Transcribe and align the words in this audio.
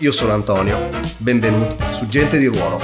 Io 0.00 0.12
sono 0.12 0.32
Antonio, 0.32 0.90
benvenuti 1.16 1.74
su 1.94 2.06
Gente 2.06 2.36
di 2.36 2.44
Ruolo. 2.44 2.78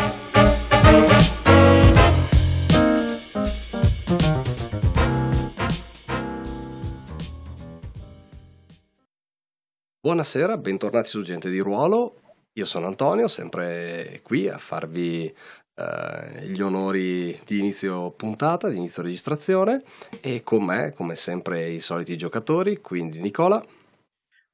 Buonasera, 10.01 10.57
bentornati 10.57 11.09
su 11.09 11.21
Gente 11.21 11.51
di 11.51 11.59
Ruolo. 11.59 12.15
Io 12.55 12.65
sono 12.65 12.87
Antonio, 12.87 13.29
sempre 13.29 14.21
qui 14.23 14.49
a 14.49 14.57
farvi 14.57 15.27
eh, 15.27 16.47
gli 16.49 16.63
onori 16.63 17.39
di 17.45 17.59
inizio 17.59 18.11
puntata, 18.13 18.71
di 18.71 18.79
inizio 18.79 19.03
registrazione 19.03 19.83
e 20.23 20.43
con 20.43 20.65
me, 20.65 20.95
come 20.95 21.15
sempre, 21.15 21.69
i 21.69 21.81
soliti 21.81 22.17
giocatori, 22.17 22.81
quindi 22.81 23.21
Nicola. 23.21 23.63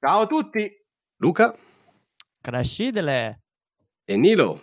Ciao 0.00 0.22
a 0.22 0.26
tutti! 0.26 0.68
Luca. 1.18 1.56
Crescidele! 2.40 3.40
E 4.04 4.16
Nilo. 4.16 4.62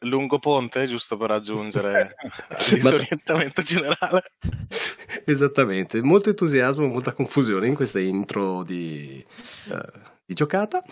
lungo 0.00 0.38
ponte, 0.38 0.86
giusto 0.86 1.16
per 1.16 1.28
raggiungere 1.28 2.14
il 2.70 2.74
disorientamento 2.74 3.62
generale. 3.62 4.32
Esattamente, 5.24 6.00
molto 6.02 6.28
entusiasmo, 6.28 6.86
molta 6.86 7.12
confusione 7.12 7.66
in 7.66 7.74
questa 7.74 8.00
intro 8.00 8.62
di, 8.62 9.24
uh, 9.70 10.00
di 10.24 10.34
giocata 10.34 10.82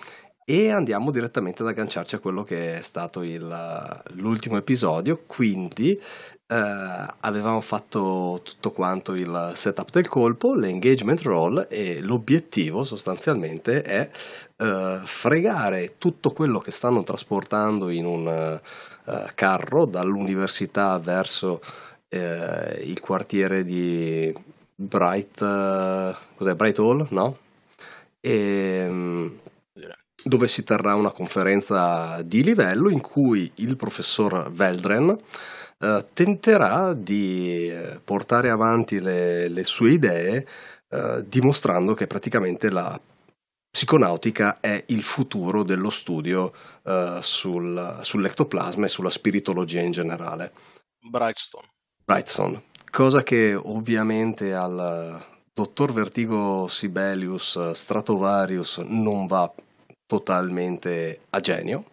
e 0.45 0.71
andiamo 0.71 1.11
direttamente 1.11 1.63
ad 1.63 1.69
agganciarci 1.69 2.15
a 2.15 2.21
quello 2.21 2.43
che 2.43 2.79
è 2.79 2.83
stato 2.83 3.23
il, 3.23 4.03
l'ultimo 4.15 4.57
episodio, 4.57 5.23
quindi 5.27 5.93
eh, 5.93 7.07
avevamo 7.21 7.61
fatto 7.61 8.41
tutto 8.43 8.73
quanto 8.73 9.13
il 9.13 9.53
setup 9.55 9.91
del 9.91 10.09
colpo, 10.09 10.55
l'engagement 10.55 11.21
roll 11.21 11.67
e 11.69 12.01
l'obiettivo 12.01 12.85
sostanzialmente 12.85 13.83
è 13.83 14.09
eh, 14.59 15.01
fregare 15.05 15.95
tutto 15.99 16.31
quello 16.31 16.59
che 16.59 16.71
stanno 16.71 17.03
trasportando 17.05 17.91
in 17.91 18.05
un 18.05 18.61
uh, 19.05 19.27
carro 19.35 19.87
dall'università 19.87 20.99
verso 20.99 21.61
eh, 22.09 22.83
il 22.85 23.01
quartiere 23.01 23.65
di 23.65 24.35
Bright, 24.75 25.41
uh, 25.41 26.15
cos'è, 26.37 26.55
Bright 26.55 26.79
Hall, 26.79 27.07
no? 27.11 27.39
E, 28.21 28.87
um, 28.89 29.39
dove 30.23 30.49
si 30.49 30.65
terrà 30.65 30.95
una 30.95 31.13
conferenza 31.13 32.21
di 32.23 32.43
livello 32.43 32.91
in 32.91 33.01
cui 33.01 33.51
il 33.57 33.77
professor 33.77 34.51
Veldren 34.53 35.17
eh, 35.81 36.07
tenterà 36.13 36.93
di 36.93 37.69
eh, 37.71 38.01
portare 38.03 38.51
avanti 38.51 39.01
le, 39.01 39.49
le 39.49 39.65
sue 39.65 39.93
idee 39.93 40.47
eh, 40.89 41.25
dimostrando 41.27 41.95
che 41.95 42.07
praticamente 42.09 42.71
la 42.71 42.99
psiconautica 43.79 44.59
è 44.59 44.83
il 44.89 45.05
futuro 45.05 45.63
dello 45.63 45.91
studio 45.91 46.53
eh, 46.83 47.19
sul, 47.23 48.01
sull'ectoplasma 48.03 48.87
e 48.87 48.89
sulla 48.89 49.09
spiritologia 49.09 49.81
in 49.81 49.93
generale. 49.93 50.53
Brightstone. 51.09 51.69
Brightstone, 52.05 52.65
cosa 52.91 53.23
che 53.23 53.55
ovviamente 53.55 54.53
al 54.53 55.25
dottor 55.55 55.93
Vertigo 55.93 56.67
Sibelius 56.67 57.71
Stratovarius 57.71 58.79
non 58.79 59.29
va 59.29 59.53
totalmente 60.07 61.21
a 61.31 61.39
genio. 61.39 61.85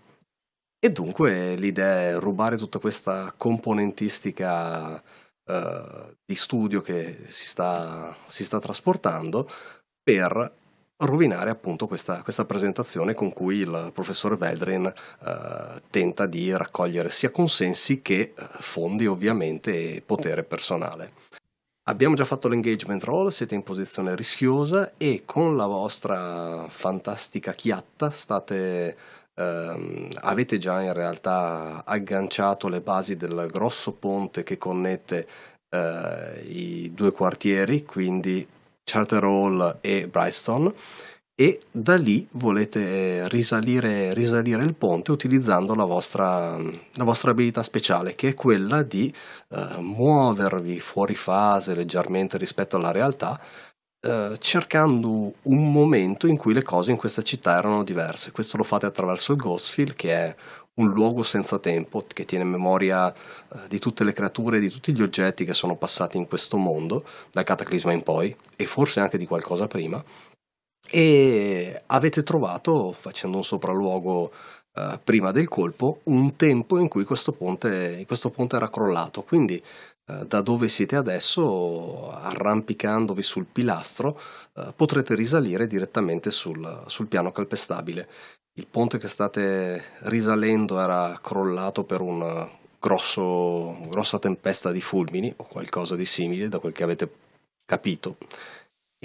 E 0.79 0.91
dunque 0.91 1.53
l'idea 1.53 2.09
è 2.09 2.19
rubare 2.19 2.57
tutta 2.57 2.79
questa 2.79 3.31
componentistica 3.37 4.95
uh, 4.95 6.15
di 6.25 6.35
studio 6.35 6.81
che 6.81 7.25
si 7.27 7.45
sta, 7.45 8.15
si 8.25 8.43
sta, 8.43 8.59
trasportando 8.59 9.47
per 10.01 10.63
rovinare 10.97 11.49
appunto 11.49 11.87
questa, 11.87 12.21
questa, 12.21 12.45
presentazione 12.45 13.13
con 13.13 13.33
cui 13.33 13.57
il 13.57 13.91
professor 13.93 14.37
Veldrin 14.37 14.85
uh, 14.85 15.81
tenta 15.89 16.25
di 16.25 16.55
raccogliere 16.55 17.09
sia 17.09 17.31
consensi 17.31 18.01
che 18.01 18.33
uh, 18.37 18.43
fondi 18.59 19.05
ovviamente 19.05 19.95
e 19.95 20.03
potere 20.05 20.43
personale. 20.43 21.11
Abbiamo 21.87 22.15
già 22.15 22.25
fatto 22.25 22.47
l'engagement 22.47 23.03
roll, 23.03 23.27
siete 23.27 23.53
in 23.53 23.61
posizione 23.61 24.15
rischiosa 24.15 24.93
e 24.97 25.21
con 25.23 25.55
la 25.55 25.67
vostra 25.67 26.65
fantastica 26.67 27.53
chiatta 27.53 28.09
state, 28.09 28.97
ehm, 29.35 30.09
avete 30.21 30.57
già 30.57 30.81
in 30.81 30.93
realtà 30.93 31.83
agganciato 31.85 32.69
le 32.69 32.81
basi 32.81 33.17
del 33.17 33.47
grosso 33.51 33.93
ponte 33.93 34.41
che 34.41 34.57
connette 34.57 35.27
eh, 35.69 36.41
i 36.47 36.91
due 36.91 37.11
quartieri, 37.11 37.83
quindi 37.83 38.47
Charter 38.85 39.23
Hall 39.23 39.79
e 39.81 40.07
Brightstone 40.07 40.73
e 41.37 41.63
da 41.69 41.95
lì 41.95 42.25
volete 42.31 43.27
risalire, 43.27 44.13
risalire 44.13 44.63
il 44.63 44.73
ponte 44.73 45.11
utilizzando 45.11 45.75
la 45.75 45.83
vostra, 45.83 46.57
la 46.57 47.03
vostra, 47.03 47.31
abilità 47.31 47.61
speciale 47.61 48.15
che 48.15 48.29
è 48.29 48.33
quella 48.33 48.83
di 48.83 49.13
eh, 49.49 49.75
muovervi 49.79 50.79
fuori 50.79 51.15
fase 51.15 51.75
leggermente 51.75 52.37
rispetto 52.37 52.77
alla 52.77 52.91
realtà 52.91 53.37
eh, 54.05 54.35
cercando 54.39 55.33
un 55.41 55.71
momento 55.71 56.27
in 56.27 56.37
cui 56.37 56.53
le 56.53 56.63
cose 56.63 56.91
in 56.91 56.97
questa 56.97 57.23
città 57.23 57.57
erano 57.57 57.83
diverse. 57.83 58.31
Questo 58.31 58.55
lo 58.55 58.63
fate 58.63 58.85
attraverso 58.85 59.31
il 59.31 59.39
Ghostfield 59.39 59.95
che 59.95 60.11
è 60.13 60.35
un 60.75 60.89
luogo 60.89 61.23
senza 61.23 61.59
tempo 61.59 62.05
che 62.07 62.25
tiene 62.25 62.43
memoria 62.43 63.13
eh, 63.13 63.67
di 63.67 63.79
tutte 63.79 64.03
le 64.03 64.13
creature, 64.13 64.59
di 64.59 64.69
tutti 64.69 64.93
gli 64.93 65.01
oggetti 65.01 65.45
che 65.45 65.53
sono 65.53 65.75
passati 65.75 66.17
in 66.17 66.27
questo 66.27 66.57
mondo, 66.57 67.05
dal 67.31 67.43
cataclisma 67.43 67.91
in 67.91 68.03
poi, 68.03 68.35
e 68.55 68.65
forse 68.65 68.99
anche 68.99 69.17
di 69.17 69.27
qualcosa 69.27 69.67
prima, 69.67 70.03
e 70.89 71.83
avete 71.87 72.23
trovato, 72.23 72.91
facendo 72.91 73.37
un 73.37 73.43
sopralluogo 73.43 74.31
eh, 74.73 74.99
prima 75.03 75.31
del 75.31 75.47
colpo, 75.47 76.01
un 76.03 76.35
tempo 76.35 76.79
in 76.79 76.87
cui 76.87 77.03
questo 77.05 77.31
ponte, 77.31 78.03
questo 78.05 78.29
ponte 78.29 78.55
era 78.55 78.69
crollato. 78.69 79.23
Quindi 79.23 79.61
eh, 80.07 80.25
da 80.27 80.41
dove 80.41 80.67
siete 80.67 80.95
adesso, 80.95 82.11
arrampicandovi 82.11 83.23
sul 83.23 83.45
pilastro, 83.45 84.19
potrete 84.75 85.15
risalire 85.15 85.67
direttamente 85.67 86.31
sul, 86.31 86.83
sul 86.87 87.07
piano 87.07 87.31
calpestabile. 87.31 88.07
Il 88.53 88.67
ponte 88.67 88.97
che 88.97 89.07
state 89.07 89.83
risalendo 90.03 90.79
era 90.79 91.19
crollato 91.21 91.83
per 91.83 92.01
una 92.01 92.49
grosso, 92.79 93.77
grossa 93.89 94.19
tempesta 94.19 94.71
di 94.71 94.81
fulmini 94.81 95.33
o 95.35 95.43
qualcosa 95.43 95.95
di 95.95 96.05
simile, 96.05 96.49
da 96.49 96.59
quel 96.59 96.71
che 96.71 96.83
avete 96.83 97.11
capito 97.65 98.17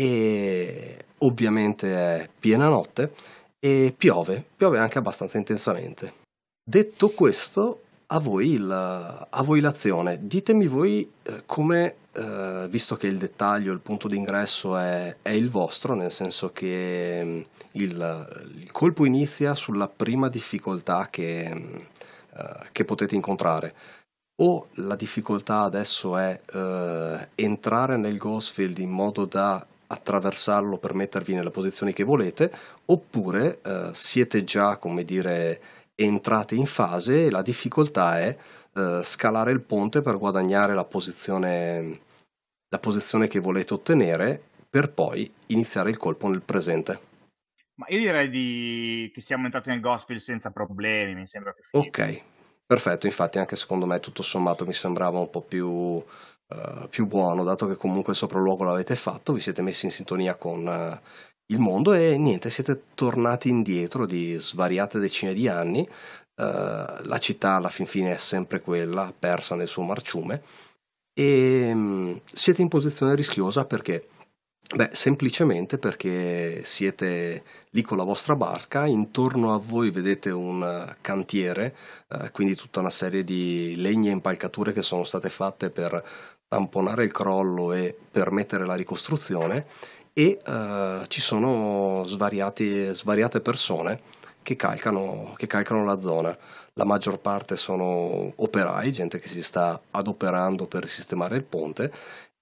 e 0.00 1.04
ovviamente 1.18 1.92
è 1.92 2.28
piena 2.38 2.68
notte 2.68 3.12
e 3.58 3.92
piove, 3.96 4.42
piove 4.56 4.78
anche 4.78 4.98
abbastanza 4.98 5.36
intensamente. 5.36 6.14
Detto 6.62 7.08
questo, 7.10 7.82
a 8.12 8.18
voi, 8.18 8.52
il, 8.52 8.70
a 8.70 9.42
voi 9.42 9.60
l'azione. 9.60 10.18
Ditemi 10.26 10.66
voi 10.66 11.10
eh, 11.22 11.42
come, 11.46 11.96
eh, 12.12 12.66
visto 12.68 12.96
che 12.96 13.06
il 13.06 13.18
dettaglio, 13.18 13.72
il 13.72 13.80
punto 13.80 14.08
d'ingresso 14.08 14.76
è, 14.76 15.16
è 15.22 15.30
il 15.30 15.48
vostro, 15.48 15.94
nel 15.94 16.10
senso 16.10 16.50
che 16.52 17.22
mm, 17.24 17.40
il, 17.72 18.52
il, 18.56 18.72
colpo 18.72 19.04
inizia 19.04 19.54
sulla 19.54 19.88
prima 19.88 20.28
difficoltà 20.28 21.08
che, 21.10 21.42
eh, 21.44 22.66
che 22.72 22.84
potete 22.84 23.14
incontrare 23.14 23.74
o 24.40 24.68
la 24.76 24.96
difficoltà 24.96 25.60
adesso 25.60 26.16
è 26.16 26.40
eh, 26.52 27.28
entrare 27.34 27.96
nel 27.96 28.16
Ghostfield 28.16 28.78
in 28.78 28.88
modo 28.88 29.26
da 29.26 29.64
attraversarlo 29.86 30.78
per 30.78 30.94
mettervi 30.94 31.34
nelle 31.34 31.50
posizioni 31.50 31.92
che 31.92 32.04
volete, 32.04 32.50
oppure 32.86 33.60
eh, 33.62 33.90
siete 33.92 34.44
già, 34.44 34.76
come 34.76 35.04
dire, 35.04 35.60
entrati 36.04 36.56
in 36.56 36.66
fase 36.66 37.26
e 37.26 37.30
la 37.30 37.42
difficoltà 37.42 38.18
è 38.18 38.36
eh, 38.74 39.00
scalare 39.02 39.52
il 39.52 39.60
ponte 39.60 40.02
per 40.02 40.18
guadagnare 40.18 40.74
la 40.74 40.84
posizione, 40.84 42.00
la 42.68 42.78
posizione 42.78 43.28
che 43.28 43.38
volete 43.38 43.74
ottenere 43.74 44.42
per 44.68 44.90
poi 44.92 45.30
iniziare 45.46 45.90
il 45.90 45.96
colpo 45.96 46.28
nel 46.28 46.42
presente. 46.42 47.08
Ma 47.74 47.86
io 47.88 47.98
direi 47.98 48.28
di... 48.28 49.10
che 49.12 49.20
siamo 49.20 49.46
entrati 49.46 49.70
nel 49.70 49.80
Ghostfield 49.80 50.20
senza 50.20 50.50
problemi, 50.50 51.14
mi 51.14 51.26
sembra 51.26 51.52
più 51.52 51.64
finito. 51.70 51.88
Ok, 51.88 52.22
perfetto, 52.66 53.06
infatti 53.06 53.38
anche 53.38 53.56
secondo 53.56 53.86
me 53.86 54.00
tutto 54.00 54.22
sommato 54.22 54.66
mi 54.66 54.74
sembrava 54.74 55.18
un 55.18 55.30
po' 55.30 55.42
più 55.42 56.02
Uh, 56.52 56.88
più 56.88 57.06
buono, 57.06 57.44
dato 57.44 57.68
che 57.68 57.76
comunque 57.76 58.10
il 58.10 58.18
sopralluogo 58.18 58.64
l'avete 58.64 58.96
fatto, 58.96 59.32
vi 59.32 59.40
siete 59.40 59.62
messi 59.62 59.84
in 59.84 59.92
sintonia 59.92 60.34
con 60.34 60.66
uh, 60.66 60.98
il 61.50 61.58
mondo 61.58 61.92
e 61.92 62.16
niente, 62.16 62.48
siete 62.50 62.84
tornati 62.94 63.48
indietro 63.48 64.06
di 64.06 64.36
svariate 64.38 64.98
decine 64.98 65.34
di 65.34 65.48
anni. 65.48 65.86
Uh, 66.40 67.02
la 67.02 67.18
città 67.18 67.56
alla 67.56 67.68
fin 67.68 67.86
fine 67.86 68.14
è 68.14 68.18
sempre 68.18 68.60
quella, 68.60 69.12
persa 69.16 69.56
nel 69.56 69.68
suo 69.68 69.82
marciume, 69.82 70.42
e 71.12 71.70
um, 71.72 72.18
siete 72.24 72.62
in 72.62 72.68
posizione 72.68 73.14
rischiosa 73.14 73.64
perché? 73.66 74.08
Beh, 74.74 74.90
semplicemente 74.92 75.78
perché 75.78 76.62
siete 76.64 77.42
lì 77.70 77.82
con 77.82 77.96
la 77.96 78.04
vostra 78.04 78.36
barca, 78.36 78.86
intorno 78.86 79.52
a 79.52 79.58
voi 79.58 79.90
vedete 79.90 80.30
un 80.30 80.94
cantiere, 81.00 81.74
eh, 82.08 82.30
quindi 82.30 82.54
tutta 82.54 82.78
una 82.80 82.90
serie 82.90 83.24
di 83.24 83.74
legni 83.76 84.08
e 84.08 84.12
impalcature 84.12 84.72
che 84.72 84.82
sono 84.82 85.02
state 85.04 85.28
fatte 85.28 85.70
per 85.70 86.04
tamponare 86.46 87.04
il 87.04 87.10
crollo 87.10 87.72
e 87.72 87.96
permettere 88.10 88.64
la 88.64 88.74
ricostruzione 88.74 89.66
e 90.12 90.40
eh, 90.44 91.02
ci 91.08 91.20
sono 91.20 92.04
svariate 92.04 93.40
persone 93.40 94.00
che 94.42 94.56
calcano, 94.56 95.34
che 95.36 95.46
calcano 95.46 95.84
la 95.84 96.00
zona. 96.00 96.36
La 96.74 96.84
maggior 96.84 97.18
parte 97.18 97.56
sono 97.56 98.32
operai, 98.34 98.92
gente 98.92 99.18
che 99.18 99.28
si 99.28 99.42
sta 99.42 99.80
adoperando 99.90 100.66
per 100.66 100.88
sistemare 100.88 101.36
il 101.36 101.44
ponte 101.44 101.92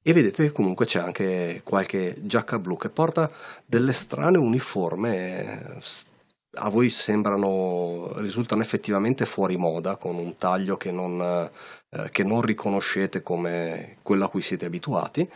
e 0.02 0.12
vedete 0.12 0.52
comunque 0.52 0.86
c'è 0.86 1.00
anche 1.00 1.60
qualche 1.64 2.16
giacca 2.20 2.58
blu 2.58 2.76
che 2.76 2.88
porta 2.88 3.30
delle 3.66 3.92
strane 3.92 4.38
uniforme 4.38 5.80
a 6.52 6.68
voi 6.70 6.88
sembrano 6.88 8.12
risultano 8.16 8.62
effettivamente 8.62 9.26
fuori 9.26 9.56
moda 9.56 9.96
con 9.96 10.16
un 10.16 10.36
taglio 10.38 10.76
che 10.76 10.90
non, 10.90 11.20
eh, 11.90 12.10
che 12.10 12.24
non 12.24 12.40
riconoscete 12.40 13.22
come 13.22 13.98
quello 14.02 14.24
a 14.24 14.28
cui 14.30 14.40
siete 14.40 14.64
abituati 14.64 15.28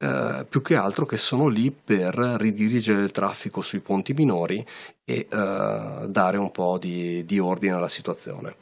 eh, 0.00 0.46
più 0.48 0.62
che 0.62 0.76
altro 0.76 1.06
che 1.06 1.16
sono 1.16 1.48
lì 1.48 1.72
per 1.72 2.14
ridirigere 2.14 3.02
il 3.02 3.10
traffico 3.10 3.60
sui 3.60 3.80
ponti 3.80 4.12
minori 4.12 4.64
e 5.04 5.26
eh, 5.28 6.06
dare 6.08 6.36
un 6.36 6.52
po' 6.52 6.78
di, 6.78 7.24
di, 7.24 7.40
ordine 7.40 7.74
alla 7.74 7.88
situazione. 7.88 8.54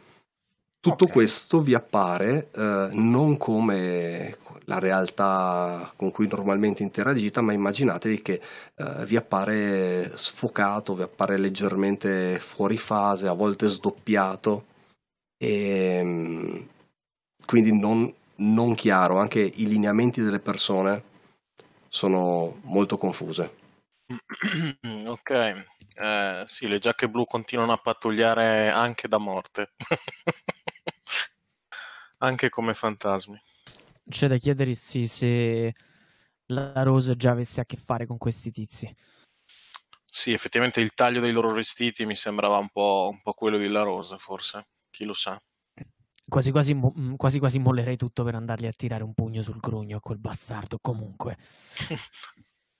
Tutto 0.80 1.04
okay. 1.04 1.14
questo 1.14 1.60
vi 1.60 1.74
appare 1.74 2.48
eh, 2.54 2.88
non 2.92 3.36
come 3.36 4.38
la 4.64 4.78
realtà 4.78 5.92
con 5.96 6.10
cui 6.10 6.26
normalmente 6.26 6.82
interagite, 6.82 7.40
ma 7.42 7.52
immaginatevi 7.52 8.22
che 8.22 8.40
eh, 8.74 9.04
vi 9.04 9.16
appare 9.16 10.16
sfocato, 10.16 10.94
vi 10.94 11.02
appare 11.02 11.36
leggermente 11.38 12.38
fuori 12.40 12.78
fase, 12.78 13.26
a 13.26 13.32
volte 13.32 13.66
sdoppiato 13.66 14.64
e 15.36 15.98
ehm, 15.98 16.68
quindi 17.44 17.78
non, 17.78 18.10
non 18.36 18.74
chiaro. 18.74 19.18
Anche 19.18 19.40
i 19.40 19.66
lineamenti 19.66 20.22
delle 20.22 20.40
persone 20.40 21.14
sono 21.96 22.60
molto 22.64 22.98
confuse. 22.98 23.64
Ok, 25.06 25.31
eh, 25.31 26.44
sì, 26.46 26.69
le 26.69 26.78
giacche 26.78 27.08
blu 27.08 27.25
continuano 27.25 27.72
a 27.72 27.78
pattugliare 27.78 28.69
anche 28.69 29.08
da 29.08 29.19
morte, 29.19 29.72
anche 32.19 32.48
come 32.50 32.75
fantasmi. 32.75 33.40
C'è 34.08 34.28
da 34.28 34.37
chiedersi 34.37 35.06
se 35.06 35.75
la 36.46 36.82
Rose 36.82 37.16
già 37.16 37.31
avesse 37.31 37.62
a 37.62 37.64
che 37.64 37.76
fare 37.76 38.06
con 38.06 38.19
questi 38.19 38.50
tizi. 38.50 38.94
Sì, 40.04 40.32
effettivamente 40.32 40.81
il 40.81 40.93
taglio 40.93 41.20
dei 41.20 41.32
loro 41.32 41.52
vestiti 41.52 42.04
mi 42.04 42.14
sembrava 42.14 42.58
un 42.58 42.69
po', 42.69 43.08
un 43.10 43.22
po 43.22 43.32
quello 43.32 43.56
di 43.56 43.69
La 43.69 43.82
Rosa, 43.82 44.19
forse, 44.19 44.69
chi 44.90 45.04
lo 45.04 45.14
sa. 45.14 45.40
Quasi 46.28 46.50
quasi, 46.50 46.75
mm, 46.75 47.14
quasi 47.14 47.38
quasi 47.38 47.58
mollerei 47.58 47.96
tutto 47.96 48.25
per 48.25 48.34
andargli 48.34 48.67
a 48.67 48.73
tirare 48.73 49.05
un 49.05 49.14
pugno 49.14 49.43
sul 49.43 49.61
grugno 49.61 49.99
a 49.99 50.00
quel 50.00 50.19
bastardo. 50.19 50.78
Comunque, 50.81 51.37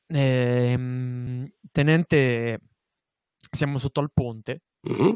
ehm, 0.09 1.49
tenente, 1.71 2.61
siamo 3.51 3.79
sotto 3.79 4.01
al 4.01 4.11
ponte. 4.13 4.63
Mm-hmm. 4.89 5.15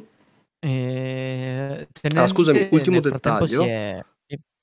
Eh, 0.61 1.89
tenente, 1.93 2.19
ah, 2.19 2.27
scusami, 2.27 2.69
ultimo 2.71 3.01
dettaglio. 3.01 3.65
È... 3.65 4.05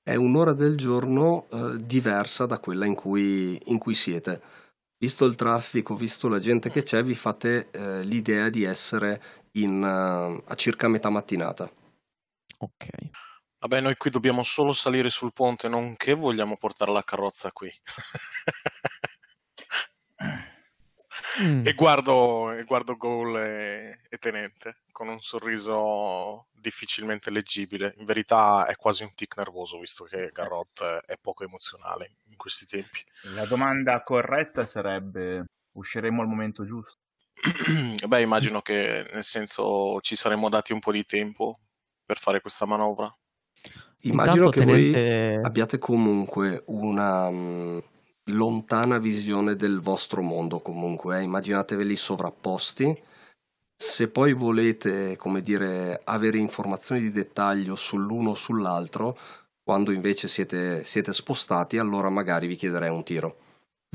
è... 0.04 0.16
un'ora 0.16 0.54
del 0.54 0.78
giorno 0.78 1.48
eh, 1.52 1.86
diversa 1.86 2.46
da 2.46 2.60
quella 2.60 2.86
in 2.86 2.96
cui, 2.96 3.60
in 3.66 3.78
cui, 3.80 3.96
siete. 3.96 4.42
Visto 4.98 5.25
il 5.25 5.36
traffico, 5.36 5.96
visto 5.96 6.30
la 6.30 6.40
gente 6.40 6.72
che 6.72 6.84
c'è, 6.84 7.04
vi 7.04 7.16
fate 7.16 7.70
eh, 7.72 8.04
l'idea 8.04 8.50
di 8.50 8.63
essere 8.63 9.22
in, 9.58 9.81
uh, 9.81 10.42
a 10.46 10.56
circa 10.56 10.88
metà 10.88 11.10
mattinata. 11.10 11.70
Ok. 12.60 12.88
Vabbè, 13.59 13.81
noi 13.81 13.98
qui 13.98 14.12
dobbiamo 14.12 14.44
solo 14.44 14.71
salire 14.71 15.09
sul 15.09 15.33
ponte, 15.33 15.68
non 15.68 15.95
che 15.95 16.13
vogliamo 16.13 16.57
portare 16.57 16.92
la 16.92 17.04
carrozza 17.04 17.51
qui. 17.51 17.71
mm. 21.42 21.65
E 21.65 21.74
guardo, 21.74 22.51
e 22.51 22.63
guardo 22.65 22.95
Goal 22.95 23.38
e, 23.38 24.00
e, 24.09 24.18
Tenente 24.19 24.81
con 24.92 25.07
un 25.07 25.19
sorriso 25.21 26.48
difficilmente 26.51 27.31
leggibile. 27.31 27.95
In 27.98 28.06
verità 28.06 28.68
è 28.68 28.75
quasi 28.75 29.01
un 29.04 29.13
tic 29.15 29.36
nervoso, 29.38 29.80
visto 29.80 30.03
che 30.03 30.30
Garrot 30.31 30.83
è 31.06 31.18
poco 31.19 31.44
emozionale 31.44 32.18
in 32.30 32.36
questi 32.36 32.68
tempi. 32.68 33.03
La 33.33 33.48
domanda 33.48 34.03
corretta 34.03 34.68
sarebbe: 34.68 35.45
usciremo 35.71 36.21
al 36.21 36.27
momento 36.27 36.63
giusto? 36.63 37.00
Beh, 38.07 38.21
immagino 38.21 38.62
che 38.62 39.07
nel 39.12 39.24
senso 39.24 40.00
ci 40.01 40.15
saremmo 40.15 40.48
dati 40.50 40.74
un 40.74 40.80
po' 40.80 40.92
di 40.92 41.06
tempo 41.06 41.60
per 42.06 42.19
fare 42.19 42.39
questa 42.39 42.65
manovra. 42.65 43.12
Immagino 44.04 44.46
Intanto 44.46 44.60
che 44.60 44.66
tenente... 44.66 45.36
voi 45.36 45.44
abbiate 45.44 45.78
comunque 45.80 46.64
una 46.68 47.30
mh, 47.30 47.84
lontana 48.26 48.98
visione 49.00 49.56
del 49.56 49.80
vostro 49.80 50.22
mondo, 50.22 50.60
comunque, 50.60 51.20
eh? 51.20 51.24
immaginateveli 51.24 51.96
sovrapposti. 51.96 53.04
Se 53.80 54.10
poi 54.10 54.34
volete, 54.34 55.16
come 55.18 55.42
dire, 55.42 56.02
avere 56.04 56.38
informazioni 56.38 57.02
di 57.02 57.12
dettaglio 57.12 57.76
sull'uno 57.76 58.32
o 58.32 58.36
sull'altro, 58.36 59.18
quando 59.64 59.92
invece 59.92 60.28
siete, 60.28 60.84
siete 60.84 61.14
spostati, 61.14 61.78
allora 61.78 62.10
magari 62.10 62.48
vi 62.48 62.56
chiederei 62.56 62.90
un 62.90 63.04
tiro. 63.04 63.38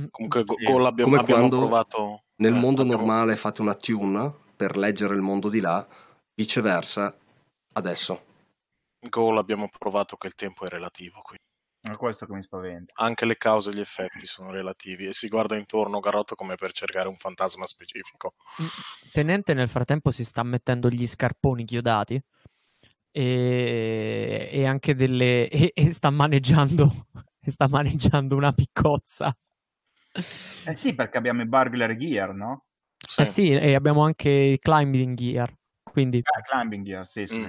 Mm, 0.01 0.07
Comunque, 0.11 0.45
sì. 0.47 0.65
Gol 0.65 0.87
abbiamo, 0.87 1.11
come 1.11 1.23
abbiamo 1.23 1.49
quando 1.49 1.59
provato... 1.59 2.23
nel 2.37 2.55
eh, 2.55 2.59
mondo 2.59 2.83
abbiamo... 2.83 3.05
normale 3.05 3.37
fate 3.37 3.61
una 3.61 3.75
tune 3.75 4.33
per 4.55 4.77
leggere 4.77 5.15
il 5.15 5.21
mondo 5.21 5.49
di 5.49 5.61
là, 5.61 5.87
viceversa, 6.35 7.15
adesso. 7.75 8.31
Goal 9.09 9.39
abbiamo 9.39 9.69
provato 9.69 10.17
che 10.17 10.29
il 10.29 10.35
tempo 10.35 10.65
è 10.65 10.69
relativo 10.69 11.21
qui. 11.23 11.37
È 11.81 11.97
questo 11.97 12.27
che 12.27 12.33
mi 12.33 12.43
spaventa. 12.43 12.93
Anche 12.97 13.25
le 13.25 13.37
cause 13.37 13.71
e 13.71 13.75
gli 13.75 13.81
effetti 13.81 14.25
sono 14.27 14.53
relativi 14.53 15.07
e 15.07 15.13
si 15.13 15.27
guarda 15.27 15.57
intorno 15.57 15.99
Garotto 15.99 16.37
come 16.37 16.55
per 16.55 16.73
cercare 16.73 17.09
un 17.09 17.17
fantasma 17.17 17.67
specifico. 17.67 18.35
Tenente 19.11 19.53
nel 19.53 19.69
frattempo 19.69 20.13
si 20.13 20.25
sta 20.25 20.45
mettendo 20.45 20.89
gli 20.89 21.07
scarponi 21.07 21.65
chiodati 21.65 22.21
e, 23.11 24.49
e 24.53 24.67
anche 24.67 24.95
delle... 24.95 25.49
E, 25.49 25.73
e, 25.75 25.91
sta 25.91 26.11
maneggiando 26.11 26.89
sta 27.51 27.69
maneggiando 27.69 28.37
una 28.37 28.53
piccozza. 28.53 29.37
Eh 30.13 30.77
sì, 30.77 30.95
perché 30.95 31.19
abbiamo 31.19 31.43
i 31.43 31.47
burglar 31.47 31.97
gear, 31.97 32.33
no? 32.33 32.67
Sì. 32.97 33.23
Eh 33.23 33.25
sì, 33.25 33.51
e 33.51 33.75
abbiamo 33.75 34.05
anche 34.05 34.31
i 34.31 34.59
climbing 34.59 35.17
gear. 35.17 35.53
Quindi... 35.83 36.21
Ah, 36.23 36.41
climbing 36.43 36.85
gear, 36.85 37.07
sì, 37.07 37.27
sì. 37.27 37.35
Mm. 37.35 37.47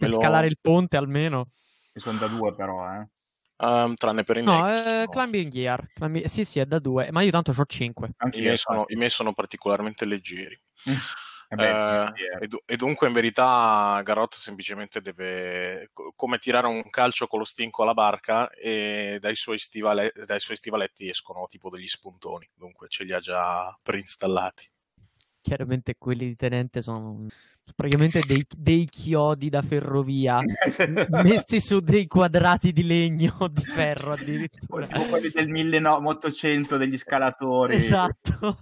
Per 0.00 0.08
lo... 0.08 0.20
scalare 0.20 0.46
il 0.46 0.58
ponte 0.60 0.96
almeno. 0.96 1.50
Che 1.92 2.00
sono 2.00 2.18
da 2.18 2.26
due 2.26 2.54
però, 2.54 2.84
eh. 2.92 3.08
Um, 3.62 3.94
tranne 3.94 4.24
per 4.24 4.38
i 4.38 4.42
no, 4.42 4.66
eh, 4.72 5.06
climbing 5.10 5.52
gear. 5.52 5.86
Climbing... 5.92 6.24
Sì, 6.24 6.44
sì, 6.44 6.60
è 6.60 6.64
da 6.64 6.78
due, 6.78 7.10
ma 7.10 7.20
io 7.20 7.30
tanto 7.30 7.52
ho 7.54 7.64
cinque. 7.66 8.12
I 8.32 8.40
miei, 8.40 8.56
sono, 8.56 8.84
I 8.88 8.96
miei 8.96 9.10
sono 9.10 9.34
particolarmente 9.34 10.06
leggeri. 10.06 10.58
Eh 11.52 11.56
beh, 11.56 12.04
eh, 12.04 12.12
e, 12.42 12.48
e, 12.64 12.76
dunque 12.76 13.08
in 13.08 13.12
verità 13.12 14.00
Garot 14.04 14.36
semplicemente 14.36 15.00
deve 15.00 15.90
come 16.14 16.38
tirare 16.38 16.68
un 16.68 16.88
calcio 16.90 17.26
con 17.26 17.40
lo 17.40 17.44
stinco 17.44 17.82
alla 17.82 17.92
barca 17.92 18.48
e 18.50 19.18
dai 19.20 19.34
suoi, 19.34 19.58
stivale, 19.58 20.12
dai 20.26 20.38
suoi 20.38 20.56
stivaletti 20.56 21.08
escono 21.08 21.48
tipo 21.48 21.68
degli 21.68 21.88
spuntoni 21.88 22.48
dunque 22.54 22.86
ce 22.86 23.02
li 23.02 23.12
ha 23.12 23.18
già 23.18 23.76
preinstallati 23.82 24.70
chiaramente 25.40 25.96
quelli 25.98 26.26
di 26.26 26.36
tenente 26.36 26.82
sono 26.82 27.26
praticamente 27.74 28.20
dei, 28.26 28.44
dei 28.48 28.86
chiodi 28.86 29.48
da 29.48 29.62
ferrovia 29.62 30.40
messi 31.22 31.60
su 31.60 31.80
dei 31.80 32.06
quadrati 32.06 32.72
di 32.72 32.84
legno 32.84 33.48
di 33.50 33.64
ferro 33.64 34.12
addirittura. 34.12 34.86
tipo 34.86 35.04
quelli 35.04 35.30
del 35.30 35.48
1800 35.48 36.76
degli 36.76 36.96
scalatori. 36.96 37.74
Esatto. 37.76 38.58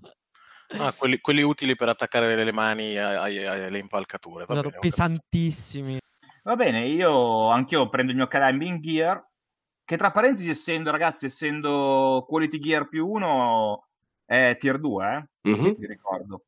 Ah, 0.78 0.92
quelli, 0.92 1.18
quelli, 1.20 1.40
utili 1.42 1.74
per 1.74 1.88
attaccare 1.88 2.44
le 2.44 2.52
mani 2.52 2.98
alle 2.98 3.78
impalcature 3.78 4.44
va 4.44 4.52
esatto, 4.52 4.68
bene, 4.68 4.80
pesantissimi. 4.80 5.98
Va 6.42 6.56
bene 6.56 6.86
io 6.86 7.48
anch'io 7.48 7.88
prendo 7.88 8.10
il 8.10 8.18
mio 8.18 8.26
climbing 8.26 8.80
gear 8.80 9.26
che 9.84 9.96
tra 9.96 10.10
parentesi 10.10 10.50
essendo 10.50 10.90
ragazzi 10.90 11.24
essendo 11.24 12.26
quality 12.28 12.58
gear 12.58 12.88
più 12.88 13.06
uno 13.06 13.86
è 14.26 14.56
tier 14.60 14.78
2 14.78 15.06
eh? 15.06 15.48
Mm-hmm. 15.48 15.72
vi 15.78 15.86
ricordo 15.86 16.42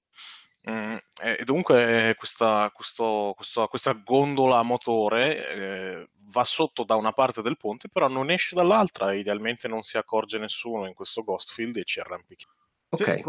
Mm, 0.69 0.97
e 1.23 1.43
dunque 1.45 2.15
questa, 2.19 2.71
questo, 2.75 3.33
questo, 3.35 3.67
questa 3.67 3.93
gondola 3.93 4.59
a 4.59 4.63
motore 4.63 5.49
eh, 5.49 6.09
va 6.33 6.45
sotto 6.45 6.85
da 6.85 6.97
una 6.97 7.13
parte 7.13 7.41
del 7.41 7.57
ponte, 7.57 7.89
però 7.89 8.09
non 8.09 8.31
esce 8.31 8.55
dall'altra. 8.55 9.15
Idealmente 9.15 9.69
non 9.69 9.83
si 9.83 9.97
accorge 9.97 10.39
nessuno 10.39 10.87
in 10.87 10.95
questo 10.95 11.23
Ghostfield 11.23 11.77
e 11.77 11.85
ci 11.85 12.01
arrampica. 12.01 12.47
Ok. 12.91 13.23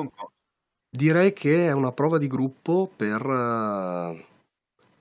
Direi 0.89 1.31
che 1.31 1.67
è 1.67 1.71
una 1.71 1.93
prova 1.93 2.17
di 2.17 2.27
gruppo 2.27 2.91
per, 2.93 3.21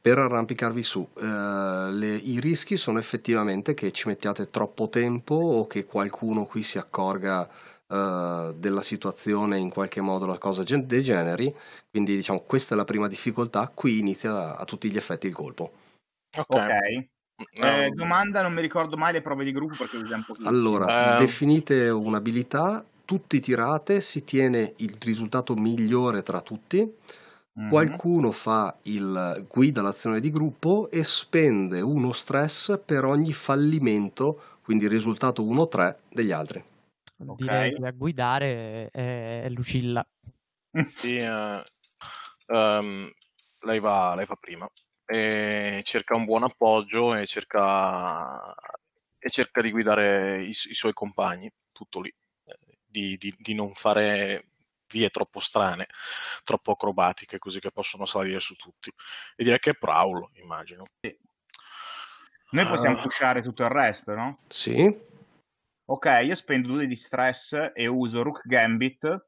per 0.00 0.18
arrampicarvi 0.18 0.82
su. 0.84 1.00
Uh, 1.00 1.90
le, 1.90 2.14
I 2.14 2.38
rischi 2.38 2.76
sono 2.76 3.00
effettivamente 3.00 3.74
che 3.74 3.90
ci 3.90 4.06
mettiate 4.06 4.46
troppo 4.46 4.88
tempo 4.88 5.34
o 5.34 5.66
che 5.66 5.86
qualcuno 5.86 6.44
qui 6.44 6.62
si 6.62 6.78
accorga 6.78 7.50
uh, 7.90 8.52
della 8.54 8.82
situazione 8.82 9.58
in 9.58 9.68
qualche 9.68 10.00
modo 10.00 10.26
la 10.26 10.38
cosa 10.38 10.62
degeneri. 10.62 11.54
Quindi 11.90 12.14
diciamo 12.14 12.40
questa 12.40 12.74
è 12.74 12.76
la 12.76 12.84
prima 12.84 13.08
difficoltà, 13.08 13.70
qui 13.72 13.98
inizia 13.98 14.32
a, 14.32 14.54
a 14.56 14.64
tutti 14.64 14.90
gli 14.90 14.96
effetti 14.96 15.26
il 15.26 15.34
colpo. 15.34 15.72
Ok. 16.36 16.54
okay. 16.54 17.10
Eh, 17.52 17.90
domanda, 17.90 18.42
non 18.42 18.52
mi 18.52 18.60
ricordo 18.60 18.96
mai 18.96 19.12
le 19.12 19.22
prove 19.22 19.44
di 19.44 19.52
gruppo 19.52 19.74
perché 19.76 19.96
ho 19.96 20.00
un 20.00 20.24
Allora, 20.46 21.14
uh... 21.14 21.18
definite 21.18 21.88
un'abilità, 21.88 22.84
tutti 23.04 23.40
tirate, 23.40 24.00
si 24.00 24.24
tiene 24.24 24.74
il 24.76 24.96
risultato 25.00 25.54
migliore 25.54 26.22
tra 26.22 26.40
tutti. 26.40 26.78
Mm-hmm. 27.58 27.68
Qualcuno 27.68 28.30
fa 28.30 28.76
il 28.82 29.44
guida 29.48 29.82
l'azione 29.82 30.20
di 30.20 30.30
gruppo 30.30 30.88
e 30.88 31.02
spende 31.02 31.80
uno 31.80 32.12
stress 32.12 32.78
per 32.84 33.04
ogni 33.04 33.32
fallimento, 33.32 34.40
quindi 34.62 34.84
il 34.84 34.90
risultato 34.90 35.42
1-3 35.42 35.96
degli 36.08 36.30
altri. 36.30 36.62
Direi 37.36 37.74
che 37.74 37.86
a 37.86 37.90
guidare 37.90 38.88
è, 38.90 39.42
è 39.42 39.48
Lucilla. 39.50 40.06
Sì, 40.88 41.16
uh, 41.16 41.62
um, 42.54 43.10
lei, 43.60 43.80
va, 43.80 44.14
lei 44.14 44.24
va 44.24 44.36
prima 44.36 44.70
e 45.12 45.80
cerca 45.82 46.14
un 46.14 46.24
buon 46.24 46.44
appoggio 46.44 47.14
e 47.16 47.26
cerca, 47.26 48.54
e 49.18 49.28
cerca 49.28 49.60
di 49.60 49.72
guidare 49.72 50.40
i, 50.42 50.50
i, 50.50 50.54
suoi 50.54 50.92
compagni, 50.92 51.50
tutto 51.72 52.00
lì, 52.00 52.14
eh, 52.44 52.56
di, 52.86 53.16
di, 53.16 53.34
di, 53.36 53.54
non 53.54 53.74
fare 53.74 54.50
vie 54.86 55.10
troppo 55.10 55.40
strane, 55.40 55.88
troppo 56.44 56.72
acrobatiche, 56.72 57.38
così 57.38 57.58
che 57.58 57.72
possono 57.72 58.06
salire 58.06 58.38
su 58.38 58.54
tutti. 58.54 58.92
E 59.34 59.42
direi 59.42 59.58
che 59.58 59.70
è 59.70 59.74
Prowl, 59.74 60.28
immagino. 60.34 60.84
Sì. 61.00 61.18
Noi 62.52 62.66
possiamo 62.66 62.98
uh, 62.98 63.02
pushare 63.02 63.42
tutto 63.42 63.64
il 63.64 63.70
resto, 63.70 64.14
no? 64.14 64.44
Sì. 64.48 65.08
Ok, 65.90 66.06
io 66.22 66.36
spendo 66.36 66.68
due 66.68 66.86
di 66.86 66.94
stress 66.94 67.72
e 67.74 67.88
uso 67.88 68.22
Rook 68.22 68.42
Gambit 68.44 69.26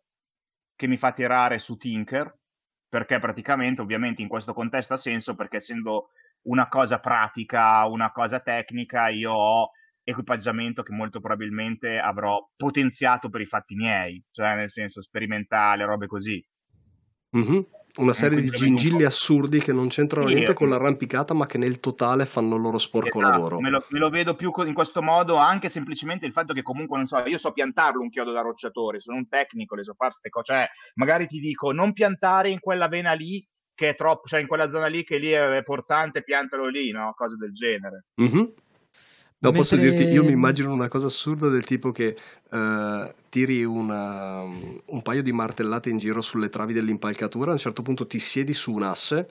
che 0.76 0.86
mi 0.86 0.96
fa 0.96 1.10
tirare 1.10 1.58
su 1.58 1.76
Tinker 1.76 2.38
perché 2.88 3.18
praticamente 3.18 3.80
ovviamente 3.80 4.22
in 4.22 4.28
questo 4.28 4.54
contesto 4.54 4.94
ha 4.94 4.96
senso 4.96 5.34
perché 5.34 5.56
essendo 5.56 6.10
una 6.42 6.68
cosa 6.68 7.00
pratica, 7.00 7.84
una 7.86 8.12
cosa 8.12 8.38
tecnica, 8.38 9.08
io 9.08 9.32
ho 9.32 9.70
equipaggiamento 10.04 10.84
che 10.84 10.92
molto 10.92 11.18
probabilmente 11.18 11.98
avrò 11.98 12.48
potenziato 12.54 13.28
per 13.28 13.40
i 13.40 13.46
fatti 13.46 13.74
miei, 13.74 14.22
cioè 14.30 14.54
nel 14.54 14.70
senso 14.70 15.02
sperimentale, 15.02 15.84
robe 15.84 16.06
così. 16.06 16.46
Mm-hmm 17.36 17.60
una 17.96 18.12
serie 18.12 18.40
di 18.40 18.48
gingilli 18.48 19.04
assurdi 19.04 19.58
che 19.58 19.72
non 19.72 19.88
c'entrano 19.88 20.26
sì, 20.26 20.34
niente 20.34 20.54
con 20.54 20.68
l'arrampicata, 20.68 21.34
ma 21.34 21.46
che 21.46 21.58
nel 21.58 21.78
totale 21.78 22.24
fanno 22.24 22.56
il 22.56 22.62
loro 22.62 22.78
sporco 22.78 23.18
esatto, 23.18 23.36
lavoro. 23.36 23.60
Me 23.60 23.70
lo, 23.70 23.84
me 23.88 23.98
lo, 23.98 24.08
vedo 24.08 24.34
più 24.34 24.50
in 24.64 24.72
questo 24.72 25.02
modo, 25.02 25.36
anche 25.36 25.68
semplicemente 25.68 26.24
il 26.24 26.32
fatto 26.32 26.54
che 26.54 26.62
comunque, 26.62 26.96
non 26.96 27.06
so, 27.06 27.22
io 27.26 27.38
so 27.38 27.52
piantarlo 27.52 28.00
un 28.00 28.08
chiodo 28.08 28.32
da 28.32 28.40
rocciatore, 28.40 29.00
sono 29.00 29.18
un 29.18 29.28
tecnico, 29.28 29.74
le 29.74 29.84
so 29.84 29.94
fare 29.94 30.10
queste 30.10 30.30
cose, 30.30 30.44
cioè 30.52 30.68
magari 30.94 31.26
ti 31.26 31.38
dico 31.38 31.72
non 31.72 31.92
piantare 31.92 32.48
in 32.48 32.60
quella 32.60 32.88
vena 32.88 33.12
lì 33.12 33.46
che 33.74 33.90
è 33.90 33.94
troppo, 33.94 34.28
cioè 34.28 34.40
in 34.40 34.46
quella 34.46 34.70
zona 34.70 34.86
lì 34.86 35.04
che 35.04 35.18
lì 35.18 35.30
è 35.30 35.62
portante, 35.64 36.22
piantalo 36.22 36.68
lì, 36.68 36.90
no? 36.90 37.12
Cose 37.14 37.36
del 37.36 37.52
genere. 37.52 38.06
Mm-hmm. 38.20 38.44
No, 39.42 39.50
Mentre... 39.50 39.76
posso 39.76 39.76
dirti, 39.76 40.04
io 40.04 40.22
mi 40.22 40.30
immagino 40.30 40.72
una 40.72 40.86
cosa 40.86 41.06
assurda 41.06 41.48
del 41.48 41.64
tipo 41.64 41.90
che 41.90 42.16
uh, 42.50 43.12
tiri 43.28 43.64
una, 43.64 44.42
un 44.42 45.02
paio 45.02 45.20
di 45.20 45.32
martellate 45.32 45.90
in 45.90 45.98
giro 45.98 46.20
sulle 46.20 46.48
travi 46.48 46.72
dell'impalcatura, 46.72 47.50
a 47.50 47.54
un 47.54 47.58
certo 47.58 47.82
punto 47.82 48.06
ti 48.06 48.20
siedi 48.20 48.54
su 48.54 48.72
un 48.72 48.84
asse, 48.84 49.28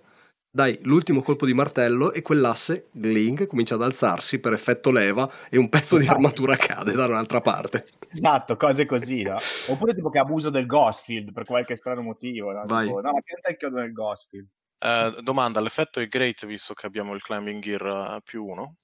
dai 0.51 0.77
l'ultimo 0.83 1.21
colpo 1.21 1.45
di 1.45 1.53
martello 1.53 2.11
e 2.11 2.21
quell'asse, 2.21 2.89
gling, 2.91 3.47
comincia 3.47 3.75
ad 3.75 3.83
alzarsi 3.83 4.41
per 4.41 4.51
effetto 4.51 4.91
leva 4.91 5.31
e 5.49 5.57
un 5.57 5.69
pezzo 5.69 5.95
di 5.95 6.03
esatto. 6.03 6.17
armatura 6.17 6.57
cade 6.57 6.91
da 6.91 7.05
un'altra 7.05 7.39
parte. 7.39 7.85
Esatto, 8.09 8.57
cose 8.57 8.85
così, 8.85 9.21
no? 9.21 9.37
Oppure 9.69 9.95
tipo 9.95 10.09
che 10.09 10.19
abuso 10.19 10.49
del 10.49 10.65
ghost 10.65 11.05
field 11.05 11.31
per 11.31 11.45
qualche 11.45 11.77
strano 11.77 12.01
motivo, 12.01 12.51
no? 12.51 12.65
Vai. 12.65 12.87
Tipo, 12.87 12.99
no, 12.99 13.13
ma 13.13 13.21
che 13.21 13.39
è 13.41 13.51
il 13.51 13.55
chiodo 13.55 13.77
del 13.77 13.93
Ghostfield? 13.93 14.47
Uh, 14.83 14.87
eh, 14.87 15.21
domanda, 15.21 15.61
l'effetto 15.61 16.01
è 16.01 16.07
great 16.07 16.45
visto 16.45 16.73
che 16.73 16.85
abbiamo 16.85 17.13
il 17.13 17.21
climbing 17.21 17.61
gear 17.61 18.15
eh, 18.17 18.21
più 18.25 18.43
uno? 18.43 18.75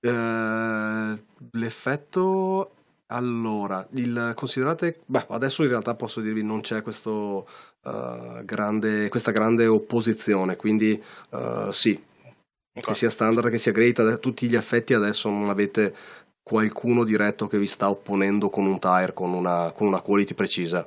Eh, 0.00 1.24
l'effetto 1.52 2.70
allora, 3.08 3.86
il, 3.92 4.32
considerate, 4.34 5.00
beh, 5.06 5.26
adesso 5.28 5.62
in 5.62 5.68
realtà 5.68 5.94
posso 5.94 6.20
dirvi 6.20 6.42
non 6.42 6.60
c'è 6.60 6.82
questo, 6.82 7.46
uh, 7.82 8.44
grande, 8.44 9.08
questa 9.08 9.30
grande 9.30 9.66
opposizione, 9.66 10.56
quindi 10.56 11.00
uh, 11.30 11.70
sì, 11.70 12.02
che 12.72 12.94
sia 12.94 13.10
standard, 13.10 13.48
che 13.50 13.58
sia 13.58 13.70
great, 13.72 14.00
a 14.00 14.16
tutti 14.18 14.48
gli 14.48 14.56
effetti 14.56 14.92
adesso 14.92 15.30
non 15.30 15.48
avete 15.48 15.94
qualcuno 16.42 17.04
diretto 17.04 17.46
che 17.46 17.58
vi 17.58 17.66
sta 17.66 17.88
opponendo 17.90 18.50
con 18.50 18.66
un 18.66 18.78
tire, 18.78 19.12
con 19.12 19.32
una, 19.32 19.72
con 19.72 19.86
una 19.86 20.00
quality 20.00 20.34
precisa. 20.34 20.86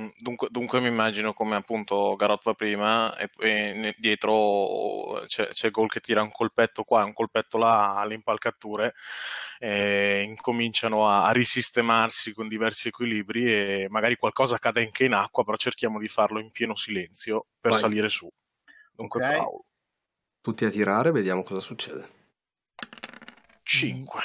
Mm, 0.00 0.08
dunque, 0.20 0.48
dunque, 0.50 0.80
mi 0.80 0.86
immagino 0.86 1.34
come 1.34 1.54
appunto 1.54 2.16
Garot 2.16 2.42
va 2.44 2.54
prima 2.54 3.14
e, 3.18 3.28
e 3.40 3.94
dietro 3.98 5.22
c'è, 5.26 5.48
c'è 5.48 5.70
Gol 5.70 5.90
che 5.90 6.00
tira 6.00 6.22
un 6.22 6.32
colpetto 6.32 6.82
qua 6.82 7.02
e 7.02 7.04
un 7.04 7.12
colpetto 7.12 7.58
là 7.58 7.96
alle 7.96 8.14
impalcature 8.14 8.94
e 9.58 10.22
incominciano 10.22 11.06
a, 11.06 11.26
a, 11.26 11.32
risistemarsi 11.32 12.32
con 12.32 12.48
diversi 12.48 12.88
equilibri 12.88 13.52
e 13.52 13.86
magari 13.90 14.16
qualcosa 14.16 14.58
cade 14.58 14.80
anche 14.80 15.04
in 15.04 15.12
acqua, 15.12 15.44
però 15.44 15.58
cerchiamo 15.58 15.98
di 15.98 16.08
farlo 16.08 16.40
in 16.40 16.50
pieno 16.52 16.74
silenzio 16.74 17.48
per 17.60 17.72
Vai. 17.72 17.80
salire 17.80 18.08
su. 18.08 18.30
Dunque 18.92 19.22
okay. 19.22 19.36
Paolo. 19.36 19.64
Tutti 20.40 20.64
a 20.64 20.70
tirare, 20.70 21.10
vediamo 21.10 21.42
cosa 21.42 21.60
succede. 21.60 22.20
5 23.62 24.20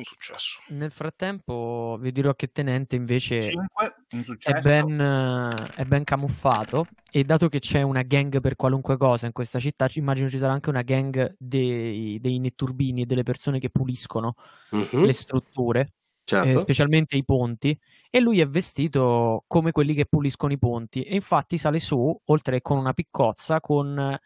un 0.00 0.04
successo. 0.04 0.60
Nel 0.68 0.90
frattempo 0.90 1.96
vi 2.00 2.12
dirò 2.12 2.34
che 2.34 2.48
Tenente 2.48 2.96
invece 2.96 3.42
5, 3.42 4.38
è, 4.38 4.60
ben, 4.60 5.50
è 5.76 5.84
ben 5.84 6.04
camuffato 6.04 6.86
e 7.10 7.22
dato 7.22 7.48
che 7.48 7.60
c'è 7.60 7.82
una 7.82 8.02
gang 8.02 8.40
per 8.40 8.56
qualunque 8.56 8.96
cosa 8.96 9.26
in 9.26 9.32
questa 9.32 9.58
città, 9.58 9.88
immagino 9.94 10.28
ci 10.28 10.38
sarà 10.38 10.52
anche 10.52 10.70
una 10.70 10.82
gang 10.82 11.34
dei, 11.38 12.18
dei 12.20 12.38
netturbini 12.38 13.02
e 13.02 13.06
delle 13.06 13.22
persone 13.22 13.58
che 13.58 13.70
puliscono 13.70 14.34
uh-huh. 14.70 15.04
le 15.04 15.12
strutture. 15.12 15.92
Certo. 16.22 16.48
Eh, 16.48 16.58
specialmente 16.58 17.16
i 17.16 17.24
ponti, 17.24 17.76
e 18.08 18.20
lui 18.20 18.40
è 18.40 18.46
vestito 18.46 19.42
come 19.48 19.72
quelli 19.72 19.94
che 19.94 20.06
puliscono 20.06 20.52
i 20.52 20.58
ponti. 20.58 21.02
E 21.02 21.14
infatti 21.16 21.58
sale 21.58 21.80
su, 21.80 22.16
oltre 22.26 22.60
con 22.60 22.78
una 22.78 22.92
piccozza, 22.92 23.58
con 23.58 24.16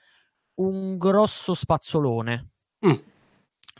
un 0.57 0.99
grosso 0.99 1.54
spazzolone. 1.54 2.49
Mm. 2.87 2.93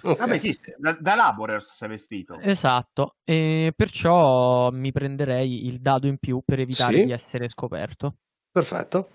Okay. 0.07 0.17
Vabbè, 0.17 0.39
sì, 0.39 0.59
da, 0.77 0.93
da 1.01 1.15
Laborers 1.15 1.77
si 1.77 1.85
è 1.85 1.89
vestito. 1.89 2.39
Esatto, 2.39 3.17
e 3.25 3.73
perciò 3.75 4.71
mi 4.71 4.93
prenderei 4.93 5.67
il 5.67 5.81
dado 5.81 6.07
in 6.07 6.19
più 6.19 6.43
per 6.45 6.61
evitare 6.61 6.99
sì. 6.99 7.05
di 7.07 7.13
essere 7.13 7.49
scoperto. 7.49 8.17
Perfetto. 8.51 9.09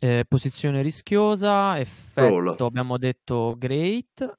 Eh, 0.00 0.24
posizione 0.28 0.82
rischiosa, 0.82 1.80
effetto 1.80 2.38
Roll. 2.38 2.56
abbiamo 2.60 2.96
detto 2.96 3.56
great, 3.58 4.38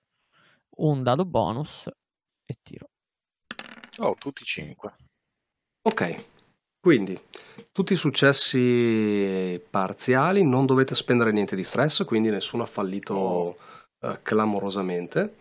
un 0.78 1.04
dado 1.04 1.26
bonus 1.26 1.88
e 2.46 2.56
tiro. 2.64 2.90
Oh, 3.98 4.16
tutti 4.16 4.46
5. 4.46 4.96
Ok, 5.82 6.26
quindi 6.80 7.20
tutti 7.74 7.92
i 7.92 7.98
successi 7.98 9.62
parziali, 9.70 10.46
non 10.46 10.66
dovete 10.66 10.96
spendere 10.96 11.34
niente 11.34 11.58
di 11.58 11.64
stress, 11.64 12.06
quindi 12.06 12.30
nessuno 12.30 12.64
ha 12.64 12.68
fallito 12.68 13.14
oh. 13.14 13.58
uh, 14.00 14.20
clamorosamente 14.22 15.36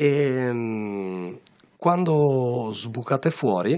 e 0.00 0.52
mm, 0.52 1.34
quando 1.76 2.70
sbucate 2.72 3.30
fuori 3.32 3.74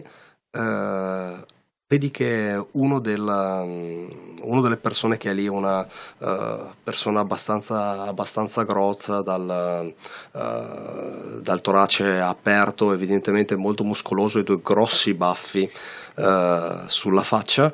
eh, 0.50 1.47
vedi 1.90 2.12
che 2.12 2.56
uno, 2.70 3.00
del, 3.00 3.20
mm, 3.20 4.09
uno, 4.42 4.61
delle 4.61 4.76
persone 4.76 5.16
che 5.16 5.30
è 5.30 5.35
lì, 5.35 5.49
una 5.49 5.80
uh, 5.80 6.68
persona 6.85 7.18
abbastanza, 7.18 8.02
abbastanza 8.02 8.62
grozza, 8.62 9.23
dal, 9.23 9.92
uh, 10.30 11.40
dal, 11.40 11.61
torace 11.61 12.20
aperto, 12.20 12.92
evidentemente 12.92 13.56
molto 13.56 13.82
muscoloso 13.82 14.38
e 14.38 14.44
due 14.44 14.61
grossi 14.62 15.14
baffi 15.14 15.68
uh, 16.14 16.87
sulla 16.87 17.25
faccia, 17.25 17.73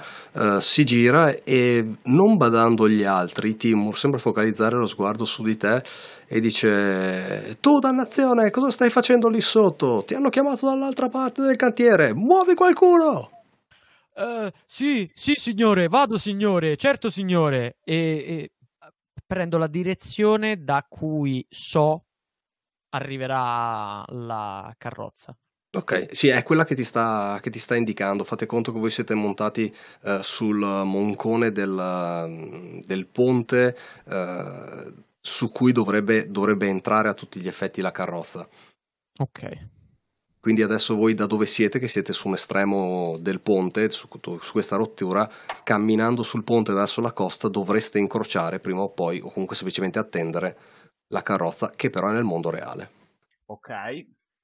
si 0.61 0.85
gira 0.85 1.35
e 1.45 1.97
non 2.05 2.37
badando 2.37 2.85
agli 2.85 3.05
altri, 3.05 3.57
Timur 3.57 3.99
sembra 3.99 4.19
focalizzare 4.19 4.77
lo 4.77 4.87
sguardo 4.87 5.25
su 5.25 5.43
di 5.43 5.57
te 5.57 5.83
e 6.27 6.41
dice 6.41 7.57
tu 7.61 7.79
dannazione 7.79 8.51
cosa 8.51 8.71
stai 8.71 8.91
facendo 8.91 9.29
lì 9.29 9.41
sotto? 9.41 10.05
Ti 10.07 10.15
hanno 10.15 10.29
chiamato 10.29 10.67
dall'altra 10.67 11.09
parte 11.09 11.41
del 11.41 11.57
cantiere. 11.57 12.13
Muovi 12.13 12.55
qualcuno 12.55 13.31
uh, 14.17 14.51
sì 14.67 15.11
sì 15.15 15.35
signore 15.35 15.89
vado 15.89 16.19
signore 16.19 16.77
certo 16.77 17.11
signore 17.11 17.79
e, 17.85 17.95
e 17.95 18.53
prendo 19.27 19.59
la 19.59 19.67
direzione 19.67 20.63
da 20.63 20.85
cui 20.89 21.45
so 21.49 22.05
arriverà 22.91 24.05
la 24.09 24.75
carrozza 24.77 25.37
Ok, 25.77 26.09
sì, 26.17 26.29
è 26.29 26.43
quella 26.43 26.65
che 26.65 26.75
ti 26.75 26.85
sta, 26.85 27.39
che 27.43 27.51
ti 27.51 27.59
sta 27.59 27.77
indicando. 27.77 28.25
Fate 28.25 28.47
conto 28.47 28.73
che 28.73 28.79
voi 28.79 28.91
siete 28.91 29.13
montati 29.13 29.71
eh, 30.05 30.21
sul 30.23 30.57
moncone 30.57 31.53
del, 31.53 32.83
del 32.83 33.07
ponte 33.07 33.77
eh, 34.07 34.95
su 35.21 35.51
cui 35.51 35.73
dovrebbe, 35.73 36.31
dovrebbe 36.31 36.67
entrare 36.67 37.09
a 37.09 37.15
tutti 37.15 37.41
gli 37.41 37.49
effetti 37.49 37.83
la 37.83 37.91
carrozza. 37.91 38.49
Ok. 39.19 39.69
Quindi 40.47 40.63
adesso 40.63 40.95
voi 40.95 41.15
da 41.15 41.27
dove 41.27 41.45
siete, 41.45 41.81
che 41.81 41.89
siete 41.89 42.13
su 42.13 42.29
un 42.29 42.35
estremo 42.35 43.17
del 43.19 43.41
ponte, 43.41 43.91
su, 43.91 44.07
su, 44.23 44.53
questa 44.53 44.77
rottura, 44.77 45.29
camminando 45.65 46.23
sul 46.23 46.45
ponte 46.45 46.73
verso 46.73 47.01
la 47.01 47.11
costa 47.11 47.49
dovreste 47.49 47.99
incrociare 47.99 48.61
prima 48.61 48.83
o 48.83 48.91
poi, 48.91 49.19
o 49.19 49.29
comunque 49.33 49.57
semplicemente 49.57 49.99
attendere 49.99 50.57
la 51.09 51.25
carrozza, 51.25 51.71
che 51.75 51.91
però 51.91 52.11
è 52.11 52.13
nel 52.13 52.23
mondo 52.23 52.51
reale. 52.51 52.91
Ok. 53.47 53.71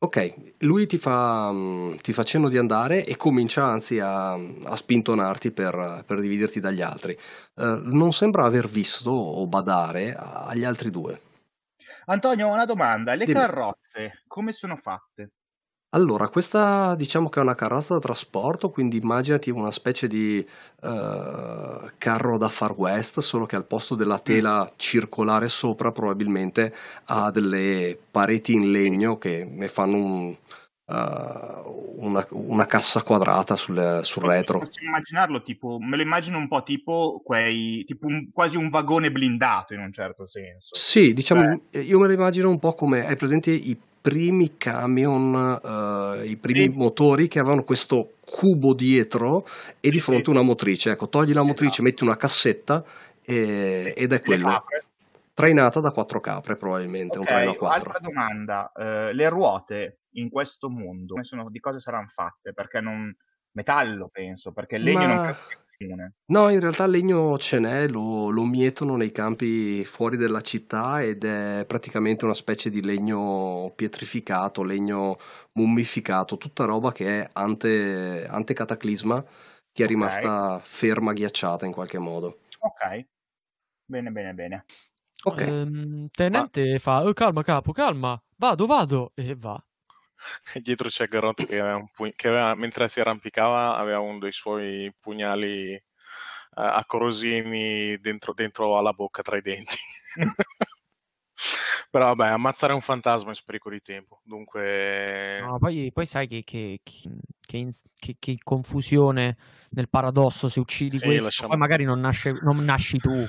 Ok, 0.01 0.57
lui 0.63 0.89
ti 0.89 0.99
fa, 0.99 1.55
ti 2.01 2.13
fa 2.13 2.25
cenno 2.25 2.49
di 2.49 2.59
andare 2.59 3.05
e 3.05 3.17
comincia 3.17 3.65
anzi 3.67 4.01
a, 4.01 4.33
a 4.33 4.75
spintonarti 4.75 5.53
per, 5.53 6.03
per, 6.05 6.21
dividerti 6.21 6.59
dagli 6.59 6.83
altri. 6.83 7.17
Uh, 7.55 7.79
non 7.85 8.11
sembra 8.13 8.45
aver 8.45 8.67
visto 8.67 9.13
o 9.13 9.47
badare 9.47 10.17
agli 10.17 10.65
altri 10.65 10.91
due. 10.91 11.21
Antonio, 12.07 12.49
una 12.49 12.67
domanda. 12.67 13.15
Le 13.15 13.25
Dimmi. 13.25 13.39
carrozze 13.39 14.25
come 14.27 14.51
sono 14.51 14.75
fatte? 14.75 15.31
Allora, 15.95 16.29
questa 16.29 16.95
diciamo 16.95 17.29
che 17.29 17.39
è 17.39 17.43
una 17.43 17.55
carrozza 17.55 17.93
da 17.93 18.01
trasporto, 18.01 18.71
quindi 18.71 18.97
immaginati 18.97 19.51
una 19.51 19.71
specie 19.71 20.09
di 20.09 20.39
eh, 20.39 21.93
carro 21.99 22.39
da 22.39 22.49
Far 22.49 22.73
West, 22.73 23.21
solo 23.21 23.45
che 23.45 23.57
al 23.57 23.67
posto 23.67 23.95
della 23.95 24.15
mm. 24.15 24.25
tela 24.25 24.73
circolare 24.77 25.49
sopra 25.49 25.93
probabilmente 25.93 26.75
ha 27.05 27.31
delle 27.31 27.99
pareti 28.11 28.55
in 28.55 28.71
legno 28.71 29.19
che 29.19 29.45
ne 29.45 29.69
fanno 29.69 29.97
un, 29.97 30.37
uh, 30.87 31.95
una, 31.99 32.27
una 32.31 32.65
cassa 32.65 33.03
quadrata 33.03 33.55
sul, 33.55 34.01
sul 34.03 34.23
retro. 34.23 34.61
Posso 34.61 34.83
immaginarlo 34.83 35.43
tipo, 35.43 35.77
me 35.79 35.97
lo 35.97 36.03
immagino 36.03 36.39
un 36.39 36.49
po' 36.49 36.63
tipo 36.63 37.21
quei, 37.23 37.85
tipo 37.85 38.07
un, 38.07 38.31
quasi 38.33 38.57
un 38.57 38.71
vagone 38.71 39.13
blindato 39.13 39.75
in 39.75 39.81
un 39.81 39.93
certo 39.93 40.27
senso. 40.27 40.75
Sì, 40.75 41.13
diciamo, 41.13 41.63
Beh. 41.71 41.81
io 41.81 41.99
me 41.99 42.07
lo 42.07 42.15
immagino 42.15 42.49
un 42.49 42.59
po' 42.59 42.73
come, 42.73 43.07
hai 43.07 43.17
presente 43.17 43.51
i 43.51 43.79
primi 44.03 44.57
camion, 44.59 45.33
uh, 45.63 46.25
i 46.25 46.37
primi 46.37 46.73
sì. 46.73 46.77
motori 46.77 47.29
che 47.29 47.39
avevano 47.39 47.63
questo 47.63 48.15
cubo 48.21 48.75
dietro 48.75 49.47
e 49.81 49.91
di 49.91 50.01
fronte 50.01 50.25
sì. 50.25 50.31
una 50.31 50.43
motrice. 50.43 50.91
Ecco, 50.91 51.09
togli 51.09 51.33
la 51.33 51.43
motrice, 51.43 51.67
esatto. 51.67 51.83
metti 51.85 52.03
una 52.03 52.17
cassetta 52.17 52.85
e, 53.23 53.95
ed 53.97 54.13
è 54.13 54.21
quello. 54.21 54.65
Trainata 55.33 55.81
da 55.81 55.93
quattro 55.93 56.21
capre, 56.21 56.57
probabilmente. 56.57 57.17
Okay, 57.17 57.21
un 57.21 57.27
traino 57.27 57.51
a 57.53 57.55
quattro. 57.55 57.91
Altra 57.93 57.99
domanda: 58.01 58.73
uh, 58.75 59.15
le 59.15 59.29
ruote 59.31 60.01
in 60.15 60.29
questo 60.29 60.69
mondo 60.69 61.15
sono, 61.23 61.49
di 61.49 61.61
cosa 61.61 61.81
saranno 61.81 62.11
fatte? 62.13 62.53
Perché 62.53 62.81
non. 62.81 63.15
Metallo, 63.55 64.09
penso, 64.11 64.53
perché 64.53 64.77
il 64.77 64.83
legno 64.83 65.07
Ma... 65.07 65.15
non 65.15 65.37
fine. 65.87 66.15
No, 66.27 66.49
in 66.49 66.61
realtà 66.61 66.85
il 66.85 66.93
legno 66.93 67.37
ce 67.39 67.59
n'è, 67.59 67.89
lo, 67.89 68.31
lo 68.31 68.45
mietono 68.45 68.97
nei 68.97 69.11
campi 69.11 69.85
fuori 69.85 70.17
dalla 70.17 70.41
città 70.41 71.03
ed 71.03 71.25
è 71.25 71.65
praticamente 71.67 72.25
una 72.25 72.35
specie 72.35 72.71
di 72.71 72.83
legno 72.83 73.73
pietrificato, 73.75 74.63
legno 74.63 75.19
mummificato, 75.53 76.37
tutta 76.37 76.65
roba 76.65 76.93
che 76.93 77.23
è 77.23 77.31
ante, 77.33 78.27
ante 78.27 78.55
cataclisma, 78.55 79.25
che 79.73 79.85
è 79.85 79.87
rimasta 79.87 80.61
ferma, 80.63 81.13
ghiacciata 81.13 81.67
in 81.67 81.73
qualche 81.73 81.99
modo. 81.99 82.41
Ok, 82.61 83.07
bene, 83.85 84.11
bene, 84.11 84.35
bene. 84.35 84.65
Ok. 85.25 85.41
Ehm, 85.41 86.09
tenente 86.11 86.73
Ma... 86.73 86.79
fa, 86.79 87.05
oh, 87.05 87.13
calma 87.13 87.43
capo, 87.43 87.73
calma, 87.73 88.21
vado, 88.37 88.67
vado, 88.67 89.13
e 89.15 89.35
va. 89.35 89.63
E 90.55 90.61
dietro 90.61 90.89
c'è 90.89 91.07
Garrot 91.09 91.47
che, 91.47 91.61
aveva 91.61 91.85
pu- 91.93 92.13
che 92.15 92.29
aveva, 92.29 92.55
mentre 92.55 92.89
si 92.89 93.01
arrampicava 93.01 93.77
aveva 93.77 94.01
uno 94.01 94.19
dei 94.19 94.33
suoi 94.33 94.93
pugnali 95.01 95.75
uh, 95.75 95.81
a 96.61 96.85
corosini 96.87 97.97
dentro, 97.99 98.33
dentro 98.35 98.79
alla 98.79 98.93
bocca 98.93 99.23
tra 99.23 99.37
i 99.37 99.43
denti. 99.43 99.77
Però 101.93 102.07
vabbè, 102.07 102.31
ammazzare 102.31 102.73
un 102.73 102.81
fantasma 102.81 103.33
è 103.33 103.35
spreco 103.35 103.69
di 103.69 103.83
tempo. 103.83 104.23
Dunque. 104.25 105.41
No, 105.43 105.59
poi, 105.59 105.91
poi 105.93 106.07
sai 106.07 106.27
che, 106.27 106.43
che, 106.43 106.81
che, 106.83 107.69
che, 108.19 108.39
confusione 108.43 109.37
nel 109.73 109.91
paradosso 109.91 110.49
se 110.49 110.59
uccidi 110.59 110.97
sì, 110.97 111.05
questo, 111.05 111.25
lasciamo... 111.25 111.51
poi 111.51 111.59
magari 111.59 111.85
non, 111.85 112.01
nasce, 112.01 112.33
non 112.41 112.65
nasci 112.65 112.97
tu. 112.97 113.27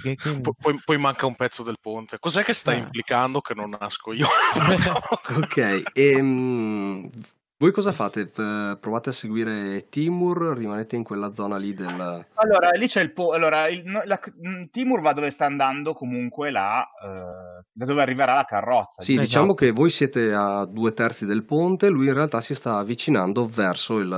Poi, 0.61 0.79
poi, 0.81 0.97
manca 0.97 1.25
un 1.25 1.35
pezzo 1.35 1.61
del 1.61 1.75
ponte. 1.81 2.19
Cos'è 2.19 2.41
che 2.41 2.53
sta 2.53 2.71
eh. 2.71 2.77
implicando 2.77 3.41
che 3.41 3.53
non 3.53 3.75
nasco 3.77 4.13
io? 4.13 4.27
ok, 5.35 5.83
ehm, 5.91 7.09
voi 7.57 7.71
cosa 7.71 7.91
fate? 7.93 8.25
Provate 8.25 9.09
a 9.09 9.13
seguire 9.13 9.87
Timur? 9.89 10.57
Rimanete 10.57 10.95
in 10.95 11.03
quella 11.03 11.33
zona 11.33 11.55
lì 11.57 11.73
del... 11.73 12.25
Allora, 12.33 12.71
lì 12.71 12.87
c'è 12.87 13.01
il... 13.01 13.13
Po- 13.13 13.31
allora, 13.31 13.69
il, 13.69 13.83
la, 14.05 14.19
mm, 14.45 14.65
Timur 14.71 15.01
va 15.01 15.13
dove 15.13 15.29
sta 15.29 15.45
andando 15.45 15.93
comunque 15.93 16.51
là, 16.51 16.81
eh, 16.81 17.63
da 17.71 17.85
dove 17.85 18.01
arriverà 18.01 18.35
la 18.35 18.43
carrozza. 18.43 19.01
Sì, 19.01 19.13
esatto. 19.13 19.25
diciamo 19.25 19.53
che 19.53 19.71
voi 19.71 19.89
siete 19.91 20.33
a 20.33 20.65
due 20.65 20.93
terzi 20.93 21.25
del 21.25 21.43
ponte, 21.43 21.87
lui 21.87 22.07
in 22.07 22.13
realtà 22.13 22.41
si 22.41 22.53
sta 22.53 22.77
avvicinando 22.77 23.45
verso, 23.45 23.99
il, 23.99 24.09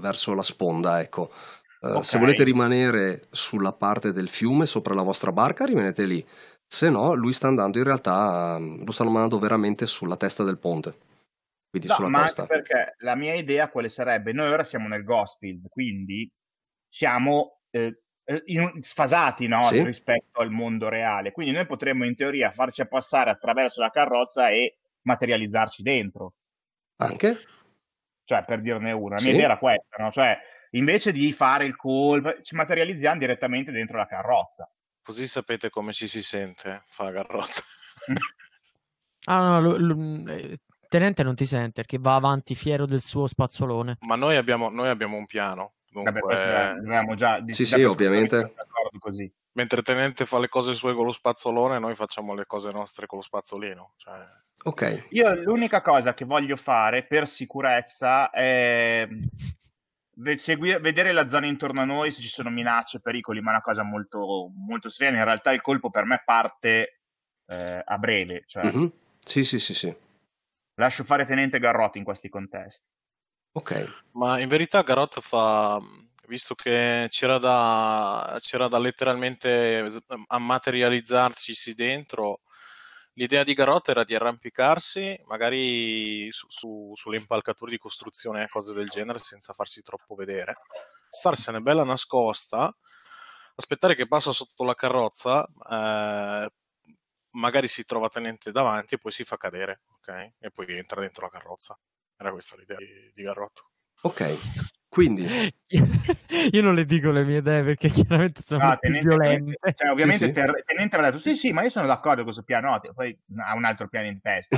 verso 0.00 0.34
la 0.34 0.42
sponda, 0.42 1.00
ecco. 1.00 1.32
Uh, 1.80 1.88
okay. 1.88 2.04
Se 2.04 2.18
volete 2.18 2.44
rimanere 2.44 3.26
sulla 3.30 3.72
parte 3.72 4.12
del 4.12 4.28
fiume, 4.28 4.66
sopra 4.66 4.94
la 4.94 5.02
vostra 5.02 5.32
barca, 5.32 5.64
rimanete 5.64 6.04
lì. 6.04 6.24
Se 6.64 6.88
no, 6.90 7.14
lui 7.14 7.32
sta 7.32 7.48
andando 7.48 7.78
in 7.78 7.84
realtà, 7.84 8.56
lo 8.58 8.92
stanno 8.92 9.10
mandando 9.10 9.38
veramente 9.38 9.84
sulla 9.86 10.16
testa 10.16 10.44
del 10.44 10.58
ponte 10.58 11.12
quindi 11.74 11.88
no, 11.88 11.94
sulla 11.94 12.08
ma 12.08 12.20
costa. 12.22 12.42
Anche 12.42 12.54
perché 12.54 12.94
la 12.98 13.16
mia 13.16 13.34
idea 13.34 13.68
quale 13.68 13.88
sarebbe? 13.88 14.32
Noi 14.32 14.52
ora 14.52 14.62
siamo 14.62 14.86
nel 14.86 15.02
Ghostfield, 15.02 15.68
quindi 15.68 16.30
siamo 16.88 17.62
eh, 17.70 17.98
in, 18.44 18.80
sfasati 18.80 19.48
no? 19.48 19.64
sì. 19.64 19.82
rispetto 19.82 20.40
al 20.40 20.50
mondo 20.50 20.88
reale. 20.88 21.32
Quindi 21.32 21.52
noi 21.52 21.66
potremmo 21.66 22.04
in 22.04 22.14
teoria 22.14 22.52
farci 22.52 22.86
passare 22.86 23.30
attraverso 23.30 23.80
la 23.80 23.90
carrozza 23.90 24.50
e 24.50 24.78
materializzarci 25.02 25.82
dentro. 25.82 26.34
Anche? 26.98 27.38
Cioè, 28.22 28.44
per 28.44 28.60
dirne 28.60 28.92
una. 28.92 29.16
La 29.16 29.22
mia 29.22 29.30
sì. 29.30 29.36
idea 29.36 29.44
era 29.46 29.58
questa, 29.58 29.96
no? 29.98 30.12
Cioè, 30.12 30.38
invece 30.70 31.10
di 31.10 31.32
fare 31.32 31.64
il 31.64 31.74
colpo, 31.74 32.40
ci 32.42 32.54
materializziamo 32.54 33.18
direttamente 33.18 33.72
dentro 33.72 33.96
la 33.96 34.06
carrozza. 34.06 34.70
Così 35.02 35.26
sapete 35.26 35.70
come 35.70 35.92
ci 35.92 36.06
si 36.06 36.22
sente, 36.22 36.82
fa 36.86 37.10
la 37.10 37.12
carrozza. 37.12 37.62
ah, 39.26 39.58
no, 39.58 39.76
lo, 39.76 40.30
eh, 40.30 40.60
tenente 40.94 41.24
non 41.24 41.34
ti 41.34 41.44
sente 41.44 41.72
perché 41.72 41.98
va 41.98 42.14
avanti 42.14 42.54
fiero 42.54 42.86
del 42.86 43.00
suo 43.00 43.26
spazzolone. 43.26 43.98
Ma 44.02 44.14
noi 44.14 44.36
abbiamo, 44.36 44.68
noi 44.68 44.88
abbiamo 44.88 45.16
un 45.16 45.26
piano. 45.26 45.72
Dunque... 45.90 46.12
Vabbè, 46.12 47.14
già, 47.16 47.42
sì, 47.48 47.66
sì, 47.66 47.82
ovviamente. 47.82 48.54
Così. 49.00 49.28
Mentre 49.54 49.82
tenente 49.82 50.24
fa 50.24 50.38
le 50.38 50.48
cose 50.48 50.72
sue 50.74 50.94
con 50.94 51.04
lo 51.04 51.10
spazzolone, 51.10 51.80
noi 51.80 51.96
facciamo 51.96 52.32
le 52.34 52.46
cose 52.46 52.70
nostre 52.70 53.06
con 53.06 53.18
lo 53.18 53.24
spazzolino. 53.24 53.94
Cioè... 53.96 54.24
Ok. 54.64 55.06
Io 55.10 55.34
l'unica 55.42 55.82
cosa 55.82 56.14
che 56.14 56.24
voglio 56.24 56.54
fare 56.54 57.04
per 57.04 57.26
sicurezza 57.26 58.30
è 58.30 59.08
seguire, 60.36 60.78
vedere 60.78 61.10
la 61.10 61.28
zona 61.28 61.46
intorno 61.46 61.80
a 61.80 61.84
noi 61.84 62.12
se 62.12 62.22
ci 62.22 62.28
sono 62.28 62.50
minacce, 62.50 63.00
pericoli, 63.00 63.40
ma 63.40 63.50
è 63.50 63.54
una 63.54 63.62
cosa 63.62 63.82
molto, 63.82 64.48
molto 64.54 64.88
seria. 64.88 65.18
In 65.18 65.24
realtà 65.24 65.50
il 65.50 65.60
colpo 65.60 65.90
per 65.90 66.04
me 66.04 66.22
parte 66.24 67.00
eh, 67.46 67.82
a 67.84 67.98
breve. 67.98 68.44
Cioè... 68.46 68.64
Mm-hmm. 68.64 68.86
Sì, 69.18 69.42
sì, 69.42 69.58
sì, 69.58 69.74
sì. 69.74 70.02
Lascio 70.74 71.04
fare 71.04 71.24
Tenente 71.24 71.58
Garrot 71.58 71.96
in 71.96 72.04
questi 72.04 72.28
contesti. 72.28 72.86
Ok. 73.52 74.08
Ma 74.12 74.40
in 74.40 74.48
verità 74.48 74.82
Garrot 74.82 75.20
fa, 75.20 75.80
visto 76.26 76.54
che 76.54 77.06
c'era 77.08 77.38
da, 77.38 78.36
c'era 78.40 78.66
da 78.68 78.78
letteralmente 78.78 79.88
ammaterializzarci 80.26 81.74
dentro, 81.74 82.40
l'idea 83.14 83.44
di 83.44 83.54
Garrot 83.54 83.88
era 83.88 84.04
di 84.04 84.14
arrampicarsi 84.14 85.20
magari 85.26 86.30
su, 86.32 86.46
su, 86.48 86.92
sulle 86.94 87.16
impalcature 87.16 87.70
di 87.70 87.78
costruzione 87.78 88.42
e 88.42 88.48
cose 88.48 88.74
del 88.74 88.88
genere 88.88 89.18
senza 89.18 89.52
farsi 89.52 89.82
troppo 89.82 90.14
vedere, 90.14 90.54
starsene 91.08 91.60
bella 91.60 91.84
nascosta, 91.84 92.74
aspettare 93.54 93.94
che 93.94 94.08
passa 94.08 94.32
sotto 94.32 94.64
la 94.64 94.74
carrozza, 94.74 95.46
eh, 95.70 96.50
magari 97.34 97.68
si 97.68 97.84
trova 97.84 98.08
tenente 98.08 98.52
davanti 98.52 98.94
e 98.94 98.98
poi 98.98 99.12
si 99.12 99.24
fa 99.24 99.36
cadere, 99.36 99.82
ok? 99.96 100.32
E 100.38 100.50
poi 100.50 100.66
entra 100.76 101.00
dentro 101.00 101.24
la 101.24 101.30
carrozza. 101.30 101.78
Era 102.16 102.30
questa 102.30 102.56
l'idea 102.56 102.76
di, 102.76 103.12
di 103.14 103.22
Garrotto. 103.22 103.70
Ok, 104.02 104.36
quindi... 104.94 105.26
Io 106.52 106.62
non 106.62 106.74
le 106.74 106.84
dico 106.84 107.10
le 107.10 107.24
mie 107.24 107.38
idee 107.38 107.64
perché 107.64 107.88
chiaramente 107.88 108.42
sono 108.42 108.64
no, 108.64 108.78
tenente, 108.78 109.06
violente. 109.06 109.58
Cioè, 109.74 109.90
ovviamente 109.90 110.26
sì, 110.26 110.32
sì. 110.32 110.62
Tenente 110.64 110.96
aveva 110.96 111.10
detto 111.10 111.22
sì 111.22 111.34
sì, 111.34 111.52
ma 111.52 111.62
io 111.62 111.70
sono 111.70 111.86
d'accordo 111.86 112.16
con 112.16 112.26
questo 112.26 112.42
piano, 112.42 112.70
no, 112.70 112.80
poi 112.92 113.16
ha 113.44 113.54
un 113.54 113.64
altro 113.64 113.88
piano 113.88 114.06
in 114.06 114.20
testa, 114.20 114.56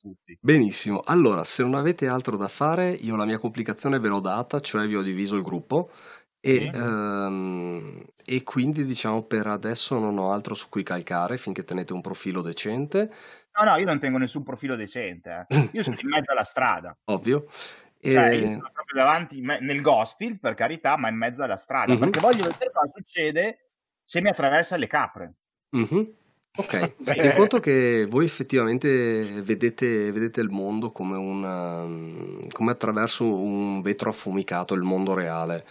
tutti. 0.00 0.38
Benissimo, 0.40 1.02
allora 1.04 1.44
se 1.44 1.62
non 1.62 1.74
avete 1.74 2.06
altro 2.08 2.36
da 2.36 2.48
fare, 2.48 2.90
io 2.90 3.16
la 3.16 3.26
mia 3.26 3.38
complicazione 3.38 3.98
ve 3.98 4.08
l'ho 4.08 4.20
data, 4.20 4.60
cioè 4.60 4.86
vi 4.86 4.96
ho 4.96 5.02
diviso 5.02 5.36
il 5.36 5.42
gruppo 5.42 5.90
e, 6.46 6.58
sì. 6.58 6.70
ehm, 6.74 8.04
e 8.22 8.42
quindi 8.42 8.84
diciamo 8.84 9.22
per 9.22 9.46
adesso 9.46 9.98
non 9.98 10.18
ho 10.18 10.30
altro 10.30 10.54
su 10.54 10.68
cui 10.68 10.82
calcare 10.82 11.38
finché 11.38 11.64
tenete 11.64 11.94
un 11.94 12.02
profilo 12.02 12.42
decente. 12.42 13.10
No, 13.58 13.70
no, 13.70 13.76
io 13.76 13.86
non 13.86 13.98
tengo 13.98 14.18
nessun 14.18 14.42
profilo 14.42 14.76
decente. 14.76 15.46
Eh. 15.48 15.70
Io 15.72 15.82
sono 15.82 15.96
in 15.98 16.08
mezzo 16.08 16.32
alla 16.32 16.44
strada. 16.44 16.94
Ovvio. 17.04 17.46
Cioè, 17.98 18.28
e... 18.28 18.36
io 18.36 18.58
proprio 18.58 19.02
davanti 19.02 19.40
nel 19.40 19.80
Ghostfield, 19.80 20.38
per 20.38 20.52
carità, 20.52 20.98
ma 20.98 21.08
in 21.08 21.16
mezzo 21.16 21.42
alla 21.42 21.56
strada, 21.56 21.94
uh-huh. 21.94 21.98
perché 21.98 22.20
voglio 22.20 22.42
vedere 22.42 22.70
cosa 22.70 22.90
succede 22.94 23.70
se 24.04 24.20
mi 24.20 24.28
attraversa 24.28 24.76
le 24.76 24.86
capre. 24.86 25.32
Uh-huh. 25.70 26.14
Ok, 26.56 26.94
fate 27.02 27.34
conto 27.34 27.58
che 27.58 28.06
voi 28.08 28.26
effettivamente 28.26 29.40
vedete, 29.42 30.12
vedete 30.12 30.40
il 30.40 30.50
mondo 30.50 30.92
come, 30.92 31.16
una, 31.16 31.84
come 32.52 32.70
attraverso 32.70 33.24
un 33.24 33.80
vetro 33.80 34.10
affumicato, 34.10 34.74
il 34.74 34.82
mondo 34.82 35.14
reale. 35.14 35.64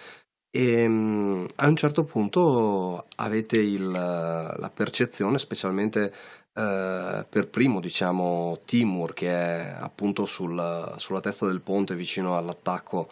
E 0.56 0.86
um, 0.86 1.48
a 1.56 1.68
un 1.68 1.76
certo 1.76 2.04
punto 2.04 3.08
avete 3.16 3.58
il, 3.58 3.90
la 3.90 4.72
percezione, 4.72 5.40
specialmente 5.40 6.14
uh, 6.54 7.26
per 7.28 7.48
primo, 7.50 7.80
diciamo, 7.80 8.60
Timur, 8.64 9.14
che 9.14 9.30
è 9.32 9.76
appunto 9.80 10.28
sul, 10.28 10.94
sulla 10.98 11.22
testa 11.22 11.48
del 11.48 11.62
ponte 11.62 11.96
vicino 11.96 12.38
all'attacco 12.38 13.10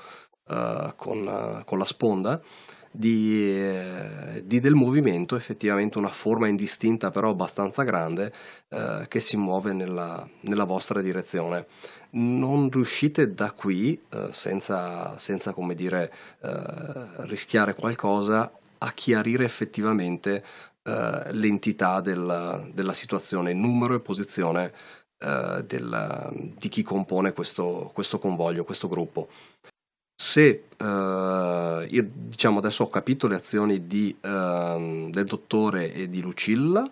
uh, 0.50 0.94
con, 0.96 1.64
con 1.66 1.80
la 1.80 1.86
sponda 1.86 2.40
di, 2.92 3.50
eh, 3.50 4.44
di, 4.46 4.60
del 4.60 4.74
movimento, 4.76 5.36
effettivamente 5.36 5.98
una 5.98 6.10
forma 6.10 6.48
indistinta 6.48 7.10
però 7.10 7.30
abbastanza 7.30 7.84
grande 7.84 8.34
eh, 8.70 9.06
che 9.08 9.20
si 9.22 9.38
muove 9.38 9.72
nella, 9.72 10.28
nella, 10.42 10.66
vostra 10.66 11.02
direzione. 11.02 11.66
Non 12.14 12.70
riuscite 12.70 13.34
da 13.34 13.52
qui, 13.52 14.00
eh, 14.10 14.30
senza, 14.32 15.18
senza, 15.18 15.54
come 15.54 15.76
dire, 15.76 16.14
eh, 16.42 17.26
rischiare 17.28 17.74
qualcosa, 17.74 18.52
a 18.80 18.92
chiarire 18.94 19.46
effettivamente 19.46 20.44
eh, 20.84 21.34
l'entità 21.34 22.02
del, 22.02 22.72
della 22.74 22.94
situazione, 22.94 23.54
numero 23.54 23.96
e 23.96 24.00
posizione 24.00 24.74
eh, 25.20 25.64
del, 25.68 26.54
di 26.58 26.68
chi 26.68 26.82
compone 26.82 27.32
questo, 27.34 27.92
questo 27.94 28.18
convoglio, 28.18 28.64
questo 28.64 28.88
gruppo. 28.88 29.30
Se 30.22 30.66
uh, 30.78 30.84
io 30.84 32.10
diciamo 32.14 32.60
adesso 32.60 32.84
ho 32.84 32.90
capito 32.90 33.28
le 33.28 33.36
azioni 33.36 33.88
di, 33.88 34.16
uh, 34.22 35.10
del 35.10 35.26
dottore 35.26 35.92
e 35.94 36.10
di 36.10 36.22
Lucilla 36.22 36.88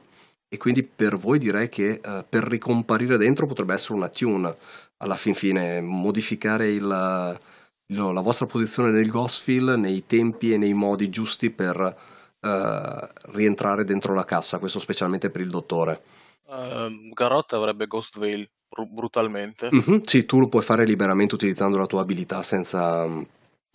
e 0.47 0.57
quindi 0.57 0.81
per 0.81 1.15
voi 1.15 1.37
direi 1.37 1.69
che 1.69 2.01
uh, 2.03 2.25
per 2.27 2.43
ricomparire 2.45 3.17
dentro 3.17 3.45
potrebbe 3.45 3.75
essere 3.75 3.93
una 3.93 4.09
tune 4.09 4.55
alla 5.01 5.15
fin 5.15 5.35
fine 5.35 5.81
modificare 5.81 6.71
il, 6.71 6.87
la 6.87 8.21
vostra 8.21 8.45
posizione 8.45 8.91
nel 8.91 9.09
Ghostfield 9.09 9.77
nei 9.79 10.05
tempi 10.05 10.53
e 10.53 10.57
nei 10.57 10.73
modi 10.73 11.09
giusti 11.09 11.49
per 11.49 11.97
eh, 12.39 13.09
rientrare 13.33 13.83
dentro 13.83 14.13
la 14.13 14.25
cassa 14.25 14.59
questo 14.59 14.79
specialmente 14.79 15.29
per 15.29 15.41
il 15.41 15.49
dottore 15.49 16.01
uh, 16.49 17.13
Garrot 17.13 17.53
avrebbe 17.53 17.87
Ghost 17.87 18.19
Veil 18.19 18.49
brutalmente. 18.87 19.69
Mm-hmm, 19.73 20.01
sì, 20.03 20.25
tu 20.25 20.39
lo 20.39 20.47
puoi 20.47 20.61
fare 20.61 20.85
liberamente 20.85 21.35
utilizzando 21.35 21.77
la 21.77 21.87
tua 21.87 22.01
abilità 22.01 22.43
senza, 22.43 23.07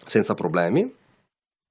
senza 0.04 0.34
problemi. 0.34 0.92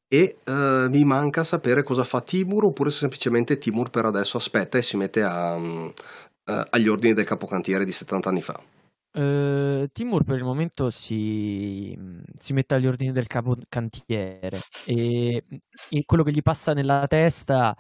E 0.07 0.37
uh, 0.45 0.89
mi 0.89 1.03
manca 1.05 1.43
sapere 1.43 1.81
cosa 1.81 2.03
fa 2.03 2.21
Timur 2.21 2.65
oppure 2.65 2.91
se 2.91 2.99
semplicemente 2.99 3.57
Timur 3.57 3.89
per 3.89 4.05
adesso 4.05 4.37
aspetta 4.37 4.77
e 4.77 4.83
si 4.83 4.95
mette 4.95 5.23
a, 5.23 5.55
uh, 5.55 5.93
agli 6.43 6.87
ordini 6.87 7.13
del 7.13 7.25
capocantiere 7.25 7.85
di 7.85 7.91
70 7.91 8.29
anni 8.29 8.41
fa. 8.41 8.61
Uh, 9.13 9.85
Timur 9.91 10.23
per 10.23 10.37
il 10.37 10.43
momento 10.43 10.89
si, 10.89 11.95
si, 12.35 12.53
mette 12.53 12.73
agli 12.73 12.87
ordini 12.87 13.11
del 13.11 13.27
capocantiere 13.27 14.59
e 14.87 15.43
quello 16.03 16.23
che 16.23 16.31
gli 16.31 16.41
passa 16.41 16.73
nella 16.73 17.05
testa 17.05 17.77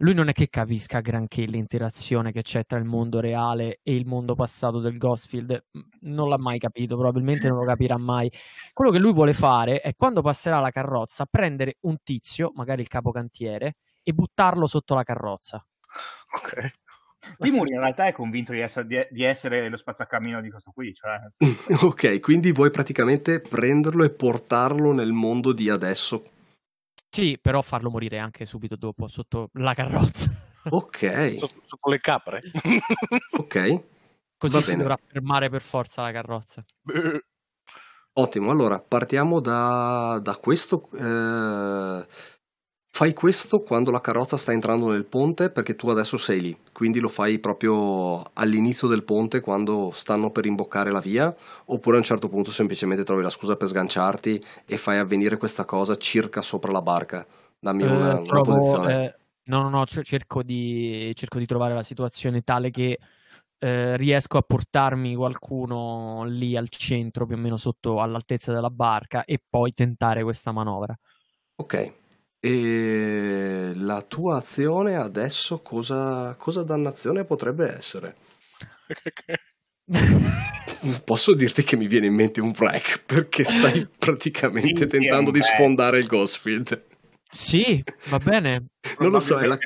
lui 0.00 0.14
non 0.14 0.28
è 0.28 0.32
che 0.32 0.48
capisca 0.48 1.00
granché 1.00 1.44
l'interazione 1.44 2.32
che 2.32 2.40
c'è 2.42 2.64
tra 2.64 2.78
il 2.78 2.84
mondo 2.86 3.20
reale 3.20 3.80
e 3.82 3.94
il 3.94 4.06
mondo 4.06 4.34
passato 4.34 4.80
del 4.80 4.96
Ghostfield, 4.96 5.66
non 6.00 6.30
l'ha 6.30 6.38
mai 6.38 6.58
capito, 6.58 6.96
probabilmente 6.96 7.48
non 7.48 7.58
lo 7.58 7.66
capirà 7.66 7.98
mai. 7.98 8.30
Quello 8.72 8.90
che 8.90 8.98
lui 8.98 9.12
vuole 9.12 9.34
fare 9.34 9.80
è 9.80 9.94
quando 9.94 10.22
passerà 10.22 10.58
la 10.58 10.70
carrozza, 10.70 11.26
prendere 11.26 11.76
un 11.80 11.98
tizio, 12.02 12.50
magari 12.54 12.80
il 12.80 12.88
capocantiere, 12.88 13.76
e 14.02 14.12
buttarlo 14.12 14.66
sotto 14.66 14.94
la 14.94 15.02
carrozza. 15.02 15.62
Ok. 16.34 16.70
Timur 17.38 17.68
in 17.68 17.78
realtà 17.78 18.06
è 18.06 18.12
convinto 18.12 18.52
di 18.52 18.60
essere, 18.60 19.08
di 19.10 19.22
essere, 19.22 19.68
lo 19.68 19.76
spazzacamino 19.76 20.40
di 20.40 20.50
questo 20.50 20.72
qui. 20.72 20.94
Cioè... 20.94 21.18
ok, 21.84 22.20
quindi 22.20 22.52
vuoi 22.52 22.70
praticamente 22.70 23.40
prenderlo 23.40 24.04
e 24.04 24.10
portarlo 24.10 24.92
nel 24.92 25.12
mondo 25.12 25.52
di 25.52 25.68
adesso 25.68 26.24
sì, 27.12 27.36
però 27.42 27.60
farlo 27.60 27.90
morire 27.90 28.18
anche 28.18 28.44
subito 28.44 28.76
dopo, 28.76 29.08
sotto 29.08 29.50
la 29.54 29.74
carrozza. 29.74 30.30
Ok. 30.62 31.38
sotto, 31.38 31.62
sotto 31.64 31.88
le 31.88 31.98
capre. 32.00 32.42
ok. 33.38 33.82
Così 34.36 34.54
Va 34.54 34.60
si 34.60 34.70
bene. 34.72 34.82
dovrà 34.82 34.98
fermare 35.02 35.48
per 35.48 35.62
forza 35.62 36.02
la 36.02 36.12
carrozza. 36.12 36.62
Ottimo, 38.12 38.50
allora 38.50 38.78
partiamo 38.78 39.40
da, 39.40 40.20
da 40.22 40.36
questo. 40.36 40.90
Eh, 40.92 42.06
Fai 42.92 43.14
questo 43.14 43.62
quando 43.62 43.90
la 43.90 44.00
carrozza 44.00 44.36
sta 44.36 44.52
entrando 44.52 44.90
nel 44.90 45.06
ponte 45.06 45.48
perché 45.48 45.76
tu 45.76 45.88
adesso 45.88 46.16
sei 46.16 46.40
lì, 46.40 46.58
quindi 46.72 46.98
lo 46.98 47.08
fai 47.08 47.38
proprio 47.38 48.22
all'inizio 48.34 48.88
del 48.88 49.04
ponte 49.04 49.40
quando 49.40 49.90
stanno 49.94 50.30
per 50.30 50.44
imboccare 50.44 50.90
la 50.90 51.00
via, 51.00 51.34
oppure 51.66 51.96
a 51.96 52.00
un 52.00 52.04
certo 52.04 52.28
punto 52.28 52.50
semplicemente 52.50 53.04
trovi 53.04 53.22
la 53.22 53.30
scusa 53.30 53.56
per 53.56 53.68
sganciarti 53.68 54.44
e 54.66 54.76
fai 54.76 54.98
avvenire 54.98 55.36
questa 55.38 55.64
cosa 55.64 55.96
circa 55.96 56.42
sopra 56.42 56.72
la 56.72 56.82
barca. 56.82 57.26
Dammi 57.58 57.84
una, 57.84 58.18
eh, 58.18 58.22
trovo, 58.22 58.50
una 58.50 58.58
posizione. 58.58 59.04
Eh, 59.04 59.16
no, 59.44 59.62
no, 59.62 59.68
no, 59.70 59.86
cerco 59.86 60.42
di, 60.42 61.12
cerco 61.14 61.38
di 61.38 61.46
trovare 61.46 61.74
la 61.74 61.84
situazione 61.84 62.42
tale 62.42 62.70
che 62.70 62.98
eh, 63.60 63.96
riesco 63.96 64.36
a 64.36 64.42
portarmi 64.42 65.14
qualcuno 65.14 66.24
lì 66.24 66.56
al 66.56 66.68
centro, 66.68 67.24
più 67.24 67.36
o 67.36 67.38
meno 67.38 67.56
sotto 67.56 68.00
all'altezza 68.00 68.52
della 68.52 68.70
barca, 68.70 69.24
e 69.24 69.40
poi 69.48 69.72
tentare 69.72 70.22
questa 70.22 70.50
manovra. 70.50 70.94
Ok, 71.56 71.92
e 72.40 73.72
la 73.74 74.00
tua 74.00 74.38
azione 74.38 74.96
adesso 74.96 75.60
cosa, 75.60 76.34
cosa 76.38 76.62
dannazione 76.62 77.24
potrebbe 77.24 77.76
essere? 77.76 78.16
Posso 81.04 81.34
dirti 81.34 81.62
che 81.62 81.76
mi 81.76 81.86
viene 81.86 82.06
in 82.06 82.14
mente 82.14 82.40
un 82.40 82.54
wreck 82.56 83.04
perché 83.04 83.44
stai 83.44 83.86
praticamente 83.98 84.82
sì, 84.82 84.86
tentando 84.86 85.30
di 85.30 85.42
sfondare 85.42 85.98
il 85.98 86.06
Ghostfield. 86.06 86.86
Sì, 87.30 87.82
va 88.08 88.18
bene. 88.18 88.66
non 88.98 89.10
lo 89.10 89.20
so, 89.20 89.38
è 89.38 89.46
la, 89.46 89.58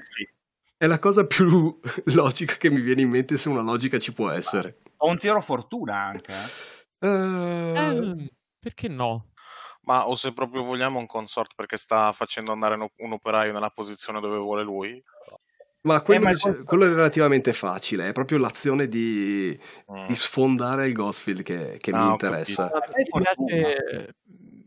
è 0.77 0.87
la, 0.87 0.99
cosa 0.99 1.27
più 1.27 1.79
logica 2.13 2.57
che 2.57 2.71
mi 2.71 2.81
viene 2.81 3.03
in 3.03 3.11
mente 3.11 3.39
se 3.39 3.49
una 3.49 3.63
logica 3.63 3.99
ci 3.99 4.13
può 4.13 4.31
essere. 4.31 4.79
Ho 4.99 5.09
un 5.09 5.19
tiro 5.19 5.41
fortuna 5.41 5.97
anche. 5.97 6.33
Eh? 6.99 7.07
Uh... 7.07 7.77
Eh, 7.77 8.33
perché 8.59 8.89
no? 8.89 9.29
Ma 9.85 10.09
o 10.09 10.15
se 10.15 10.33
proprio 10.33 10.63
vogliamo 10.63 10.99
un 10.99 11.07
consort 11.07 11.53
perché 11.55 11.77
sta 11.77 12.13
facendo 12.13 12.53
andare 12.53 12.75
un 12.97 13.13
operaio 13.13 13.53
nella 13.53 13.71
posizione 13.71 14.21
dove 14.21 14.39
vuole 14.39 14.63
lui. 14.63 15.03
Ma 15.83 16.01
quello, 16.01 16.29
eh, 16.29 16.33
ma 16.33 16.65
quello 16.65 16.87
è 16.87 16.89
relativamente 16.89 17.53
facile, 17.53 18.09
è 18.09 18.13
proprio 18.13 18.39
l'azione 18.39 18.89
di, 18.89 19.59
mm. 19.93 20.07
di 20.07 20.15
sfondare 20.15 20.87
il 20.87 20.95
Ghostfield 20.95 21.43
che, 21.43 21.77
che 21.79 21.91
ah, 21.91 22.05
mi 22.05 22.11
interessa. 22.13 22.71
Mi 22.95 23.21
piace, 23.21 24.15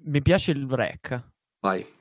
mi 0.03 0.21
piace 0.21 0.51
il 0.51 0.63
wreck. 0.65 1.23
Vai. 1.59 1.95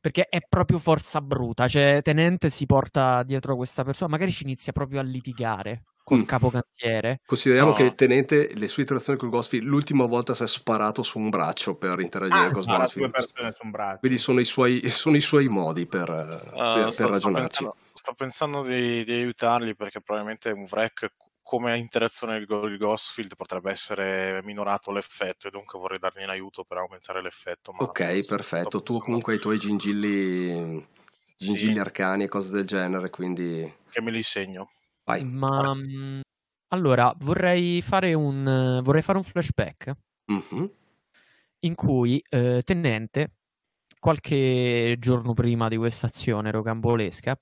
Perché 0.00 0.26
è 0.28 0.38
proprio 0.48 0.78
forza 0.78 1.20
bruta, 1.20 1.66
cioè 1.66 2.00
Tenente 2.02 2.50
si 2.50 2.66
porta 2.66 3.24
dietro 3.24 3.56
questa 3.56 3.82
persona, 3.82 4.10
magari 4.10 4.30
ci 4.30 4.44
inizia 4.44 4.72
proprio 4.72 5.00
a 5.00 5.02
litigare 5.02 5.82
col 6.06 6.20
mm. 6.20 6.22
capocantiere. 6.22 7.20
Consideriamo 7.26 7.70
no. 7.70 7.74
che 7.74 7.96
Tenente 7.96 8.54
le 8.54 8.68
sue 8.68 8.82
interazioni 8.82 9.18
con 9.18 9.28
Ghostfield 9.28 9.66
l'ultima 9.66 10.04
volta 10.06 10.36
si 10.36 10.44
è 10.44 10.46
sparato 10.46 11.02
su 11.02 11.18
un 11.18 11.30
braccio 11.30 11.74
per 11.74 11.98
interagire 11.98 12.46
ah, 12.46 12.52
con 12.52 12.62
Ghostfield. 12.62 13.98
Quindi 13.98 14.16
sono 14.16 14.38
i, 14.38 14.44
suoi, 14.44 14.88
sono 14.88 15.16
i 15.16 15.20
suoi 15.20 15.48
modi 15.48 15.86
per, 15.86 16.08
uh, 16.08 16.74
per, 16.74 16.92
sto, 16.92 17.02
per 17.02 17.12
ragionarci. 17.12 17.64
Sto 17.64 17.64
pensando, 17.64 17.76
sto 17.92 18.14
pensando 18.14 18.62
di, 18.62 19.02
di, 19.02 19.12
aiutarli 19.14 19.74
perché 19.74 20.00
probabilmente 20.00 20.50
un 20.50 20.64
wreck 20.70 21.10
come 21.42 21.76
interazione 21.76 22.46
con 22.46 22.70
il 22.70 22.78
Ghostfield 22.78 23.34
potrebbe 23.34 23.72
essere 23.72 24.40
minorato 24.44 24.92
l'effetto 24.92 25.48
e 25.48 25.50
dunque 25.50 25.76
vorrei 25.76 25.98
dargli 25.98 26.22
un 26.22 26.30
aiuto 26.30 26.62
per 26.62 26.78
aumentare 26.78 27.20
l'effetto. 27.20 27.74
ok, 27.76 28.24
perfetto. 28.28 28.80
tu 28.80 28.98
comunque 28.98 29.32
hai 29.32 29.38
i 29.38 29.42
tuoi 29.42 29.58
gingilli, 29.58 30.86
gingilli 31.36 31.74
sì. 31.74 31.78
arcani 31.80 32.24
e 32.24 32.28
cose 32.28 32.52
del 32.52 32.64
genere, 32.64 33.10
quindi... 33.10 33.74
Che 33.90 34.00
me 34.00 34.12
li 34.12 34.22
segno. 34.22 34.70
Vai. 35.06 35.24
Ma 35.24 35.72
mh, 35.72 36.20
allora 36.70 37.14
vorrei 37.18 37.80
fare 37.80 38.12
un, 38.12 38.80
vorrei 38.82 39.02
fare 39.02 39.18
un 39.18 39.24
flashback 39.24 39.92
mm-hmm. 40.32 40.64
in 41.60 41.74
cui 41.76 42.20
eh, 42.28 42.62
Tenente, 42.64 43.34
qualche 44.00 44.96
giorno 44.98 45.32
prima 45.32 45.68
di 45.68 45.76
questa 45.76 46.08
azione 46.08 46.50
rocambolesca, 46.50 47.38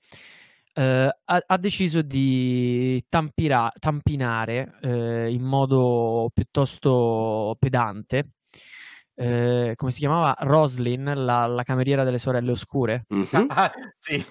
eh, 0.73 1.17
ha, 1.23 1.43
ha, 1.43 1.57
deciso 1.57 2.03
di 2.03 3.03
tampira, 3.09 3.71
tampinare 3.79 4.77
eh, 4.81 5.33
in 5.33 5.41
modo 5.41 6.29
piuttosto 6.31 7.55
pedante. 7.57 8.33
Eh, 9.15 9.73
come 9.75 9.91
si 9.91 9.99
chiamava? 9.99 10.35
Roslin, 10.41 11.13
la, 11.15 11.47
la 11.47 11.63
cameriera 11.63 12.03
delle 12.03 12.19
sorelle 12.19 12.51
oscure. 12.51 13.05
Mm-hmm. 13.11 13.45
Ah, 13.47 13.71
sì 13.97 14.23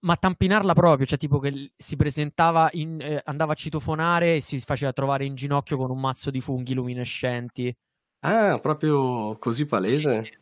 ma 0.00 0.16
tampinarla 0.16 0.72
proprio, 0.72 1.06
cioè 1.06 1.18
tipo 1.18 1.38
che 1.38 1.72
si 1.76 1.96
presentava, 1.96 2.68
in, 2.72 3.00
eh, 3.00 3.20
andava 3.24 3.52
a 3.52 3.56
citofonare 3.56 4.36
e 4.36 4.40
si 4.40 4.58
faceva 4.60 4.92
trovare 4.92 5.24
in 5.24 5.34
ginocchio 5.34 5.76
con 5.76 5.90
un 5.90 6.00
mazzo 6.00 6.30
di 6.30 6.40
funghi 6.40 6.74
luminescenti. 6.74 7.74
Ah, 8.20 8.58
proprio 8.60 9.36
così 9.38 9.66
palese? 9.66 10.10
Sì, 10.10 10.24
sì. 10.24 10.32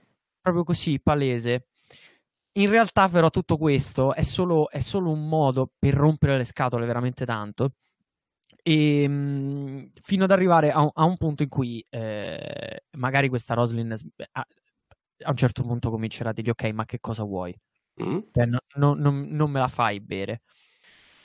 Proprio 0.40 0.64
così, 0.64 1.00
palese. 1.00 1.68
In 2.54 2.68
realtà, 2.68 3.08
però, 3.08 3.30
tutto 3.30 3.56
questo 3.56 4.14
è 4.14 4.22
solo, 4.22 4.68
è 4.68 4.80
solo 4.80 5.10
un 5.10 5.26
modo 5.26 5.70
per 5.78 5.94
rompere 5.94 6.36
le 6.36 6.44
scatole 6.44 6.84
veramente 6.86 7.24
tanto. 7.24 7.72
E 8.62 9.02
ehm, 9.02 9.12
mh, 9.12 9.90
fino 10.00 10.24
ad 10.24 10.30
arrivare 10.30 10.70
a 10.70 10.82
un, 10.82 10.90
a 10.92 11.04
un 11.04 11.16
punto 11.16 11.42
in 11.42 11.48
cui 11.48 11.84
eh, 11.88 12.84
magari 12.98 13.28
questa 13.28 13.54
Roslyn 13.54 13.92
a, 14.32 14.46
a, 15.24 15.30
un 15.30 15.36
certo 15.36 15.62
punto 15.62 15.90
comincerà 15.90 16.30
a 16.30 16.32
dirgli: 16.32 16.50
Ok, 16.50 16.64
ma 16.72 16.84
che 16.84 17.00
cosa 17.00 17.24
vuoi? 17.24 17.56
Mm. 18.02 18.18
Cioè, 18.32 18.46
no, 18.46 18.58
no, 18.76 18.94
non, 18.94 19.26
non 19.30 19.50
me 19.50 19.58
la 19.58 19.68
fai 19.68 20.00
bere. 20.00 20.42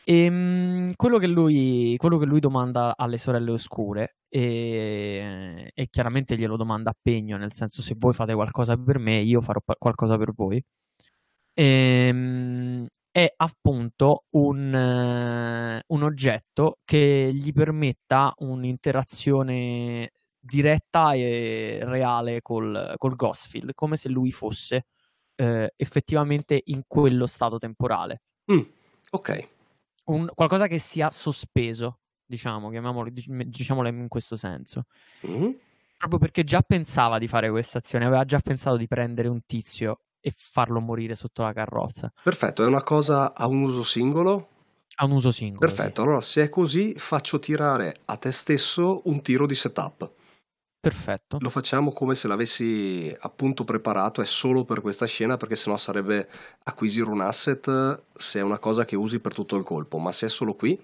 E, 0.03 0.23
ehm, 0.23 0.93
quello, 0.95 1.17
che 1.17 1.27
lui, 1.27 1.95
quello, 1.97 2.17
che 2.17 2.25
lui, 2.25 2.39
domanda 2.39 2.95
alle 2.95 3.17
sorelle 3.17 3.51
oscure, 3.51 4.17
e, 4.29 5.71
e, 5.73 5.87
chiaramente 5.89 6.37
glielo 6.37 6.57
domanda 6.57 6.91
a 6.91 6.95
pegno, 7.01 7.37
nel 7.37 7.53
senso 7.53 7.81
se 7.81 7.95
voi 7.97 8.13
fate 8.13 8.33
qualcosa 8.33 8.77
per 8.77 8.99
me, 8.99 9.19
io 9.19 9.41
farò 9.41 9.59
pa- 9.63 9.75
qualcosa 9.77 10.17
per 10.17 10.33
voi, 10.33 10.63
e, 11.53 11.63
ehm, 12.07 12.87
è 13.11 13.33
appunto 13.35 14.25
un, 14.31 15.81
un 15.87 16.03
oggetto 16.03 16.77
che 16.85 17.31
gli 17.33 17.51
permetta 17.51 18.31
un'interazione 18.37 20.11
diretta 20.39 21.13
e 21.13 21.79
reale 21.83 22.41
col, 22.41 22.93
col 22.97 23.15
Ghostfield, 23.15 23.73
come 23.73 23.97
se 23.97 24.09
lui 24.09 24.31
fosse 24.31 24.85
eh, 25.37 25.73
effettivamente 25.77 26.61
in 26.65 26.83
quello 26.85 27.25
stato 27.25 27.57
temporale. 27.57 28.23
Mm, 28.51 28.61
ok 29.11 29.47
un, 30.07 30.29
qualcosa 30.33 30.67
che 30.67 30.79
sia 30.79 31.09
sospeso, 31.09 31.99
diciamo, 32.25 32.69
chiamiamolo, 32.69 33.09
diciamolo 33.11 33.87
in 33.87 34.07
questo 34.07 34.35
senso. 34.35 34.85
Mm-hmm. 35.25 35.51
Proprio 35.97 36.19
perché 36.19 36.43
già 36.43 36.61
pensava 36.61 37.17
di 37.17 37.27
fare 37.27 37.49
questa 37.49 37.79
azione, 37.79 38.05
aveva 38.05 38.23
già 38.23 38.39
pensato 38.39 38.77
di 38.77 38.87
prendere 38.87 39.27
un 39.27 39.41
tizio 39.45 40.01
e 40.19 40.31
farlo 40.35 40.79
morire 40.79 41.15
sotto 41.15 41.43
la 41.43 41.53
carrozza. 41.53 42.11
Perfetto, 42.21 42.63
è 42.63 42.67
una 42.67 42.83
cosa 42.83 43.33
a 43.33 43.47
un 43.47 43.63
uso 43.63 43.83
singolo? 43.83 44.49
A 44.99 45.05
un 45.05 45.11
uso 45.11 45.31
singolo. 45.31 45.67
Perfetto, 45.67 46.01
sì. 46.01 46.07
allora 46.07 46.21
se 46.21 46.43
è 46.43 46.49
così 46.49 46.93
faccio 46.97 47.39
tirare 47.39 48.01
a 48.05 48.17
te 48.17 48.31
stesso 48.31 49.01
un 49.05 49.21
tiro 49.21 49.45
di 49.45 49.55
setup. 49.55 50.11
Perfetto. 50.79 51.37
Lo 51.41 51.49
facciamo 51.49 51.91
come 51.91 52.15
se 52.15 52.27
l'avessi 52.27 53.13
appunto 53.21 53.63
preparato, 53.63 54.21
è 54.21 54.25
solo 54.25 54.63
per 54.63 54.81
questa 54.81 55.05
scena 55.05 55.35
perché 55.35 55.55
sennò 55.55 55.75
sarebbe 55.75 56.29
acquisire 56.63 57.09
un 57.09 57.21
asset 57.21 58.03
se 58.13 58.39
è 58.39 58.43
una 58.43 58.59
cosa 58.59 58.85
che 58.85 58.95
usi 58.95 59.19
per 59.19 59.33
tutto 59.33 59.55
il 59.57 59.63
colpo, 59.63 59.97
ma 59.97 60.11
se 60.11 60.27
è 60.27 60.29
solo 60.29 60.53
qui, 60.53 60.79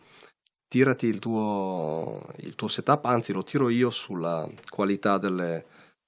tirati 0.67 1.05
il 1.05 1.19
tuo, 1.19 2.21
il 2.37 2.55
tuo 2.55 2.67
setup, 2.67 3.05
anzi 3.05 3.31
lo 3.31 3.43
tiro 3.43 3.69
io 3.69 3.91
sulla 3.91 4.49
qualità 4.69 5.19
delle 5.19 5.65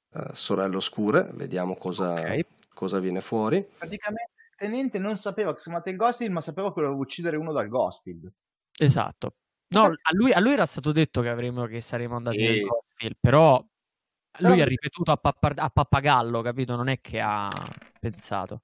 uh, 0.09 0.33
sorelle 0.33 0.75
oscure, 0.75 1.29
vediamo 1.33 1.75
cosa, 1.75 2.13
okay. 2.13 2.45
cosa 2.73 2.99
viene 2.99 3.21
fuori. 3.21 3.63
Praticamente 3.77 4.31
il 4.49 4.55
tenente 4.57 4.97
non 4.97 5.17
sapeva 5.17 5.53
che 5.53 5.59
si 5.59 5.69
chiamava 5.69 5.89
il 5.91 5.95
Ghostfield, 5.95 6.33
ma 6.33 6.41
sapeva 6.41 6.73
che 6.73 6.81
doveva 6.81 6.99
uccidere 6.99 7.37
uno 7.37 7.53
dal 7.53 7.67
Ghostfield. 7.67 8.31
Esatto. 8.77 9.35
No, 9.67 9.85
a 9.85 10.13
lui, 10.13 10.31
a 10.31 10.39
lui, 10.39 10.53
era 10.53 10.65
stato 10.65 10.91
detto 10.91 11.21
che 11.21 11.29
avremmo 11.29 11.65
che 11.65 11.79
saremmo 11.79 12.15
andati 12.15 12.37
e... 12.37 12.49
nel 12.49 12.61
Ghostfield, 12.65 13.17
però 13.19 13.63
lui 14.39 14.61
ha 14.61 14.65
ripetuto 14.65 15.11
a, 15.11 15.17
pappa- 15.17 15.53
a, 15.55 15.69
pappagallo, 15.69 16.41
capito? 16.41 16.75
Non 16.75 16.87
è 16.87 16.99
che 17.01 17.19
ha 17.19 17.49
pensato. 17.99 18.61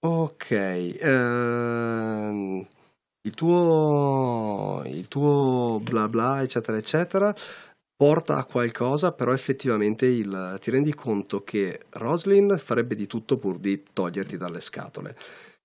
Ok, 0.00 0.50
ehm, 0.50 2.66
il, 3.22 3.34
tuo, 3.34 4.82
il 4.84 5.08
tuo 5.08 5.80
bla 5.82 6.08
bla, 6.08 6.42
eccetera, 6.42 6.76
eccetera, 6.76 7.34
porta 7.96 8.36
a 8.36 8.44
qualcosa, 8.44 9.12
però 9.12 9.32
effettivamente 9.32 10.04
il, 10.04 10.58
ti 10.60 10.70
rendi 10.70 10.92
conto 10.94 11.42
che 11.42 11.86
Roslyn 11.92 12.58
farebbe 12.58 12.94
di 12.94 13.06
tutto 13.06 13.38
pur 13.38 13.58
di 13.58 13.82
toglierti 13.92 14.36
dalle 14.36 14.60
scatole. 14.60 15.16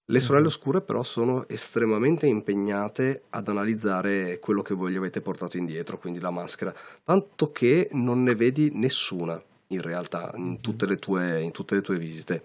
Le 0.09 0.19
sorelle 0.19 0.47
oscure 0.47 0.81
però 0.81 1.03
sono 1.03 1.47
estremamente 1.47 2.25
impegnate 2.25 3.25
ad 3.29 3.47
analizzare 3.47 4.39
quello 4.39 4.63
che 4.63 4.73
voi 4.73 4.91
gli 4.91 4.97
avete 4.97 5.21
portato 5.21 5.57
indietro, 5.57 5.99
quindi 5.99 6.19
la 6.19 6.31
maschera, 6.31 6.73
tanto 7.03 7.51
che 7.51 7.89
non 7.91 8.23
ne 8.23 8.33
vedi 8.33 8.71
nessuna 8.73 9.39
in 9.67 9.81
realtà 9.81 10.31
in 10.35 10.61
tutte 10.61 10.87
le 10.87 10.95
tue, 10.95 11.41
in 11.41 11.51
tutte 11.51 11.75
le 11.75 11.81
tue 11.81 11.99
visite. 11.99 12.43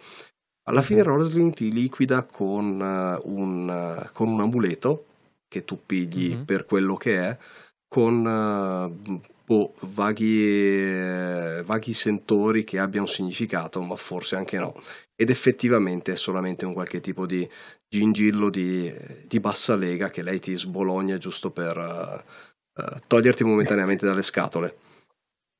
Alla 0.64 0.82
fine 0.82 1.02
Roslin 1.02 1.54
ti 1.54 1.72
liquida 1.72 2.24
con, 2.24 2.80
uh, 2.80 3.30
un, 3.30 3.68
uh, 3.68 4.12
con 4.12 4.28
un 4.28 4.40
amuleto 4.40 5.06
che 5.48 5.64
tu 5.64 5.78
pigli 5.86 6.34
mm-hmm. 6.34 6.42
per 6.42 6.66
quello 6.66 6.96
che 6.96 7.16
è, 7.16 7.38
con 7.88 8.26
uh, 8.26 9.20
boh, 9.42 9.74
vaghi, 9.80 11.62
vaghi 11.64 11.94
sentori 11.94 12.62
che 12.64 12.78
abbia 12.78 13.00
un 13.00 13.08
significato, 13.08 13.80
ma 13.80 13.96
forse 13.96 14.36
anche 14.36 14.58
no 14.58 14.74
ed 15.16 15.30
effettivamente 15.30 16.12
è 16.12 16.16
solamente 16.16 16.64
un 16.64 16.72
qualche 16.72 17.00
tipo 17.00 17.26
di 17.26 17.48
gingillo 17.88 18.50
di, 18.50 18.92
di 19.26 19.40
bassa 19.40 19.76
lega 19.76 20.10
che 20.10 20.22
lei 20.22 20.40
ti 20.40 20.56
sbologna 20.56 21.18
giusto 21.18 21.50
per 21.50 21.76
uh, 21.76 22.80
uh, 22.80 22.98
toglierti 23.06 23.44
momentaneamente 23.44 24.06
dalle 24.06 24.22
scatole. 24.22 24.76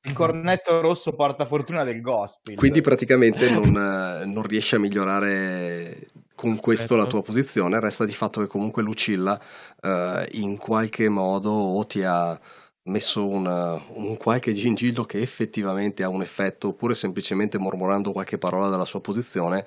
Il 0.01 0.13
cornetto 0.13 0.81
rosso 0.81 1.13
porta 1.13 1.45
fortuna 1.45 1.83
del 1.83 1.99
gospel. 2.01 2.55
Quindi 2.55 2.81
praticamente 2.81 3.49
non, 3.49 3.71
non 3.71 4.43
riesci 4.43 4.75
a 4.75 4.79
migliorare 4.79 6.09
con 6.35 6.57
questo 6.57 6.95
la 6.95 7.07
tua 7.07 7.23
posizione, 7.23 7.79
resta 7.79 8.05
di 8.05 8.11
fatto 8.11 8.39
che 8.41 8.45
comunque 8.45 8.83
Lucilla 8.83 9.41
uh, 9.81 10.23
in 10.33 10.57
qualche 10.57 11.09
modo 11.09 11.49
o 11.49 11.83
ti 11.87 12.03
ha 12.03 12.39
messo 12.85 13.27
una, 13.27 13.81
un 13.89 14.17
qualche 14.17 14.53
gingillo 14.53 15.05
che 15.05 15.21
effettivamente 15.21 16.03
ha 16.03 16.09
un 16.09 16.21
effetto, 16.21 16.69
oppure 16.69 16.93
semplicemente 16.93 17.57
mormorando 17.57 18.11
qualche 18.11 18.37
parola 18.37 18.69
dalla 18.69 18.85
sua 18.85 19.01
posizione, 19.01 19.65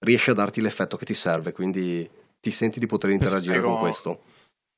riesce 0.00 0.30
a 0.30 0.34
darti 0.34 0.60
l'effetto 0.60 0.96
che 0.96 1.04
ti 1.04 1.14
serve, 1.14 1.52
quindi 1.52 2.08
ti 2.40 2.50
senti 2.50 2.78
di 2.78 2.86
poter 2.86 3.10
interagire 3.10 3.56
spiego, 3.56 3.72
con 3.72 3.80
questo. 3.80 4.22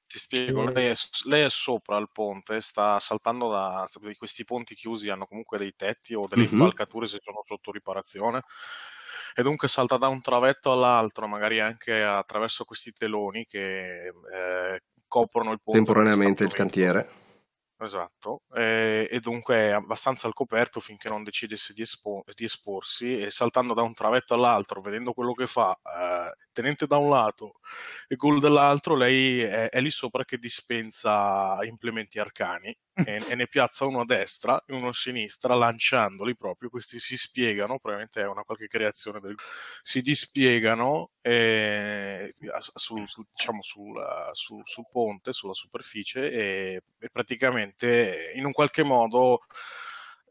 Ti 0.07 0.19
spiego, 0.19 0.69
lei 0.69 0.89
è, 0.89 0.95
lei 1.25 1.45
è, 1.45 1.51
sopra 1.51 1.97
il 1.99 2.11
ponte, 2.13 2.61
sta 2.61 2.99
saltando 2.99 3.51
da 3.51 3.89
questi 4.17 4.45
ponti 4.45 4.75
chiusi, 4.75 5.09
hanno 5.09 5.27
comunque 5.27 5.59
dei 5.59 5.75
tetti 5.77 6.15
o 6.15 6.27
delle 6.27 6.43
mm-hmm. 6.43 6.53
impalcature 6.53 7.07
se 7.07 7.19
sono 7.23 7.43
sotto 7.45 7.71
riparazione 7.71 8.43
e 9.35 9.43
dunque 9.43 9.69
salta 9.69 9.97
da 9.97 10.09
un 10.09 10.21
travetto 10.21 10.73
all'altro, 10.73 11.27
magari 11.27 11.61
anche 11.61 12.03
attraverso 12.03 12.65
questi 12.65 12.93
teloni 12.93 13.47
che 13.47 14.07
eh, 14.07 14.83
coprono 15.07 15.53
il 15.53 15.61
ponte. 15.63 15.83
Temporaneamente 15.83 16.45
il 16.45 16.53
cantiere. 16.53 17.21
Esatto, 17.83 18.43
e, 18.55 19.09
e, 19.11 19.19
dunque 19.19 19.57
è 19.57 19.71
abbastanza 19.73 20.29
al 20.29 20.35
coperto 20.35 20.79
finché 20.79 21.09
non 21.09 21.25
decidesse 21.25 21.73
di, 21.73 21.83
espo- 21.83 22.23
di, 22.33 22.45
esporsi 22.45 23.21
e 23.21 23.31
saltando 23.33 23.75
da 23.75 23.83
un 23.83 23.93
travetto 23.93 24.35
all'altro, 24.35 24.81
vedendo 24.81 25.13
quello 25.13 25.33
che 25.33 25.49
fa, 25.49 25.77
eh, 25.83 26.37
tenente 26.53 26.87
da 26.87 26.99
un 26.99 27.11
lato 27.11 27.55
e 28.07 28.15
gol 28.15 28.39
dall'altro, 28.39 28.95
lei 28.95 29.41
è, 29.41 29.69
è, 29.69 29.81
lì 29.81 29.91
sopra 29.91 30.25
che 30.25 30.39
dispensa 30.39 31.59
implementi 31.63 32.21
arcani 32.21 32.73
e, 32.95 33.23
e, 33.29 33.35
ne 33.35 33.49
piazza 33.49 33.85
uno 33.85 34.01
a 34.01 34.05
destra 34.05 34.63
e 34.67 34.75
uno 34.75 34.89
a 34.89 34.93
sinistra, 34.93 35.55
lanciandoli 35.55 36.37
proprio. 36.37 36.69
Questi 36.69 36.99
si 36.99 37.17
spiegano, 37.17 37.79
probabilmente 37.79 38.21
è 38.21 38.27
una 38.27 38.43
qualche 38.43 38.69
creazione 38.69 39.21
del 39.21 39.35
si 39.83 40.03
dispiegano 40.03 41.11
eh, 41.23 42.35
sul, 42.75 43.09
sul, 43.09 43.27
diciamo 43.33 43.63
sul, 43.63 44.01
sul, 44.33 44.63
sul, 44.65 44.85
ponte, 44.91 45.33
sulla 45.33 45.55
superficie 45.55 46.31
e, 46.31 46.83
e 46.99 47.09
praticamente 47.11 48.33
in 48.35 48.45
un 48.45 48.53
qualche 48.53 48.83
modo 48.83 49.41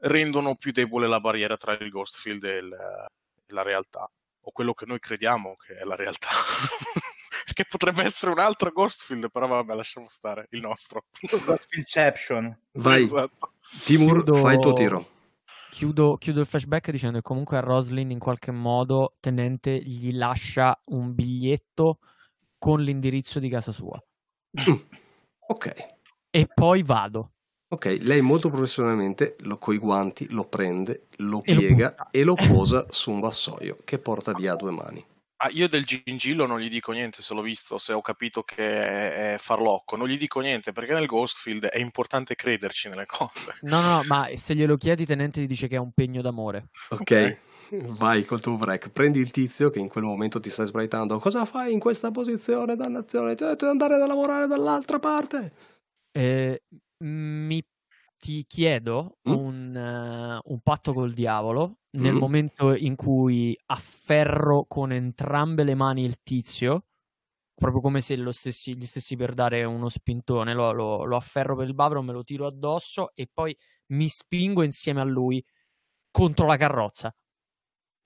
rendono 0.02 0.56
più 0.56 0.72
debole 0.72 1.08
la 1.08 1.20
barriera 1.20 1.58
tra 1.58 1.74
il 1.74 1.90
ghost 1.90 2.20
field 2.20 2.44
e, 2.44 2.58
il, 2.58 2.74
e 2.74 3.54
la 3.54 3.62
realtà 3.62 4.10
o 4.44 4.52
quello 4.52 4.74
che 4.74 4.86
noi 4.86 5.00
crediamo 5.00 5.56
che 5.56 5.76
è 5.78 5.84
la 5.84 5.96
realtà. 5.96 6.30
Perché 7.54 7.66
potrebbe 7.70 8.04
essere 8.04 8.32
un 8.32 8.40
altro 8.40 8.72
Ghostfield, 8.72 9.30
però 9.30 9.46
vabbè, 9.46 9.76
lasciamo 9.76 10.08
stare 10.08 10.48
il 10.52 10.62
nostro. 10.62 11.04
Ghostfieldception. 11.20 12.58
Vai, 12.76 13.04
esatto. 13.04 13.52
Timur, 13.84 14.24
chiudo, 14.24 14.36
fai 14.36 14.56
il 14.56 14.62
tuo 14.62 14.72
tiro. 14.72 15.10
Chiudo, 15.70 16.16
chiudo, 16.16 16.40
il 16.40 16.46
flashback 16.46 16.92
dicendo 16.92 17.18
che 17.18 17.24
comunque 17.24 17.58
a 17.58 17.60
Roslin 17.60 18.10
in 18.10 18.20
qualche 18.20 18.52
modo 18.52 19.16
Tenente 19.20 19.78
gli 19.80 20.14
lascia 20.14 20.82
un 20.86 21.14
biglietto 21.14 22.00
con 22.58 22.80
l'indirizzo 22.80 23.40
di 23.40 23.50
casa 23.50 23.74
sua. 23.74 24.02
Mm. 24.62 24.76
Ok. 25.48 25.74
E 26.30 26.48
poi 26.54 26.84
vado. 26.84 27.32
Ok, 27.68 27.98
lei 28.00 28.22
molto 28.22 28.50
professionalmente 28.50 29.36
lo, 29.40 29.58
coi 29.58 29.78
guanti 29.78 30.30
lo 30.30 30.46
prende, 30.46 31.08
lo 31.18 31.42
piega 31.42 31.96
lo 31.98 32.08
e 32.12 32.24
lo 32.24 32.36
posa 32.36 32.86
su 32.92 33.12
un 33.12 33.20
vassoio 33.20 33.78
che 33.84 33.98
porta 33.98 34.32
via 34.32 34.54
a 34.54 34.56
due 34.56 34.72
mani. 34.72 35.06
Ah, 35.44 35.50
io 35.54 35.68
del 35.68 35.86
gingillo 35.86 36.46
non 36.46 36.60
gli 36.60 36.70
dico 36.70 36.92
niente 36.92 37.24
se 37.24 37.34
l'ho 37.34 37.42
visto, 37.42 37.80
se 37.80 37.94
ho 37.94 38.02
capito 38.02 38.44
che 38.44 39.34
è 39.34 39.36
farlocco, 39.40 39.96
non 39.96 40.08
gli 40.08 40.18
dico 40.18 40.40
niente 40.40 40.72
perché 40.72 40.94
nel 40.94 41.08
Ghostfield 41.08 41.66
è 41.66 41.80
importante 41.80 42.36
crederci 42.36 42.90
nelle 42.90 43.08
cose. 43.08 43.56
No, 43.62 43.82
no, 43.82 44.04
ma 44.06 44.30
se 44.36 44.54
glielo 44.54 44.78
chiedi, 44.78 45.04
tenente 45.04 45.42
ti 45.42 45.48
dice 45.48 45.68
che 45.68 45.78
è 45.78 45.80
un 45.80 45.94
pegno 45.94 46.22
d'amore. 46.22 46.68
Ok, 46.90 47.00
okay. 47.00 47.38
vai 47.98 48.24
col 48.24 48.40
tuo 48.40 48.56
break, 48.56 48.90
prendi 48.90 49.20
il 49.20 49.32
tizio 49.32 49.72
che 49.72 49.80
in 49.80 49.88
quel 49.88 50.04
momento 50.04 50.40
ti 50.40 50.52
sta 50.52 50.64
sbraitando. 50.64 51.18
Cosa 51.18 51.46
fai 51.46 51.74
in 51.74 51.80
questa 51.80 52.12
posizione, 52.12 52.76
dannazione? 52.76 53.34
Devi 53.34 53.66
andare 53.66 53.96
a 53.96 54.06
lavorare 54.06 54.46
dall'altra 54.46 55.00
parte. 55.00 55.54
Eh, 56.12 56.62
mi 57.04 57.64
ti 58.22 58.46
chiedo 58.46 59.18
mm? 59.28 59.34
un, 59.34 60.40
uh, 60.46 60.52
un, 60.52 60.60
patto 60.62 60.94
col 60.94 61.12
diavolo 61.12 61.80
nel 61.98 62.14
mm. 62.14 62.18
momento 62.18 62.76
in 62.76 62.96
cui 62.96 63.58
afferro 63.66 64.66
con 64.68 64.92
entrambe 64.92 65.64
le 65.64 65.74
mani 65.74 66.04
il 66.04 66.22
tizio, 66.22 66.86
proprio 67.56 67.82
come 67.82 68.00
se 68.00 68.16
stessi, 68.32 68.78
gli 68.78 68.86
stessi 68.86 69.16
per 69.16 69.34
dare 69.34 69.64
uno 69.64 69.90
spintone, 69.90 70.54
lo, 70.54 70.72
lo, 70.72 71.04
lo 71.04 71.16
afferro 71.16 71.56
per 71.56 71.68
il 71.68 71.74
bavero, 71.74 72.04
me 72.04 72.14
lo 72.14 72.24
tiro 72.24 72.46
addosso 72.46 73.10
e 73.16 73.28
poi 73.34 73.58
mi 73.88 74.08
spingo 74.08 74.62
insieme 74.62 75.02
a 75.02 75.06
lui 75.06 75.44
contro 76.12 76.46
la 76.46 76.58
carrozza. 76.58 77.12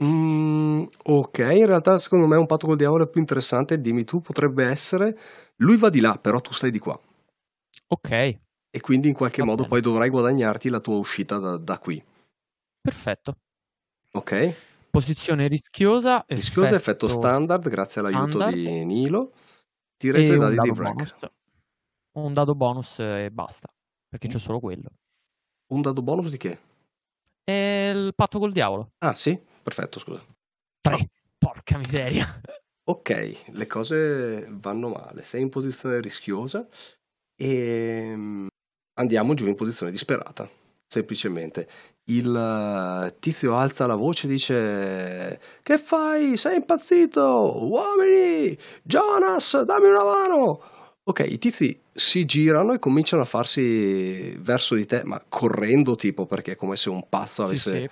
Mm, 0.01 0.85
ok, 1.03 1.37
in 1.39 1.65
realtà 1.65 1.99
secondo 1.99 2.25
me 2.25 2.37
un 2.37 2.45
patto 2.45 2.67
col 2.67 2.77
diavolo 2.77 3.03
è 3.03 3.09
più 3.09 3.19
interessante, 3.19 3.81
dimmi 3.81 4.05
tu, 4.05 4.21
potrebbe 4.21 4.63
essere, 4.65 5.17
lui 5.57 5.75
va 5.75 5.89
di 5.89 5.99
là, 5.99 6.17
però 6.17 6.39
tu 6.39 6.53
stai 6.53 6.71
di 6.71 6.79
qua. 6.79 6.97
Ok. 7.87 8.43
E 8.75 8.81
quindi 8.81 9.07
in 9.07 9.13
qualche 9.13 9.37
va 9.37 9.45
modo 9.45 9.61
bene. 9.61 9.69
poi 9.69 9.81
dovrai 9.81 10.09
guadagnarti 10.09 10.67
la 10.67 10.81
tua 10.81 10.97
uscita 10.97 11.37
da, 11.37 11.55
da 11.55 11.79
qui. 11.79 12.03
Perfetto. 12.81 13.37
Ok. 14.11 14.53
Posizione 14.89 15.47
rischiosa. 15.47 16.25
Rischiosa, 16.27 16.75
effetto, 16.75 17.05
effetto 17.05 17.07
standard, 17.07 17.69
grazie 17.69 18.01
all'aiuto 18.01 18.37
standard. 18.37 18.53
di 18.53 18.83
Nilo. 18.83 19.31
Tira 19.95 20.19
i 20.19 20.25
tuoi 20.25 20.39
dadi 20.39 20.57
di 20.59 20.71
break. 20.73 21.31
Un 22.17 22.33
dado 22.33 22.53
bonus 22.53 22.99
e 22.99 23.29
basta, 23.31 23.69
perché 24.09 24.27
mm. 24.27 24.31
c'è 24.31 24.39
solo 24.39 24.59
quello. 24.59 24.89
Un 25.67 25.81
dado 25.81 26.01
bonus 26.01 26.29
di 26.29 26.37
che? 26.37 26.59
È 27.45 27.93
il 27.95 28.13
patto 28.13 28.39
col 28.39 28.51
diavolo. 28.51 28.91
Ah 28.97 29.15
sì? 29.15 29.41
Perfetto, 29.63 29.99
scusa. 29.99 30.21
Tre. 30.81 31.09
Porca 31.37 31.77
miseria. 31.77 32.27
Ok, 32.87 33.47
le 33.47 33.65
cose 33.65 34.45
vanno 34.47 34.89
male. 34.89 35.23
Sei 35.23 35.41
in 35.41 35.49
posizione 35.49 35.99
rischiosa 36.01 36.67
e 37.35 38.13
mm, 38.15 38.47
andiamo 38.95 39.33
giù 39.33 39.47
in 39.47 39.55
posizione 39.55 39.91
disperata. 39.91 40.49
Semplicemente 40.87 41.67
il 42.05 42.35
eh, 42.35 43.15
tizio 43.19 43.57
alza 43.57 43.87
la 43.87 43.95
voce 43.95 44.27
e 44.27 44.29
dice: 44.29 45.39
Che 45.63 45.77
fai? 45.77 46.37
Sei 46.37 46.57
impazzito? 46.57 47.65
Uomini! 47.65 48.55
Jonas, 48.83 49.61
dammi 49.63 49.89
una 49.89 50.03
mano! 50.03 50.61
Ok, 51.07 51.25
i 51.27 51.37
tizi 51.37 51.79
si 51.91 52.25
girano 52.25 52.73
e 52.73 52.79
cominciano 52.79 53.21
a 53.21 53.25
farsi 53.25 54.35
verso 54.39 54.75
di 54.75 54.85
te, 54.85 55.03
ma 55.03 55.23
correndo 55.27 55.95
tipo 55.95 56.25
perché 56.25 56.53
è 56.53 56.55
come 56.55 56.75
se 56.75 56.89
un 56.89 57.07
pazzo 57.07 57.43
avesse 57.43 57.69
sì, 57.69 57.77
sì. 57.77 57.89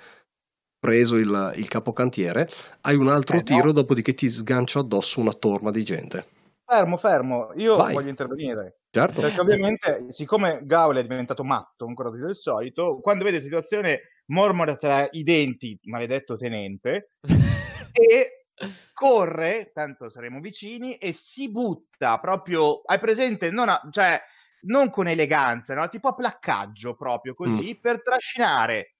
preso 0.79 1.17
il, 1.17 1.53
il, 1.55 1.67
capocantiere. 1.67 2.49
Hai 2.81 2.95
un 2.95 3.09
altro 3.09 3.37
eh, 3.37 3.43
tiro, 3.43 3.65
no. 3.65 3.71
dopodiché 3.71 4.13
ti 4.13 4.29
sgancio 4.29 4.79
addosso 4.79 5.19
una 5.19 5.33
torma 5.33 5.69
di 5.69 5.83
gente. 5.83 6.25
Fermo, 6.65 6.97
fermo, 6.97 7.51
io 7.55 7.75
Vai. 7.75 7.93
voglio 7.93 8.09
intervenire. 8.09 8.82
Certo. 8.93 9.21
Perché 9.21 9.39
ovviamente, 9.39 10.05
siccome 10.09 10.59
Gaul 10.61 10.97
è 10.97 11.01
diventato 11.01 11.43
matto 11.43 11.87
ancora 11.87 12.11
più 12.11 12.23
del 12.23 12.35
solito, 12.35 12.99
quando 12.99 13.23
vede 13.23 13.41
situazione 13.41 14.21
mormora 14.27 14.75
tra 14.75 15.07
i 15.13 15.23
denti, 15.23 15.79
maledetto 15.85 16.37
tenente, 16.37 17.15
e 17.91 18.45
corre, 18.93 19.71
tanto 19.73 20.11
saremo 20.11 20.39
vicini, 20.39 20.97
e 20.97 21.11
si 21.11 21.49
butta 21.49 22.19
proprio, 22.19 22.81
hai 22.85 22.99
presente, 22.99 23.49
non, 23.49 23.69
a, 23.69 23.81
cioè, 23.89 24.21
non 24.67 24.91
con 24.91 25.07
eleganza, 25.07 25.73
no? 25.73 25.89
tipo 25.89 26.09
a 26.09 26.13
placcaggio 26.13 26.93
proprio 26.93 27.33
così, 27.33 27.73
mm. 27.75 27.81
per 27.81 28.03
trascinare 28.03 28.97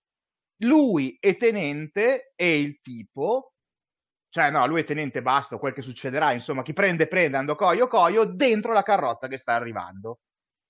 lui 0.64 1.18
e 1.20 1.38
Tenente 1.38 2.34
e 2.36 2.60
il 2.60 2.80
tipo, 2.82 3.53
cioè 4.34 4.50
no, 4.50 4.66
lui 4.66 4.80
e 4.80 4.84
Tenente 4.84 5.22
basta, 5.22 5.58
quel 5.58 5.74
che 5.74 5.84
succederà, 5.84 6.34
insomma, 6.34 6.64
chi 6.64 6.74
prende 6.74 7.06
prende, 7.06 7.38
ando 7.38 7.54
coio 7.54 7.86
coio, 7.86 8.26
dentro 8.26 8.74
la 8.74 8.82
carrozza 8.82 9.28
che 9.28 9.38
sta 9.38 9.54
arrivando. 9.54 10.22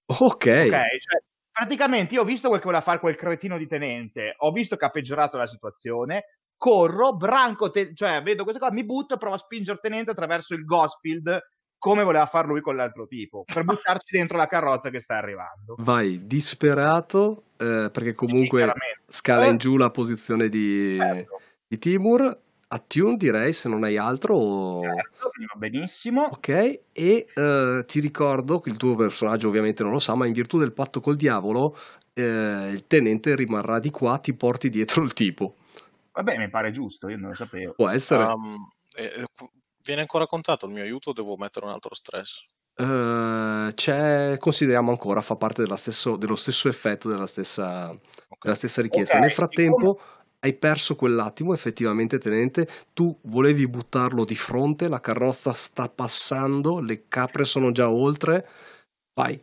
Ok. 0.05 0.27
Ok, 0.27 0.69
cioè, 0.69 1.23
praticamente 1.49 2.13
io 2.13 2.23
ho 2.23 2.25
visto 2.25 2.49
quel 2.49 2.59
che 2.59 2.65
voleva 2.65 2.83
fare 2.83 2.99
quel 2.99 3.15
cretino 3.15 3.57
di 3.57 3.65
Tenente, 3.65 4.33
ho 4.37 4.51
visto 4.51 4.75
che 4.75 4.83
ha 4.83 4.89
peggiorato 4.89 5.37
la 5.37 5.47
situazione, 5.47 6.25
corro, 6.57 7.15
branco, 7.15 7.71
te- 7.71 7.93
cioè 7.95 8.21
vedo 8.21 8.43
questa 8.43 8.59
cosa, 8.59 8.73
mi 8.73 8.83
butto 8.83 9.13
e 9.13 9.17
provo 9.17 9.35
a 9.35 9.39
spingere 9.39 9.79
tenente 9.81 10.11
attraverso 10.11 10.55
il 10.55 10.65
Gosfield 10.65 11.39
come 11.77 12.03
voleva 12.03 12.25
far 12.25 12.45
lui 12.45 12.59
con 12.59 12.75
l'altro 12.75 13.07
tipo, 13.07 13.45
per 13.45 13.63
buttarci 13.63 14.17
dentro 14.17 14.35
la 14.35 14.47
carrozza 14.47 14.89
che 14.89 14.99
sta 14.99 15.15
arrivando. 15.15 15.75
Vai, 15.77 16.27
disperato, 16.27 17.43
eh, 17.55 17.89
perché 17.93 18.13
comunque 18.13 18.73
sì, 19.05 19.19
scala 19.19 19.45
in 19.45 19.55
giù 19.55 19.77
la 19.77 19.89
posizione 19.89 20.49
di, 20.49 20.97
certo. 20.99 21.39
di 21.65 21.77
Timur. 21.77 22.41
Attune 22.73 23.17
direi 23.17 23.53
se 23.53 23.69
non 23.69 23.83
hai 23.83 23.97
altro. 23.97 24.81
Certo, 24.81 25.29
va 25.53 25.59
benissimo. 25.59 26.23
Ok, 26.23 26.47
e 26.91 27.27
eh, 27.31 27.83
ti 27.85 27.99
ricordo 27.99 28.59
che 28.59 28.69
il 28.71 28.77
tuo 28.77 28.95
personaggio 28.95 29.47
ovviamente 29.47 29.83
non 29.83 29.91
lo 29.91 29.99
sa, 29.99 30.15
ma 30.15 30.25
in 30.25 30.33
virtù 30.33 30.57
del 30.57 30.73
patto 30.73 30.99
col 30.99 31.15
diavolo 31.15 31.77
eh, 32.13 32.71
il 32.71 32.87
tenente 32.87 33.35
rimarrà 33.35 33.77
di 33.77 33.91
qua, 33.91 34.17
ti 34.17 34.33
porti 34.33 34.69
dietro 34.69 35.03
il 35.03 35.13
tipo. 35.13 35.57
Vabbè, 36.13 36.37
mi 36.37 36.49
pare 36.49 36.71
giusto, 36.71 37.09
io 37.09 37.17
non 37.17 37.29
lo 37.29 37.35
sapevo. 37.35 37.73
Può 37.73 37.89
essere. 37.89 38.23
Um, 38.23 38.67
eh, 38.95 39.25
viene 39.83 40.01
ancora 40.01 40.25
contato 40.25 40.65
il 40.65 40.73
mio 40.73 40.81
aiuto 40.81 41.11
o 41.11 41.13
devo 41.13 41.37
mettere 41.37 41.67
un 41.67 41.71
altro 41.71 41.93
stress? 41.93 42.43
Uh, 42.75 43.71
c'è, 43.75 44.37
consideriamo 44.39 44.89
ancora, 44.89 45.21
fa 45.21 45.35
parte 45.35 45.63
stesso, 45.77 46.17
dello 46.17 46.35
stesso 46.35 46.69
effetto 46.69 47.07
della 47.07 47.27
stessa, 47.27 47.89
okay. 47.89 48.37
della 48.41 48.55
stessa 48.55 48.81
richiesta. 48.81 49.13
Okay. 49.13 49.27
Nel 49.27 49.35
frattempo 49.35 49.99
hai 50.43 50.53
perso 50.53 50.95
quell'attimo, 50.95 51.53
effettivamente, 51.53 52.19
tenente. 52.19 52.67
Tu 52.91 53.17
volevi 53.23 53.65
buttarlo 53.67 54.25
di 54.25 54.35
fronte, 54.35 54.89
la 54.89 54.99
carrozza 54.99 55.53
sta 55.53 55.87
passando, 55.87 56.81
le 56.81 57.07
capre 57.07 57.45
sono 57.45 57.71
già 57.71 57.89
oltre. 57.89 58.47
Vai. 59.13 59.41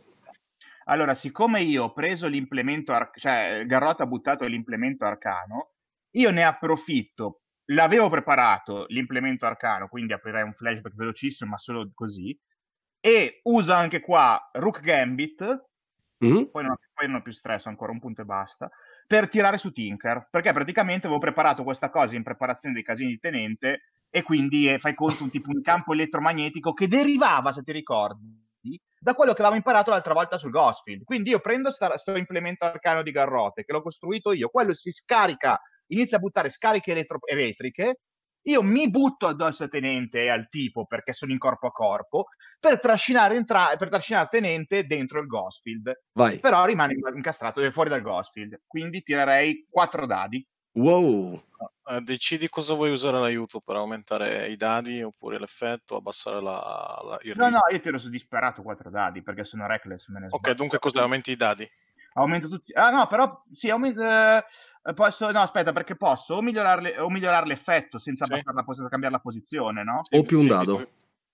Allora, 0.85 1.15
siccome 1.15 1.61
io 1.61 1.85
ho 1.85 1.93
preso 1.93 2.27
l'implemento, 2.27 2.93
ar- 2.93 3.11
cioè 3.15 3.63
Garrot 3.65 4.01
ha 4.01 4.05
buttato 4.05 4.45
l'implemento 4.45 5.05
arcano, 5.05 5.71
io 6.17 6.29
ne 6.31 6.43
approfitto, 6.43 7.41
l'avevo 7.71 8.09
preparato 8.09 8.85
l'implemento 8.89 9.45
arcano, 9.45 9.87
quindi 9.87 10.13
aprirei 10.13 10.43
un 10.43 10.53
flashback 10.53 10.95
velocissimo, 10.95 11.51
ma 11.51 11.57
solo 11.57 11.89
così, 11.93 12.37
e 12.99 13.39
uso 13.43 13.73
anche 13.73 14.01
qua 14.01 14.49
Rook 14.53 14.81
Gambit, 14.81 15.69
mm. 16.25 16.43
poi, 16.51 16.63
non, 16.63 16.75
poi 16.93 17.07
non 17.07 17.17
ho 17.17 17.21
più 17.21 17.31
stress, 17.31 17.65
ancora 17.67 17.91
un 17.91 17.99
punto 17.99 18.21
e 18.21 18.25
basta, 18.25 18.69
per 19.07 19.29
tirare 19.29 19.57
su 19.57 19.71
Tinker, 19.71 20.27
perché 20.29 20.53
praticamente 20.53 21.05
avevo 21.05 21.21
preparato 21.21 21.63
questa 21.63 21.89
cosa 21.89 22.15
in 22.15 22.23
preparazione 22.23 22.73
dei 22.73 22.83
casini 22.83 23.09
di 23.09 23.19
tenente 23.19 23.81
e 24.09 24.21
quindi 24.23 24.69
eh, 24.69 24.79
fai 24.79 24.93
conto 24.93 25.23
un 25.23 25.29
tipo 25.29 25.49
un 25.51 25.61
campo 25.61 25.93
elettromagnetico 25.93 26.73
che 26.73 26.87
derivava, 26.87 27.51
se 27.51 27.63
ti 27.63 27.71
ricordi, 27.71 28.79
da 28.99 29.13
quello 29.15 29.31
che 29.31 29.39
avevamo 29.39 29.55
imparato 29.55 29.89
l'altra 29.89 30.13
volta 30.13 30.37
sul 30.37 30.51
Ghostfield. 30.51 31.03
Quindi 31.03 31.31
io 31.31 31.39
prendo 31.39 31.71
questo 31.71 32.15
implemento 32.15 32.65
arcano 32.65 33.01
di 33.01 33.11
Garrote, 33.11 33.63
che 33.63 33.71
l'ho 33.71 33.81
costruito 33.81 34.31
io, 34.31 34.49
quello 34.49 34.73
si 34.73 34.91
scarica 34.91 35.59
inizia 35.91 36.17
a 36.17 36.19
buttare 36.19 36.49
scariche 36.49 36.91
elettro- 36.91 37.25
elettriche, 37.25 37.99
io 38.43 38.63
mi 38.63 38.89
butto 38.89 39.27
addosso 39.27 39.63
al 39.63 39.69
tenente 39.69 40.23
e 40.23 40.29
al 40.29 40.49
tipo 40.49 40.85
perché 40.85 41.13
sono 41.13 41.31
in 41.31 41.37
corpo 41.37 41.67
a 41.67 41.71
corpo 41.71 42.27
per 42.59 42.79
trascinare, 42.79 43.35
entra- 43.35 43.75
per 43.77 43.89
trascinare 43.89 44.25
il 44.25 44.29
tenente 44.29 44.85
dentro 44.85 45.19
il 45.19 45.27
Ghostfield. 45.27 46.01
Vai. 46.13 46.39
Però 46.39 46.65
rimane 46.65 46.95
incastrato 47.13 47.69
fuori 47.71 47.89
dal 47.89 48.01
Ghostfield. 48.01 48.61
Quindi 48.67 49.01
tirerei 49.01 49.65
quattro 49.69 50.05
dadi. 50.05 50.45
Wow. 50.73 51.43
Uh, 51.83 51.99
decidi 51.99 52.47
cosa 52.47 52.73
vuoi 52.73 52.91
usare 52.91 53.19
l'aiuto 53.19 53.59
per 53.59 53.75
aumentare 53.75 54.47
i 54.47 54.55
dadi 54.55 55.01
oppure 55.01 55.37
l'effetto, 55.37 55.97
abbassare 55.97 56.41
la, 56.41 57.01
la, 57.03 57.17
il 57.21 57.33
No, 57.35 57.49
no, 57.49 57.59
io 57.71 57.79
tiro 57.79 57.97
su 57.97 58.09
disperato 58.09 58.61
quattro 58.61 58.89
dadi 58.89 59.21
perché 59.21 59.43
sono 59.43 59.67
reckless. 59.67 60.07
Me 60.07 60.21
ne 60.21 60.27
ok, 60.29 60.51
dunque 60.51 60.79
cosa 60.79 61.01
aumenti 61.01 61.31
i 61.31 61.35
dadi? 61.35 61.69
Aumento 62.13 62.49
tutti. 62.49 62.73
Ah, 62.73 62.89
no, 62.89 63.07
però 63.07 63.43
sì, 63.53 63.69
aumento. 63.69 64.01
Eh, 64.01 64.43
posso. 64.93 65.31
No, 65.31 65.39
aspetta, 65.39 65.71
perché 65.71 65.95
posso 65.95 66.35
o 66.35 66.41
migliorare, 66.41 66.99
o 66.99 67.09
migliorare 67.09 67.45
l'effetto 67.45 67.99
senza, 67.99 68.25
sì. 68.25 68.31
la, 68.31 68.63
senza 68.65 68.89
cambiare 68.89 69.15
la 69.15 69.21
posizione, 69.21 69.83
no? 69.83 70.01
Sì, 70.03 70.17
o 70.17 70.23
più 70.23 70.39
un 70.39 70.47
dado. 70.47 70.87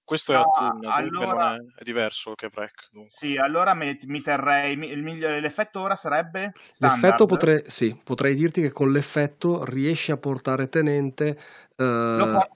Questo 0.08 0.32
è, 0.32 0.36
ah, 0.36 0.46
Atun, 0.54 0.86
allora, 0.86 1.56
è, 1.56 1.58
è, 1.80 1.84
diverso 1.84 2.34
che 2.34 2.48
Break. 2.48 2.90
Dunque. 2.92 3.10
Sì, 3.10 3.36
allora 3.36 3.74
mi, 3.74 4.00
mi 4.04 4.22
terrei. 4.22 4.78
Mi, 4.78 4.90
il 4.90 5.04
migliore, 5.04 5.42
l'effetto 5.42 5.82
ora 5.82 5.98
sarebbe. 5.98 6.54
Standard. 6.72 7.02
L'effetto 7.02 7.26
potrei. 7.26 7.64
Sì, 7.66 8.00
potrei 8.04 8.36
dirti 8.36 8.62
che 8.62 8.72
con 8.72 8.92
l'effetto 8.92 9.66
riesci 9.66 10.12
a 10.12 10.18
portare 10.18 10.70
tenente. 10.70 11.38
Eh, 11.76 12.48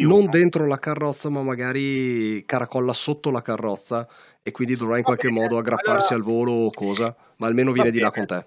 non 0.00 0.30
dentro 0.30 0.66
la 0.66 0.78
carrozza, 0.78 1.28
ma 1.28 1.42
magari 1.42 2.42
caracolla 2.46 2.94
sotto 2.94 3.30
la 3.30 3.42
carrozza 3.42 4.08
e 4.46 4.50
quindi 4.50 4.76
dovrà 4.76 4.98
in 4.98 5.02
qualche 5.02 5.30
modo 5.30 5.56
aggrapparsi 5.56 6.12
allora, 6.12 6.28
al 6.28 6.34
volo 6.36 6.52
o 6.66 6.70
cosa, 6.70 7.16
ma 7.36 7.46
almeno 7.46 7.72
viene 7.72 7.90
di 7.90 7.98
là 7.98 8.10
con 8.10 8.26
te. 8.26 8.46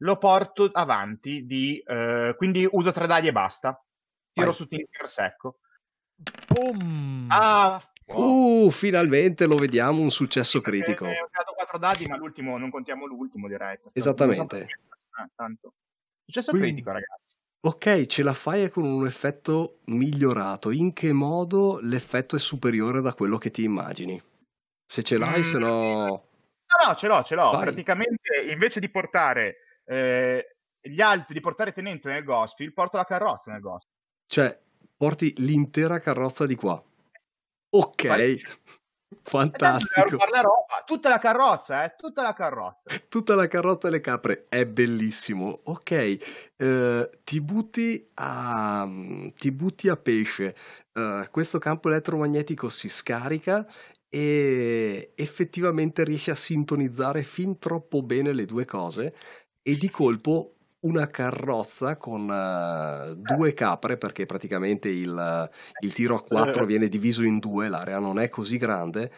Lo 0.00 0.18
porto 0.18 0.68
avanti, 0.70 1.46
di, 1.46 1.78
eh, 1.78 2.34
quindi 2.36 2.68
uso 2.70 2.92
tre 2.92 3.06
dadi 3.06 3.26
e 3.26 3.32
basta. 3.32 3.82
Tiro 4.30 4.48
Vai. 4.48 4.54
su 4.54 4.66
Tinker 4.66 5.08
secco. 5.08 5.60
Boom. 6.48 7.28
Ah, 7.30 7.82
wow. 8.08 8.66
Uh, 8.66 8.70
finalmente 8.70 9.46
lo 9.46 9.56
vediamo 9.56 10.02
un 10.02 10.10
successo 10.10 10.60
critico. 10.60 11.06
Ho 11.06 11.28
tirato 11.30 11.54
quattro 11.54 11.78
dadi, 11.78 12.06
ma 12.06 12.18
l'ultimo 12.18 12.58
non 12.58 12.68
contiamo 12.68 13.06
l'ultimo, 13.06 13.48
direi. 13.48 13.78
Esattamente. 13.94 14.66
Ah, 15.12 15.26
tanto. 15.34 15.72
Successo 16.26 16.50
quindi, 16.50 16.68
critico, 16.68 16.90
ragazzi. 16.90 17.24
Ok, 17.60 18.04
ce 18.04 18.22
la 18.22 18.34
fai 18.34 18.68
con 18.68 18.84
un 18.84 19.06
effetto 19.06 19.78
migliorato. 19.86 20.70
In 20.70 20.92
che 20.92 21.14
modo 21.14 21.78
l'effetto 21.80 22.36
è 22.36 22.38
superiore 22.38 23.00
da 23.00 23.14
quello 23.14 23.38
che 23.38 23.50
ti 23.50 23.64
immagini? 23.64 24.22
Se 24.86 25.02
ce 25.02 25.18
l'hai, 25.18 25.42
se 25.42 25.58
no... 25.58 26.04
No, 26.04 26.26
No, 26.84 26.94
ce 26.94 27.06
l'ho, 27.06 27.22
ce 27.22 27.34
l'ho. 27.34 27.50
Vai. 27.50 27.62
Praticamente, 27.62 28.42
invece 28.50 28.80
di 28.80 28.90
portare 28.90 29.56
eh, 29.84 30.56
gli 30.80 31.00
altri, 31.00 31.34
di 31.34 31.40
portare 31.40 31.72
Tenente 31.72 32.08
nel 32.08 32.24
Ghostfield, 32.24 32.72
porto 32.72 32.96
la 32.96 33.04
carrozza 33.04 33.50
nel 33.50 33.60
Ghostfield. 33.60 33.96
Cioè, 34.26 34.60
porti 34.96 35.34
l'intera 35.38 35.98
carrozza 35.98 36.44
di 36.46 36.54
qua. 36.54 36.82
Ok. 37.70 38.06
Vai. 38.06 38.40
Fantastico. 39.22 40.16
La 40.30 40.40
roba, 40.40 40.82
tutta 40.84 41.08
la 41.08 41.18
carrozza, 41.18 41.84
eh? 41.84 41.94
tutta 41.96 42.22
la 42.22 42.32
carrozza. 42.32 42.82
Tutta 43.08 43.34
la 43.36 43.46
carrozza 43.46 43.88
e 43.88 43.92
le 43.92 44.00
capre, 44.00 44.46
è 44.48 44.66
bellissimo. 44.66 45.60
Ok, 45.64 45.90
eh, 46.56 47.10
ti, 47.24 47.40
butti 47.40 48.10
a, 48.14 48.86
ti 49.36 49.52
butti 49.52 49.88
a 49.88 49.96
pesce. 49.96 50.54
Uh, 50.92 51.28
questo 51.30 51.58
campo 51.58 51.88
elettromagnetico 51.88 52.68
si 52.68 52.88
scarica 52.88 53.66
e 54.08 55.12
effettivamente 55.14 56.04
riesce 56.04 56.30
a 56.30 56.36
sintonizzare 56.36 57.22
fin 57.22 57.58
troppo 57.58 58.02
bene 58.02 58.32
le 58.32 58.44
due 58.44 58.64
cose 58.64 59.14
e 59.62 59.76
di 59.76 59.90
colpo 59.90 60.56
una 60.80 61.06
carrozza 61.06 61.96
con 61.96 62.28
uh, 62.28 63.14
due 63.16 63.52
capre 63.54 63.96
perché 63.96 64.24
praticamente 64.26 64.88
il, 64.88 65.50
il 65.80 65.92
tiro 65.92 66.16
a 66.16 66.22
quattro 66.22 66.62
eh. 66.62 66.66
viene 66.66 66.88
diviso 66.88 67.24
in 67.24 67.38
due, 67.38 67.68
l'area 67.68 67.98
non 67.98 68.18
è 68.18 68.28
così 68.28 68.56
grande, 68.56 69.12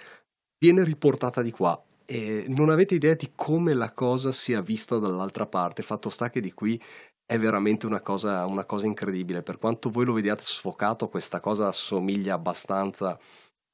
viene 0.58 0.84
riportata 0.84 1.42
di 1.42 1.50
qua. 1.50 1.80
E 2.10 2.46
non 2.48 2.70
avete 2.70 2.94
idea 2.94 3.14
di 3.14 3.32
come 3.34 3.74
la 3.74 3.92
cosa 3.92 4.32
sia 4.32 4.62
vista 4.62 4.96
dall'altra 4.96 5.46
parte, 5.46 5.82
fatto 5.82 6.08
sta 6.08 6.30
che 6.30 6.40
di 6.40 6.52
qui 6.52 6.80
è 7.26 7.38
veramente 7.38 7.84
una 7.84 8.00
cosa, 8.00 8.46
una 8.46 8.64
cosa 8.64 8.86
incredibile, 8.86 9.42
per 9.42 9.58
quanto 9.58 9.90
voi 9.90 10.06
lo 10.06 10.14
vediate 10.14 10.42
sfocato 10.42 11.10
questa 11.10 11.40
cosa 11.40 11.68
assomiglia 11.68 12.32
abbastanza 12.32 13.10
a 13.10 13.18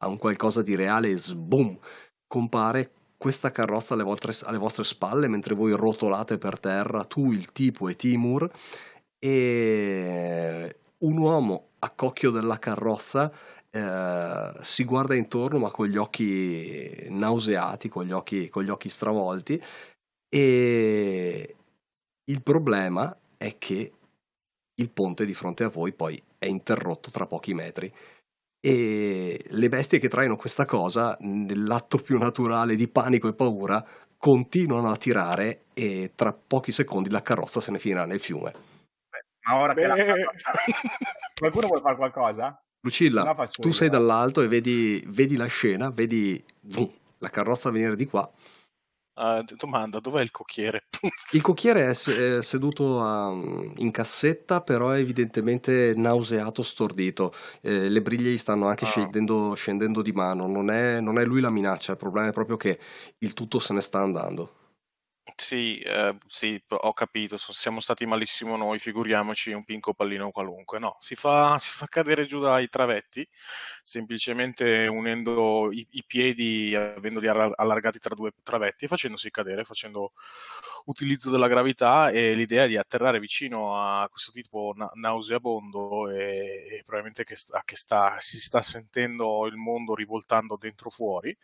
un 0.06 0.18
qualcosa 0.18 0.62
di 0.62 0.74
reale 0.74 1.10
e 1.10 1.18
sboom, 1.18 1.78
compare 2.26 2.90
questa 3.16 3.50
carrozza 3.52 3.94
alle 3.94 4.02
vostre, 4.02 4.32
alle 4.44 4.58
vostre, 4.58 4.84
spalle 4.84 5.28
mentre 5.28 5.54
voi 5.54 5.72
rotolate 5.72 6.38
per 6.38 6.58
terra, 6.58 7.04
tu, 7.04 7.32
il 7.32 7.52
tipo 7.52 7.88
e 7.88 7.96
Timur, 7.96 8.50
e 9.18 10.76
un 10.98 11.16
uomo 11.16 11.68
a 11.78 11.90
cocchio 11.90 12.30
della 12.30 12.58
carrozza 12.58 13.32
eh, 13.70 14.52
si 14.60 14.84
guarda 14.84 15.14
intorno 15.14 15.58
ma 15.58 15.70
con 15.70 15.86
gli 15.86 15.96
occhi 15.96 17.06
nauseati, 17.08 17.88
con 17.88 18.04
gli 18.04 18.12
occhi, 18.12 18.48
con 18.48 18.62
gli 18.62 18.70
occhi 18.70 18.88
stravolti 18.88 19.60
e 20.28 21.56
il 22.24 22.42
problema 22.42 23.16
è 23.36 23.56
che 23.58 23.92
il 24.74 24.90
ponte 24.90 25.24
di 25.24 25.34
fronte 25.34 25.64
a 25.64 25.68
voi 25.68 25.92
poi 25.92 26.20
è 26.38 26.46
interrotto 26.46 27.10
tra 27.10 27.26
pochi 27.26 27.54
metri 27.54 27.92
e 28.66 29.44
le 29.46 29.68
bestie 29.68 29.98
che 29.98 30.08
traino 30.08 30.36
questa 30.36 30.64
cosa, 30.64 31.18
nell'atto 31.20 31.98
più 31.98 32.16
naturale 32.16 32.76
di 32.76 32.88
panico 32.88 33.28
e 33.28 33.34
paura, 33.34 33.84
continuano 34.16 34.90
a 34.90 34.96
tirare 34.96 35.64
e 35.74 36.12
tra 36.14 36.32
pochi 36.32 36.72
secondi 36.72 37.10
la 37.10 37.20
carrozza 37.20 37.60
se 37.60 37.70
ne 37.70 37.78
finirà 37.78 38.06
nel 38.06 38.20
fiume. 38.20 38.54
Ma 39.46 39.58
ora 39.58 39.74
che 39.74 39.86
la... 39.86 39.94
Qualcuno 41.38 41.66
vuole 41.66 41.82
fare 41.82 41.96
qualcosa? 41.96 42.58
Lucilla, 42.80 43.34
tu 43.50 43.68
io, 43.68 43.74
sei 43.74 43.88
eh. 43.88 43.90
dall'alto 43.90 44.40
e 44.40 44.48
vedi, 44.48 45.04
vedi 45.08 45.36
la 45.36 45.46
scena, 45.46 45.90
vedi 45.90 46.42
la 47.18 47.28
carrozza 47.28 47.70
venire 47.70 47.96
di 47.96 48.06
qua 48.06 48.32
Uh, 49.14 49.44
domanda, 49.56 50.00
dov'è 50.00 50.22
il 50.22 50.32
cocchiere? 50.32 50.86
il 51.32 51.40
cocchiere 51.40 51.88
è, 51.88 51.90
è 51.90 52.42
seduto 52.42 53.00
a, 53.00 53.30
in 53.30 53.90
cassetta, 53.92 54.60
però 54.60 54.90
è 54.90 54.98
evidentemente 54.98 55.94
nauseato, 55.96 56.62
stordito. 56.62 57.32
Eh, 57.60 57.88
le 57.88 58.02
briglie 58.02 58.30
gli 58.30 58.38
stanno 58.38 58.66
anche 58.66 58.84
ah. 58.84 58.88
scendendo, 58.88 59.54
scendendo, 59.54 60.02
di 60.02 60.12
mano. 60.12 60.48
Non 60.48 60.70
è, 60.70 61.00
non 61.00 61.18
è 61.18 61.24
lui 61.24 61.40
la 61.40 61.50
minaccia, 61.50 61.92
il 61.92 61.98
problema 61.98 62.28
è 62.28 62.32
proprio 62.32 62.56
che 62.56 62.78
il 63.18 63.34
tutto 63.34 63.60
se 63.60 63.72
ne 63.72 63.80
sta 63.80 64.00
andando. 64.00 64.63
Sì, 65.36 65.78
eh, 65.80 66.16
sì, 66.26 66.62
ho 66.68 66.92
capito, 66.92 67.36
siamo 67.38 67.80
stati 67.80 68.04
malissimo 68.06 68.56
noi, 68.56 68.78
figuriamoci 68.78 69.52
un 69.52 69.64
pinco 69.64 69.94
pallino 69.94 70.30
qualunque. 70.30 70.78
No, 70.78 70.96
si 71.00 71.16
fa, 71.16 71.56
si 71.58 71.70
fa 71.72 71.86
cadere 71.86 72.26
giù 72.26 72.40
dai 72.40 72.68
travetti, 72.68 73.26
semplicemente 73.82 74.86
unendo 74.86 75.72
i, 75.72 75.86
i 75.92 76.04
piedi, 76.06 76.74
avendoli 76.74 77.26
allargati 77.28 77.98
tra 77.98 78.14
due 78.14 78.32
travetti 78.42 78.84
e 78.84 78.88
facendosi 78.88 79.30
cadere, 79.30 79.64
facendo 79.64 80.12
utilizzo 80.84 81.30
della 81.30 81.48
gravità 81.48 82.10
e 82.10 82.34
l'idea 82.34 82.66
di 82.66 82.76
atterrare 82.76 83.18
vicino 83.18 83.80
a 83.80 84.06
questo 84.10 84.30
tipo 84.30 84.72
na- 84.76 84.90
nauseabondo 84.94 86.10
e, 86.10 86.66
e 86.70 86.82
probabilmente 86.84 87.24
che, 87.24 87.34
sta, 87.36 87.62
che 87.64 87.76
sta, 87.76 88.16
si 88.20 88.38
sta 88.38 88.60
sentendo 88.62 89.46
il 89.46 89.56
mondo 89.56 89.94
rivoltando 89.94 90.56
dentro 90.58 90.90
fuori 90.90 91.34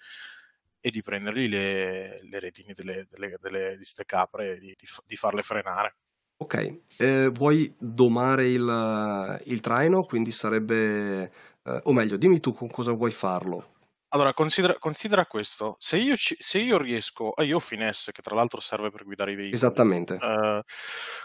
e 0.81 0.91
di 0.91 1.03
prendergli 1.03 1.49
le, 1.49 2.21
le 2.23 2.39
redini 2.41 2.73
delle, 2.73 3.07
delle, 3.11 3.37
delle, 3.41 3.77
di 3.77 3.85
ste 3.85 4.05
capre 4.05 4.55
e 4.55 4.59
di, 4.59 4.75
di, 4.79 4.87
di 5.07 5.17
farle 5.17 5.43
frenare. 5.43 5.97
Ok, 6.39 6.81
eh, 6.97 7.29
vuoi 7.29 7.75
domare 7.79 8.49
il, 8.49 9.43
il, 9.45 9.61
traino, 9.61 10.05
quindi 10.05 10.33
sarebbe, 10.33 11.31
eh, 11.63 11.81
o 11.83 11.93
meglio, 11.93 12.17
dimmi 12.17 12.41
tu 12.41 12.55
con 12.55 12.71
cosa 12.71 12.93
vuoi 12.93 13.11
farlo. 13.11 13.75
Allora, 14.13 14.33
considera, 14.33 14.77
considera 14.79 15.27
questo, 15.27 15.77
se 15.79 15.99
io, 15.99 16.17
ci, 16.17 16.35
se 16.39 16.59
io, 16.59 16.79
riesco, 16.79 17.37
eh, 17.37 17.45
io 17.45 17.57
ho 17.57 17.61
finesse 17.61 18.11
che 18.11 18.23
tra 18.23 18.35
l'altro 18.35 18.59
serve 18.59 18.91
per 18.91 19.05
guidare 19.05 19.33
i 19.33 19.35
veicoli. 19.35 19.55
Esattamente. 19.55 20.15
Uh, 20.15 20.61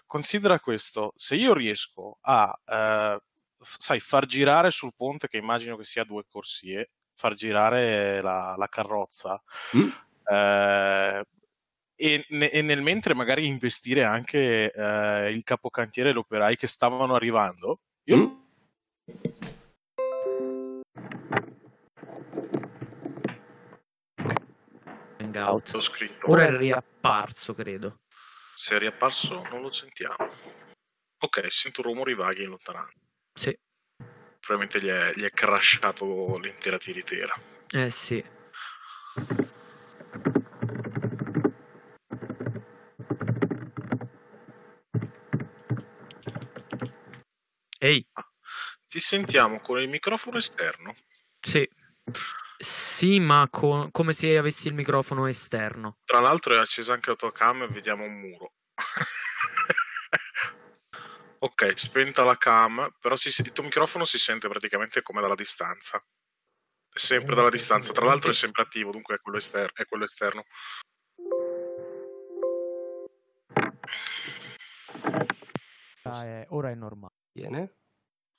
considera 0.05 0.59
questo, 0.59 1.13
se 1.15 1.35
io 1.35 1.53
riesco 1.53 2.17
a, 2.21 2.53
uh, 2.53 3.17
sai, 3.59 3.99
far 4.01 4.25
girare 4.25 4.69
sul 4.69 4.93
ponte, 4.93 5.29
che 5.29 5.37
immagino 5.37 5.77
che 5.77 5.85
sia 5.85 6.03
due 6.03 6.25
corsie, 6.27 6.91
far 7.15 7.33
girare 7.33 8.21
la, 8.21 8.55
la 8.57 8.67
carrozza. 8.67 9.41
Mm. 9.75 9.89
Eh, 10.25 11.23
e, 11.97 12.25
e, 12.27 12.61
nel 12.61 12.81
mentre 12.81 13.13
magari 13.13 13.47
investire 13.47 14.03
anche 14.03 14.71
eh, 14.71 15.31
il 15.31 15.43
capocantiere 15.43 16.09
e 16.09 16.13
gli 16.13 16.17
operai 16.17 16.55
che 16.57 16.67
stavano 16.67 17.15
arrivando. 17.15 17.79
Io... 18.03 18.17
Mm. 18.17 18.43
Hangout. 25.19 25.77
Ora 26.23 26.43
è 26.43 26.57
riapparso, 26.57 27.53
credo. 27.53 28.01
Se 28.55 28.75
è 28.75 28.79
riapparso 28.79 29.41
non 29.49 29.61
lo 29.61 29.71
sentiamo. 29.71 30.29
Ok, 31.17 31.51
sento 31.51 31.81
rumori 31.81 32.13
vaghi 32.13 32.43
in 32.43 32.49
lontananza. 32.49 32.99
Sì 33.33 33.57
probabilmente 34.45 34.79
gli 34.79 34.89
è, 34.89 35.11
gli 35.15 35.23
è 35.23 35.31
crashato 35.31 36.37
l'intera 36.37 36.77
tiritera. 36.77 37.33
Eh 37.71 37.89
sì. 37.89 38.23
Ehi. 47.79 48.07
Ti 48.87 48.99
sentiamo 48.99 49.59
con 49.59 49.79
il 49.79 49.89
microfono 49.89 50.37
esterno? 50.37 50.95
Sì. 51.41 51.67
Sì, 52.57 53.19
ma 53.19 53.47
co- 53.49 53.89
come 53.91 54.13
se 54.13 54.37
avessi 54.37 54.67
il 54.67 54.75
microfono 54.75 55.25
esterno. 55.25 55.97
Tra 56.05 56.19
l'altro 56.19 56.53
è 56.53 56.57
accesa 56.57 56.93
anche 56.93 57.09
la 57.09 57.15
tua 57.15 57.31
cam 57.31 57.63
e 57.63 57.67
vediamo 57.67 58.05
un 58.05 58.13
muro. 58.13 58.53
Ok, 61.39 61.77
spenta 61.77 62.23
la 62.23 62.37
cam, 62.37 62.95
però 62.99 63.15
si, 63.15 63.27
il 63.27 63.51
tuo 63.51 63.63
microfono 63.63 64.05
si 64.05 64.17
sente 64.17 64.47
praticamente 64.47 65.01
come 65.01 65.21
dalla 65.21 65.35
distanza. 65.35 66.03
È 66.89 66.97
sempre 66.97 67.35
dalla 67.35 67.49
distanza, 67.49 67.91
tra 67.91 68.05
l'altro 68.05 68.31
è 68.31 68.33
sempre 68.33 68.63
attivo, 68.63 68.91
dunque 68.91 69.15
è 69.15 69.19
quello, 69.19 69.37
esterno. 69.37 69.71
È 69.73 69.85
quello 69.85 70.05
esterno. 70.05 70.45
Ah, 76.03 76.23
è, 76.23 76.45
ora 76.49 76.69
è 76.69 76.75
normale. 76.75 77.13
Viene. 77.33 77.75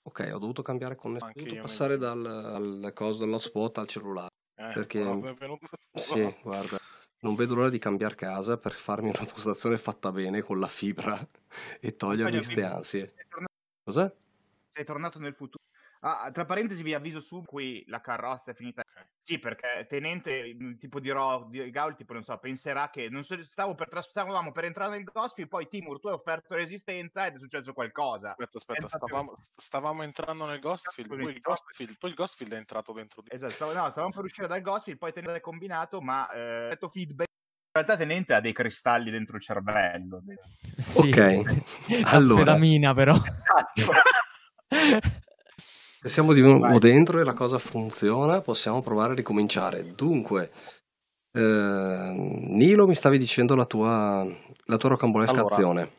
Ok, 0.02 0.30
ho 0.32 0.38
dovuto 0.38 0.62
cambiare 0.62 0.96
connessione. 0.96 1.34
Ho 1.36 1.42
dovuto 1.42 1.60
passare 1.62 1.98
dal, 1.98 2.24
al 2.24 2.92
coso 2.94 3.24
dell'hotspot 3.24 3.78
al 3.78 3.88
cellulare. 3.88 4.30
Eh, 4.54 4.72
perché... 4.72 5.36
Sì, 5.92 6.34
guarda 6.42 6.78
non 7.20 7.34
vedo 7.34 7.54
l'ora 7.54 7.70
di 7.70 7.78
cambiare 7.78 8.14
casa 8.14 8.58
per 8.58 8.72
farmi 8.72 9.08
una 9.08 9.24
postazione 9.24 9.78
fatta 9.78 10.12
bene 10.12 10.42
con 10.42 10.58
la 10.58 10.68
fibra 10.68 11.26
e 11.80 11.96
togliermi 11.96 12.32
queste 12.32 12.64
ansie. 12.64 13.08
Cos'è? 13.82 14.12
Sei 14.70 14.84
tornato 14.84 15.18
nel 15.18 15.34
futuro. 15.34 15.62
Ah, 16.00 16.30
tra 16.30 16.44
parentesi 16.44 16.82
vi 16.82 16.94
avviso 16.94 17.20
su 17.20 17.42
qui 17.44 17.84
la 17.88 18.00
carrozza 18.00 18.50
è 18.50 18.54
finita. 18.54 18.82
Sì, 19.22 19.38
perché 19.38 19.86
tenente, 19.88 20.54
mm, 20.54 20.74
tipo 20.76 21.00
dirò, 21.00 21.46
di 21.48 21.70
Gaul, 21.70 21.96
tipo 21.96 22.12
non 22.12 22.22
so, 22.22 22.38
penserà 22.38 22.90
che 22.90 23.08
non 23.08 23.24
so, 23.24 23.42
stavo 23.44 23.74
per, 23.74 23.88
stavamo 24.02 24.52
per 24.52 24.66
entrare 24.66 24.92
nel 24.92 25.04
Ghostfield, 25.04 25.50
poi 25.50 25.66
Timur 25.68 25.98
tu 25.98 26.08
hai 26.08 26.14
offerto 26.14 26.54
resistenza 26.54 27.26
ed 27.26 27.34
è 27.34 27.38
successo 27.38 27.72
qualcosa. 27.72 28.30
Aspetta, 28.30 28.58
aspetta, 28.58 28.88
stavamo, 28.88 29.34
stavamo, 29.56 30.02
entrando 30.02 30.46
nel 30.46 30.60
Ghostfield 30.60 31.08
poi, 31.08 31.32
il 31.32 31.40
Ghostfield, 31.40 31.96
poi 31.98 32.10
il 32.10 32.16
Ghostfield 32.16 32.52
è 32.52 32.56
entrato 32.56 32.92
dentro 32.92 33.22
di 33.22 33.28
Esatto, 33.32 33.52
stavo, 33.52 33.72
no, 33.72 33.90
stavamo 33.90 34.12
per 34.12 34.24
uscire 34.24 34.46
dal 34.46 34.60
Ghostfield, 34.60 34.98
poi 34.98 35.12
tenente 35.12 35.38
è 35.38 35.40
combinato, 35.40 36.00
ma 36.00 36.30
eh, 36.30 36.68
detto 36.70 36.88
feedback 36.88 37.24
in 37.76 37.82
realtà 37.82 37.96
Tenente 37.98 38.32
ha 38.32 38.40
dei 38.40 38.54
cristalli 38.54 39.10
dentro 39.10 39.36
il 39.36 39.42
cervello. 39.42 40.22
Sì, 40.78 41.08
ok, 41.10 41.64
allora. 42.08 42.38
Fedamina 42.38 42.94
però. 42.94 43.14
Esatto. 43.16 43.92
Se 46.06 46.12
siamo 46.12 46.32
di 46.32 46.40
nuovo 46.40 46.78
dentro 46.78 47.18
e 47.18 47.24
la 47.24 47.32
cosa 47.32 47.58
funziona, 47.58 48.40
possiamo 48.40 48.80
provare 48.80 49.10
a 49.10 49.16
ricominciare. 49.16 49.92
Dunque, 49.96 50.52
Nilo, 51.32 52.86
mi 52.86 52.94
stavi 52.94 53.18
dicendo 53.18 53.56
la 53.56 53.64
tua, 53.64 54.24
la 54.66 54.76
tua 54.76 54.90
rocambolesca 54.90 55.40
allora, 55.40 55.52
azione. 55.52 55.90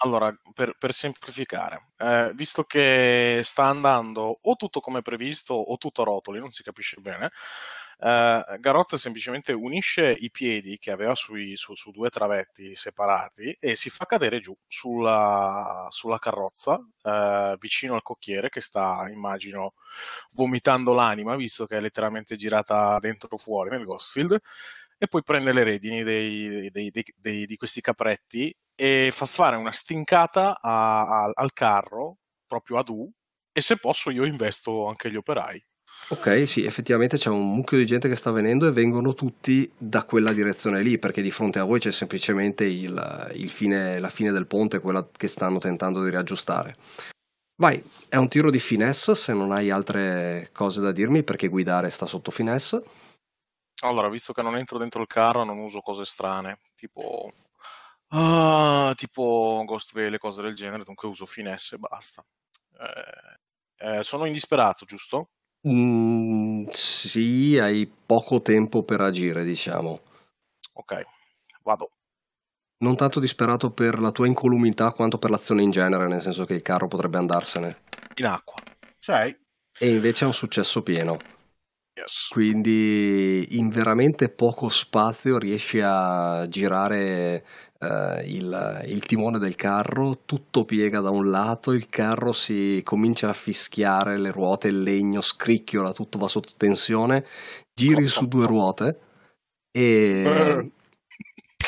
Allora, 0.00 0.32
per, 0.54 0.76
per 0.78 0.92
semplificare, 0.92 1.90
eh, 1.96 2.30
visto 2.34 2.62
che 2.62 3.40
sta 3.42 3.64
andando 3.64 4.38
o 4.42 4.54
tutto 4.54 4.78
come 4.78 5.02
previsto 5.02 5.54
o 5.54 5.76
tutto 5.76 6.02
a 6.02 6.04
rotoli, 6.04 6.38
non 6.38 6.52
si 6.52 6.62
capisce 6.62 7.00
bene, 7.00 7.32
eh, 8.00 8.58
Garot 8.60 8.94
semplicemente 8.94 9.52
unisce 9.52 10.12
i 10.12 10.30
piedi 10.30 10.78
che 10.78 10.92
aveva 10.92 11.16
sui, 11.16 11.56
su, 11.56 11.74
su, 11.74 11.90
due 11.90 12.10
travetti 12.10 12.76
separati 12.76 13.56
e 13.58 13.74
si 13.74 13.90
fa 13.90 14.04
cadere 14.06 14.38
giù 14.38 14.56
sulla, 14.68 15.88
sulla 15.90 16.20
carrozza 16.20 16.80
eh, 17.02 17.56
vicino 17.58 17.94
al 17.94 18.02
cocchiere 18.02 18.50
che 18.50 18.60
sta, 18.60 19.08
immagino, 19.10 19.74
vomitando 20.34 20.92
l'anima, 20.92 21.34
visto 21.34 21.66
che 21.66 21.76
è 21.76 21.80
letteralmente 21.80 22.36
girata 22.36 22.98
dentro 23.00 23.30
o 23.32 23.36
fuori 23.36 23.70
nel 23.70 23.84
Ghostfield 23.84 24.38
e 24.96 25.08
poi 25.08 25.22
prende 25.24 25.52
le 25.52 25.64
redini 25.64 26.04
dei, 26.04 26.70
dei, 26.70 26.92
dei, 27.16 27.46
di 27.46 27.56
questi 27.56 27.80
capretti 27.80 28.54
e 28.80 29.10
fa 29.12 29.26
fare 29.26 29.56
una 29.56 29.72
stincata 29.72 30.60
a, 30.60 31.00
a, 31.00 31.30
al 31.34 31.52
carro 31.52 32.18
proprio 32.46 32.78
ad 32.78 32.88
U 32.90 33.10
e 33.50 33.60
se 33.60 33.76
posso 33.76 34.10
io 34.10 34.24
investo 34.24 34.86
anche 34.86 35.10
gli 35.10 35.16
operai. 35.16 35.60
Ok, 36.10 36.46
sì, 36.46 36.64
effettivamente 36.64 37.16
c'è 37.16 37.28
un 37.28 37.52
mucchio 37.52 37.76
di 37.76 37.84
gente 37.84 38.08
che 38.08 38.14
sta 38.14 38.30
venendo 38.30 38.68
e 38.68 38.72
vengono 38.72 39.14
tutti 39.14 39.68
da 39.76 40.04
quella 40.04 40.32
direzione 40.32 40.80
lì, 40.80 40.96
perché 40.96 41.22
di 41.22 41.32
fronte 41.32 41.58
a 41.58 41.64
voi 41.64 41.80
c'è 41.80 41.90
semplicemente 41.90 42.64
il, 42.64 43.30
il 43.34 43.50
fine, 43.50 43.98
la 43.98 44.08
fine 44.08 44.30
del 44.30 44.46
ponte, 44.46 44.78
quella 44.78 45.06
che 45.10 45.26
stanno 45.26 45.58
tentando 45.58 46.04
di 46.04 46.10
riaggiustare. 46.10 46.76
Vai, 47.56 47.82
è 48.08 48.14
un 48.14 48.28
tiro 48.28 48.52
di 48.52 48.60
finesse 48.60 49.16
se 49.16 49.34
non 49.34 49.50
hai 49.50 49.70
altre 49.70 50.50
cose 50.52 50.80
da 50.80 50.92
dirmi, 50.92 51.24
perché 51.24 51.48
guidare 51.48 51.90
sta 51.90 52.06
sotto 52.06 52.30
finesse. 52.30 52.80
Allora, 53.82 54.08
visto 54.08 54.32
che 54.32 54.42
non 54.42 54.56
entro 54.56 54.78
dentro 54.78 55.00
il 55.00 55.08
carro, 55.08 55.42
non 55.42 55.58
uso 55.58 55.80
cose 55.80 56.04
strane, 56.04 56.60
tipo, 56.76 57.32
uh, 58.10 58.94
tipo 58.94 59.62
Ghost 59.64 59.92
Veil 59.92 60.18
cose 60.18 60.42
del 60.42 60.54
genere, 60.54 60.84
dunque 60.84 61.08
uso 61.08 61.26
finesse 61.26 61.76
e 61.76 61.78
basta. 61.78 62.24
Eh, 62.78 63.96
eh, 63.98 64.02
sono 64.02 64.24
indisperato, 64.24 64.84
giusto? 64.84 65.30
Mm, 65.68 66.68
sì, 66.70 67.58
hai 67.58 67.86
poco 67.86 68.40
tempo 68.42 68.82
per 68.82 69.00
agire, 69.00 69.44
diciamo. 69.44 70.00
Ok, 70.74 71.02
vado. 71.62 71.90
Non 72.80 72.96
tanto 72.96 73.18
disperato 73.18 73.72
per 73.72 73.98
la 73.98 74.12
tua 74.12 74.28
incolumità 74.28 74.92
quanto 74.92 75.18
per 75.18 75.30
l'azione 75.30 75.62
in 75.62 75.70
genere, 75.70 76.06
nel 76.06 76.22
senso 76.22 76.44
che 76.44 76.54
il 76.54 76.62
carro 76.62 76.86
potrebbe 76.86 77.18
andarsene. 77.18 77.82
In 78.16 78.26
acqua. 78.26 78.62
Sei. 79.00 79.36
E 79.80 79.90
invece 79.90 80.24
è 80.24 80.26
un 80.28 80.34
successo 80.34 80.82
pieno. 80.82 81.16
Yes. 81.98 82.28
Quindi 82.28 83.58
in 83.58 83.70
veramente 83.70 84.28
poco 84.28 84.68
spazio 84.68 85.36
riesci 85.36 85.80
a 85.82 86.46
girare 86.48 87.44
uh, 87.80 88.24
il, 88.24 88.84
il, 88.86 89.00
timone 89.00 89.40
del 89.40 89.56
carro, 89.56 90.20
tutto 90.24 90.64
piega 90.64 91.00
da 91.00 91.10
un 91.10 91.28
lato, 91.28 91.72
il 91.72 91.88
carro 91.88 92.32
si 92.32 92.82
comincia 92.84 93.30
a 93.30 93.32
fischiare, 93.32 94.16
le 94.16 94.30
ruote, 94.30 94.68
il 94.68 94.80
legno 94.80 95.20
scricchiola, 95.20 95.92
tutto 95.92 96.18
va 96.18 96.28
sotto 96.28 96.52
tensione, 96.56 97.26
giri 97.74 98.04
oh, 98.04 98.08
su 98.08 98.28
due 98.28 98.46
ruote 98.46 99.00
e... 99.72 100.70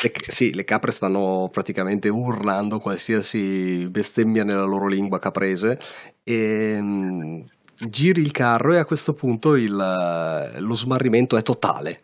Le, 0.02 0.12
sì, 0.28 0.54
le 0.54 0.64
capre 0.64 0.92
stanno 0.92 1.50
praticamente 1.52 2.08
urlando 2.08 2.78
qualsiasi 2.78 3.86
bestemmia 3.90 4.44
nella 4.44 4.64
loro 4.64 4.86
lingua 4.86 5.18
caprese 5.18 5.78
e 6.22 6.78
mm, 6.80 7.40
giri 7.88 8.20
il 8.20 8.30
carro 8.30 8.74
e 8.74 8.78
a 8.78 8.84
questo 8.84 9.14
punto 9.14 9.54
il, 9.54 9.74
lo 9.74 10.74
smarrimento 10.74 11.36
è 11.36 11.42
totale. 11.42 12.02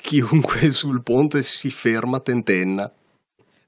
Chiunque 0.00 0.70
sul 0.72 1.02
ponte 1.02 1.42
si 1.42 1.70
ferma, 1.70 2.20
tentenna. 2.20 2.90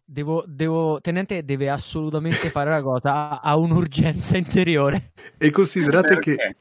Devo, 0.04 0.44
devo, 0.46 1.00
tenente 1.00 1.44
deve 1.44 1.70
assolutamente 1.70 2.50
fare 2.50 2.68
una 2.68 2.82
cosa, 2.82 3.40
ha 3.40 3.56
un'urgenza 3.56 4.36
interiore. 4.36 5.12
E 5.38 5.50
considerate 5.50 6.18
che, 6.18 6.56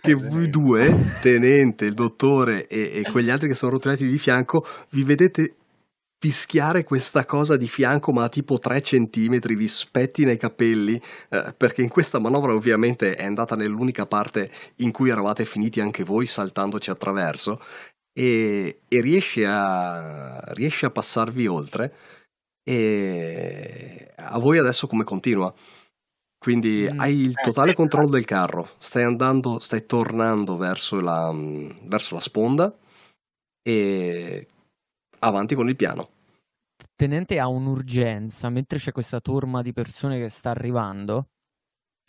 che 0.00 0.14
voi 0.14 0.48
due, 0.48 0.94
tenente, 1.20 1.86
il 1.86 1.94
dottore 1.94 2.68
e, 2.68 3.02
e 3.04 3.10
quegli 3.10 3.30
altri 3.30 3.48
che 3.48 3.54
sono 3.54 3.72
rotolati 3.72 4.06
di 4.06 4.16
fianco, 4.16 4.64
vi 4.90 5.02
vedete 5.02 5.56
fischiare 6.22 6.84
questa 6.84 7.24
cosa 7.24 7.56
di 7.56 7.66
fianco 7.66 8.12
ma 8.12 8.22
a 8.22 8.28
tipo 8.28 8.56
3 8.56 8.80
centimetri 8.80 9.56
vi 9.56 9.66
spetti 9.66 10.24
nei 10.24 10.36
capelli 10.36 10.94
eh, 11.28 11.52
perché 11.56 11.82
in 11.82 11.88
questa 11.88 12.20
manovra 12.20 12.52
ovviamente 12.52 13.16
è 13.16 13.24
andata 13.24 13.56
nell'unica 13.56 14.06
parte 14.06 14.48
in 14.76 14.92
cui 14.92 15.10
eravate 15.10 15.44
finiti 15.44 15.80
anche 15.80 16.04
voi 16.04 16.26
saltandoci 16.26 16.90
attraverso 16.90 17.60
e, 18.12 18.82
e 18.86 19.00
riesce, 19.00 19.44
a, 19.44 20.38
riesce 20.52 20.86
a 20.86 20.90
passarvi 20.90 21.48
oltre 21.48 21.96
e 22.62 24.12
a 24.14 24.38
voi 24.38 24.58
adesso 24.58 24.86
come 24.86 25.02
continua? 25.02 25.52
Quindi 26.38 26.88
mm, 26.88 27.00
hai 27.00 27.20
il 27.20 27.34
totale 27.34 27.74
controllo 27.74 28.10
del 28.10 28.24
carro, 28.24 28.68
stai 28.78 29.02
andando, 29.02 29.58
stai 29.58 29.86
tornando 29.86 30.56
verso 30.56 31.00
la, 31.00 31.32
verso 31.34 32.14
la 32.14 32.20
sponda 32.20 32.72
e 33.60 34.46
avanti 35.18 35.56
con 35.56 35.68
il 35.68 35.74
piano. 35.74 36.11
Tenente 36.94 37.38
ha 37.38 37.48
un'urgenza, 37.48 38.48
mentre 38.48 38.78
c'è 38.78 38.92
questa 38.92 39.20
turma 39.20 39.62
di 39.62 39.72
persone 39.72 40.18
che 40.18 40.28
sta 40.28 40.50
arrivando, 40.50 41.30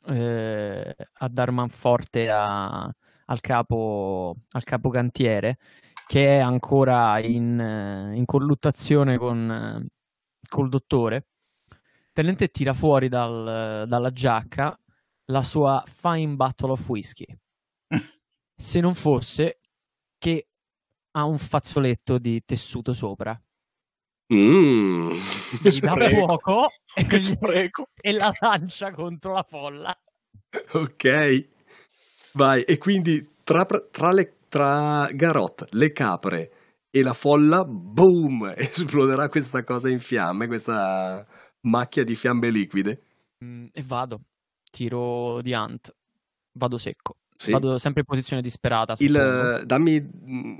eh, 0.05 0.95
a 1.13 1.27
dar 1.29 1.51
manforte 1.51 2.29
a, 2.29 2.83
al, 2.83 3.39
capo, 3.41 4.35
al 4.51 4.63
capo 4.63 4.89
cantiere, 4.89 5.57
che 6.07 6.37
è 6.37 6.39
ancora 6.39 7.19
in, 7.19 8.11
in 8.13 8.25
colluttazione 8.25 9.17
con, 9.17 9.87
col 10.47 10.69
dottore. 10.69 11.27
Tenente 12.11 12.49
tira 12.49 12.73
fuori 12.73 13.09
dal, 13.09 13.85
dalla 13.87 14.11
giacca 14.11 14.77
la 15.25 15.41
sua 15.41 15.83
Fine 15.85 16.35
Battle 16.35 16.71
of 16.71 16.87
Whiskey. 16.87 17.37
Se 18.55 18.79
non 18.79 18.93
fosse 18.93 19.59
che 20.17 20.47
ha 21.11 21.23
un 21.25 21.37
fazzoletto 21.37 22.17
di 22.17 22.43
tessuto 22.45 22.93
sopra. 22.93 23.39
Mm. 24.33 25.11
Gli 25.61 25.79
dà 25.79 26.09
fuoco 26.09 26.69
e, 26.95 27.71
e 28.01 28.11
la 28.11 28.31
lancia 28.39 28.91
contro 28.91 29.33
la 29.33 29.45
folla. 29.47 29.97
Ok, 30.71 31.47
vai. 32.33 32.63
E 32.63 32.77
quindi 32.77 33.35
tra, 33.43 33.65
tra, 33.65 34.11
le, 34.11 34.37
tra 34.49 35.07
Garot, 35.11 35.67
le 35.71 35.91
capre 35.91 36.51
e 36.89 37.01
la 37.01 37.13
folla, 37.13 37.63
boom, 37.65 38.53
esploderà 38.57 39.29
questa 39.29 39.63
cosa 39.63 39.89
in 39.89 39.99
fiamme, 39.99 40.47
questa 40.47 41.25
macchia 41.61 42.03
di 42.03 42.15
fiamme 42.15 42.49
liquide. 42.49 43.01
Mm, 43.43 43.67
e 43.71 43.81
vado, 43.81 44.21
tiro 44.71 45.41
di 45.41 45.53
Ant, 45.53 45.93
vado 46.53 46.77
secco. 46.77 47.17
Sì. 47.43 47.51
Vado 47.51 47.77
sempre 47.77 47.99
in 48.01 48.07
posizione 48.07 48.41
disperata. 48.41 48.95
Il, 48.99 49.63
dammi, 49.65 50.09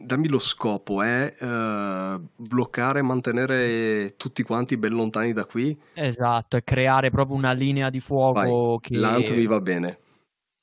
dammi, 0.04 0.28
lo 0.28 0.38
scopo, 0.38 1.02
è 1.02 1.34
uh, 1.40 2.22
bloccare 2.36 3.00
e 3.00 3.02
mantenere 3.02 4.16
tutti 4.18 4.44
quanti 4.44 4.76
ben 4.76 4.92
lontani 4.92 5.32
da 5.32 5.46
qui. 5.46 5.80
Esatto, 5.94 6.58
e 6.58 6.64
creare 6.66 7.10
proprio 7.10 7.38
una 7.38 7.54
linea 7.54 7.90
di 7.90 8.02
fuoco 8.02 8.34
Vai. 8.34 8.80
che... 8.82 8.98
L'ant 8.98 9.32
mi 9.32 9.46
va 9.46 9.62
bene. 9.62 10.00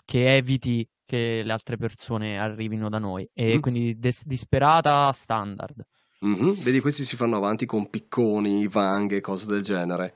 Che 0.05 0.37
eviti 0.37 0.87
che 1.07 1.41
le 1.43 1.53
altre 1.53 1.79
persone 1.79 2.39
arrivino 2.39 2.91
da 2.91 2.99
noi. 2.99 3.27
E 3.33 3.57
mm. 3.57 3.61
quindi 3.61 3.99
des- 3.99 4.27
disperata 4.27 5.11
standard. 5.13 5.83
Mm-hmm. 6.27 6.51
Vedi, 6.63 6.81
questi 6.81 7.07
si 7.07 7.17
fanno 7.17 7.39
avanti 7.39 7.65
con 7.65 7.89
picconi, 7.89 8.69
vanghe, 8.69 9.23
cose 9.23 9.47
del 9.47 9.63
genere. 9.63 10.15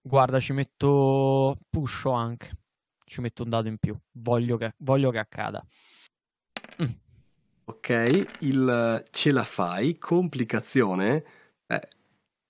Guarda, 0.00 0.40
ci 0.40 0.54
metto 0.54 1.58
pusho 1.68 2.12
anche 2.12 2.48
ci 3.08 3.20
metto 3.20 3.42
un 3.42 3.48
dato 3.48 3.66
in 3.66 3.78
più. 3.78 3.96
Voglio 4.12 4.56
che, 4.56 4.74
voglio 4.78 5.10
che 5.10 5.18
accada. 5.18 5.64
Mm. 6.82 6.90
Ok, 7.64 8.26
il 8.40 9.04
ce 9.10 9.32
la 9.32 9.44
fai, 9.44 9.98
complicazione. 9.98 11.24
Eh, 11.66 11.88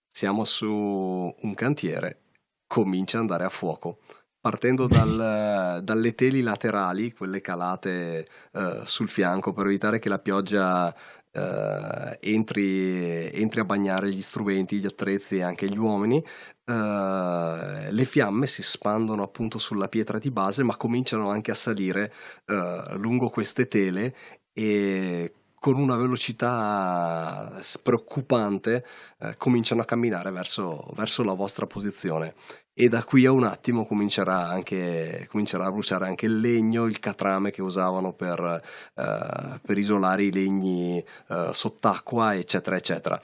siamo 0.06 0.44
su 0.44 0.66
un 0.66 1.54
cantiere, 1.54 2.22
comincia 2.66 3.16
ad 3.16 3.22
andare 3.22 3.44
a 3.44 3.48
fuoco. 3.48 4.00
Partendo 4.40 4.86
dal, 4.88 5.80
dalle 5.82 6.14
teli 6.14 6.42
laterali, 6.42 7.12
quelle 7.12 7.40
calate 7.40 8.28
uh, 8.52 8.84
sul 8.84 9.08
fianco 9.08 9.52
per 9.52 9.66
evitare 9.66 9.98
che 9.98 10.08
la 10.08 10.18
pioggia 10.20 10.94
uh, 11.32 12.16
entri, 12.20 13.30
entri, 13.30 13.60
a 13.60 13.64
bagnare 13.64 14.10
gli 14.10 14.22
strumenti, 14.22 14.78
gli 14.78 14.86
attrezzi 14.86 15.36
e 15.36 15.42
anche 15.42 15.68
gli 15.68 15.76
uomini, 15.76 16.16
uh, 16.16 16.72
le 17.90 18.04
fiamme 18.04 18.46
si 18.46 18.62
spandono 18.62 19.22
appunto 19.22 19.58
sulla 19.58 19.88
pietra 19.88 20.18
di 20.18 20.30
base, 20.30 20.62
ma 20.62 20.76
cominciano 20.76 21.30
anche 21.30 21.50
a 21.50 21.54
salire 21.54 22.12
uh, 22.46 22.96
lungo 22.96 23.30
queste 23.30 23.68
tele 23.68 24.14
e 24.52 25.32
con 25.58 25.76
una 25.76 25.96
velocità 25.96 27.60
preoccupante 27.82 28.84
eh, 29.18 29.36
cominciano 29.36 29.82
a 29.82 29.84
camminare 29.84 30.30
verso, 30.30 30.90
verso, 30.94 31.22
la 31.24 31.32
vostra 31.32 31.66
posizione 31.66 32.34
e 32.72 32.88
da 32.88 33.02
qui 33.04 33.26
a 33.26 33.32
un 33.32 33.44
attimo 33.44 33.86
comincerà, 33.86 34.48
anche, 34.48 35.26
comincerà 35.30 35.66
a 35.66 35.70
bruciare 35.70 36.06
anche 36.06 36.26
il 36.26 36.40
legno, 36.40 36.86
il 36.86 37.00
catrame 37.00 37.50
che 37.50 37.62
usavano 37.62 38.12
per, 38.12 38.62
eh, 38.94 39.60
per 39.60 39.78
isolare 39.78 40.22
i 40.22 40.32
legni 40.32 41.04
eh, 41.28 41.50
sott'acqua, 41.52 42.34
eccetera, 42.34 42.76
eccetera 42.76 43.20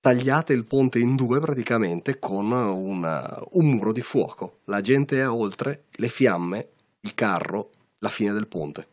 tagliate 0.00 0.52
il 0.52 0.64
ponte 0.64 0.98
in 0.98 1.16
due 1.16 1.40
praticamente 1.40 2.18
con 2.18 2.50
una, 2.52 3.42
un 3.50 3.66
muro 3.66 3.92
di 3.92 4.00
fuoco. 4.00 4.60
La 4.64 4.80
gente 4.80 5.18
è 5.18 5.28
oltre, 5.28 5.84
le 5.90 6.08
fiamme, 6.08 6.68
il 7.00 7.14
carro, 7.14 7.70
la 7.98 8.08
fine 8.08 8.32
del 8.32 8.46
ponte. 8.46 8.86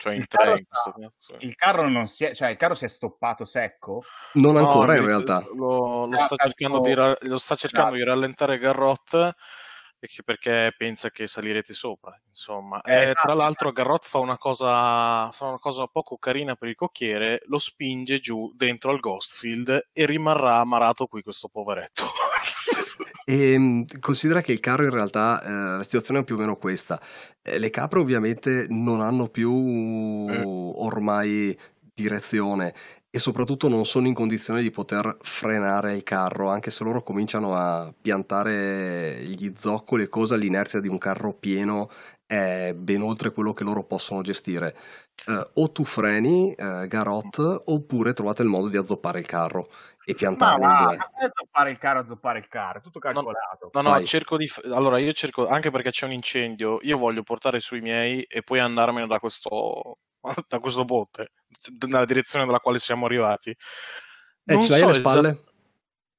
Cioè 0.00 0.14
il, 0.14 0.26
carro 0.28 0.56
sta, 0.70 0.94
il, 1.40 1.54
carro 1.56 1.86
non 1.86 2.08
si 2.08 2.24
è, 2.24 2.34
cioè 2.34 2.48
il 2.48 2.56
carro 2.56 2.74
si 2.74 2.86
è 2.86 2.88
stoppato 2.88 3.44
secco? 3.44 4.02
Non 4.32 4.54
no, 4.54 4.66
ancora 4.66 4.96
in 4.96 5.04
realtà. 5.04 5.44
Lo, 5.54 6.06
lo, 6.06 6.16
sta, 6.16 6.36
cercando 6.36 6.80
di, 6.80 6.94
lo 7.28 7.36
sta 7.36 7.54
cercando 7.54 7.96
di 7.96 8.02
rallentare 8.02 8.56
Garrot 8.56 9.34
perché 10.24 10.72
pensa 10.76 11.10
che 11.10 11.26
salirete 11.26 11.74
sopra, 11.74 12.18
insomma. 12.28 12.80
Eh, 12.80 13.10
eh, 13.10 13.14
tra 13.14 13.34
l'altro 13.34 13.72
Garrot 13.72 14.04
fa 14.06 14.18
una, 14.18 14.36
cosa, 14.36 15.30
fa 15.30 15.46
una 15.46 15.58
cosa 15.58 15.86
poco 15.86 16.16
carina 16.16 16.56
per 16.56 16.68
il 16.68 16.74
cocchiere, 16.74 17.42
lo 17.46 17.58
spinge 17.58 18.18
giù 18.18 18.52
dentro 18.54 18.90
al 18.90 19.00
Ghostfield 19.00 19.88
e 19.92 20.06
rimarrà 20.06 20.56
amarato 20.56 21.06
qui 21.06 21.22
questo 21.22 21.48
poveretto. 21.48 22.04
e, 23.24 23.52
ehm, 23.52 23.86
considera 24.00 24.40
che 24.40 24.52
il 24.52 24.60
carro 24.60 24.84
in 24.84 24.90
realtà, 24.90 25.42
eh, 25.42 25.76
la 25.76 25.82
situazione 25.82 26.20
è 26.20 26.24
più 26.24 26.36
o 26.36 26.38
meno 26.38 26.56
questa. 26.56 27.00
Eh, 27.42 27.58
le 27.58 27.70
capre 27.70 28.00
ovviamente 28.00 28.66
non 28.68 29.00
hanno 29.00 29.28
più 29.28 30.26
eh. 30.30 30.42
ormai 30.44 31.58
direzione 31.92 32.74
e 33.12 33.18
soprattutto 33.18 33.68
non 33.68 33.84
sono 33.86 34.06
in 34.06 34.14
condizione 34.14 34.62
di 34.62 34.70
poter 34.70 35.16
frenare 35.20 35.94
il 35.94 36.04
carro, 36.04 36.48
anche 36.48 36.70
se 36.70 36.84
loro 36.84 37.02
cominciano 37.02 37.56
a 37.56 37.92
piantare 38.00 39.24
gli 39.24 39.52
zoccoli 39.56 40.04
e 40.04 40.08
cose, 40.08 40.36
l'inerzia 40.36 40.80
di 40.80 40.86
un 40.86 40.98
carro 40.98 41.32
pieno 41.32 41.90
è 42.24 42.72
ben 42.76 43.02
oltre 43.02 43.32
quello 43.32 43.52
che 43.52 43.64
loro 43.64 43.82
possono 43.82 44.22
gestire. 44.22 44.76
Uh, 45.26 45.44
o 45.54 45.72
tu 45.72 45.84
freni, 45.84 46.54
uh, 46.56 46.86
Garot, 46.86 47.62
oppure 47.64 48.12
trovate 48.12 48.42
il 48.42 48.48
modo 48.48 48.68
di 48.68 48.76
azzoppare 48.76 49.18
il 49.18 49.26
carro 49.26 49.68
e 50.04 50.14
piantarlo 50.14 50.64
ma, 50.64 50.78
in 50.78 50.84
due. 50.86 50.96
Ma 50.96 51.08
azzoppare 51.18 51.70
il 51.72 51.78
carro, 51.78 51.98
azzoppare 51.98 52.38
il 52.38 52.46
carro, 52.46 52.80
tutto 52.80 53.00
calcolato. 53.00 53.70
No, 53.72 53.80
no, 53.80 53.98
no 53.98 54.04
cerco 54.04 54.36
di... 54.36 54.48
Allora, 54.72 55.00
io 55.00 55.12
cerco, 55.12 55.48
anche 55.48 55.72
perché 55.72 55.90
c'è 55.90 56.06
un 56.06 56.12
incendio, 56.12 56.78
io 56.82 56.96
voglio 56.96 57.24
portare 57.24 57.58
sui 57.58 57.80
miei 57.80 58.22
e 58.22 58.42
poi 58.42 58.60
andarmene 58.60 59.08
da 59.08 59.18
questo 59.18 59.98
da 60.48 60.58
questo 60.58 60.84
ponte, 60.84 61.32
nella 61.86 62.04
direzione 62.04 62.44
dalla 62.46 62.60
quale 62.60 62.78
siamo 62.78 63.06
arrivati. 63.06 63.50
Eh, 63.50 63.56
non 64.52 64.62
ce 64.62 64.68
l'hai 64.68 64.78
so 64.80 64.84
alle 64.86 64.94
spalle? 64.94 65.44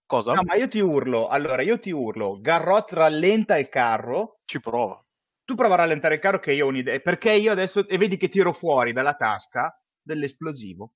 Cosa? 0.05 0.33
No, 0.33 0.43
ma 0.43 0.55
io 0.55 0.67
ti 0.67 0.79
urlo. 0.79 1.27
Allora, 1.27 1.61
io 1.61 1.79
ti 1.79 1.91
urlo. 1.91 2.39
Garrot 2.41 2.91
rallenta 2.91 3.57
il 3.57 3.69
carro. 3.69 4.39
Ci 4.45 4.59
prova. 4.59 5.01
Tu 5.45 5.55
prova 5.55 5.75
a 5.75 5.77
rallentare 5.77 6.15
il 6.15 6.19
carro 6.19 6.39
che 6.39 6.51
io 6.51 6.65
ho 6.65 6.69
un'idea. 6.69 6.99
Perché 6.99 7.31
io 7.31 7.51
adesso... 7.51 7.87
E 7.87 7.97
vedi 7.97 8.17
che 8.17 8.29
tiro 8.29 8.51
fuori 8.51 8.91
dalla 8.93 9.15
tasca 9.15 9.73
dell'esplosivo. 10.01 10.93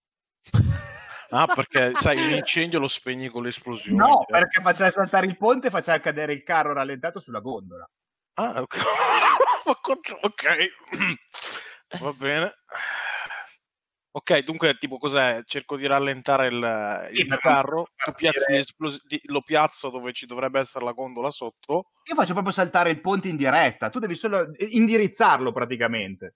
Ah, 1.30 1.48
perché 1.48 1.94
sai, 1.96 2.18
l'incendio 2.28 2.80
lo 2.80 2.88
spegni 2.88 3.30
con 3.30 3.44
l'esplosione. 3.44 3.98
No, 3.98 4.24
cioè. 4.28 4.40
perché 4.40 4.62
facciamo 4.62 4.92
saltare 4.92 5.26
il 5.26 5.38
ponte 5.38 5.68
e 5.68 5.70
facciamo 5.70 6.00
cadere 6.00 6.34
il 6.34 6.44
carro 6.44 6.74
rallentato 6.74 7.20
sulla 7.20 7.40
gondola. 7.40 7.90
Ah, 8.36 8.62
ok. 8.62 8.78
ok. 10.22 10.44
Va 12.00 12.14
bene. 12.14 12.54
Ok, 14.16 14.44
dunque, 14.44 14.78
tipo, 14.78 14.98
cos'è? 14.98 15.44
Cerco 15.46 15.76
di 15.76 15.86
rallentare 15.86 16.48
il, 16.48 17.10
sì, 17.12 17.20
il 17.20 17.38
carro, 17.38 17.90
esplos- 18.48 19.02
lo 19.26 19.42
piazzo 19.42 19.90
dove 19.90 20.14
ci 20.14 20.26
dovrebbe 20.26 20.62
essere 20.62 20.86
la 20.86 20.94
gondola 20.94 21.30
sotto. 21.30 21.92
Io 22.06 22.16
faccio 22.16 22.32
proprio 22.32 22.54
saltare 22.54 22.92
il 22.92 23.02
ponte 23.02 23.28
in 23.28 23.36
diretta, 23.36 23.90
tu 23.90 24.00
devi 24.00 24.16
solo 24.16 24.52
indirizzarlo 24.58 25.52
praticamente. 25.52 26.36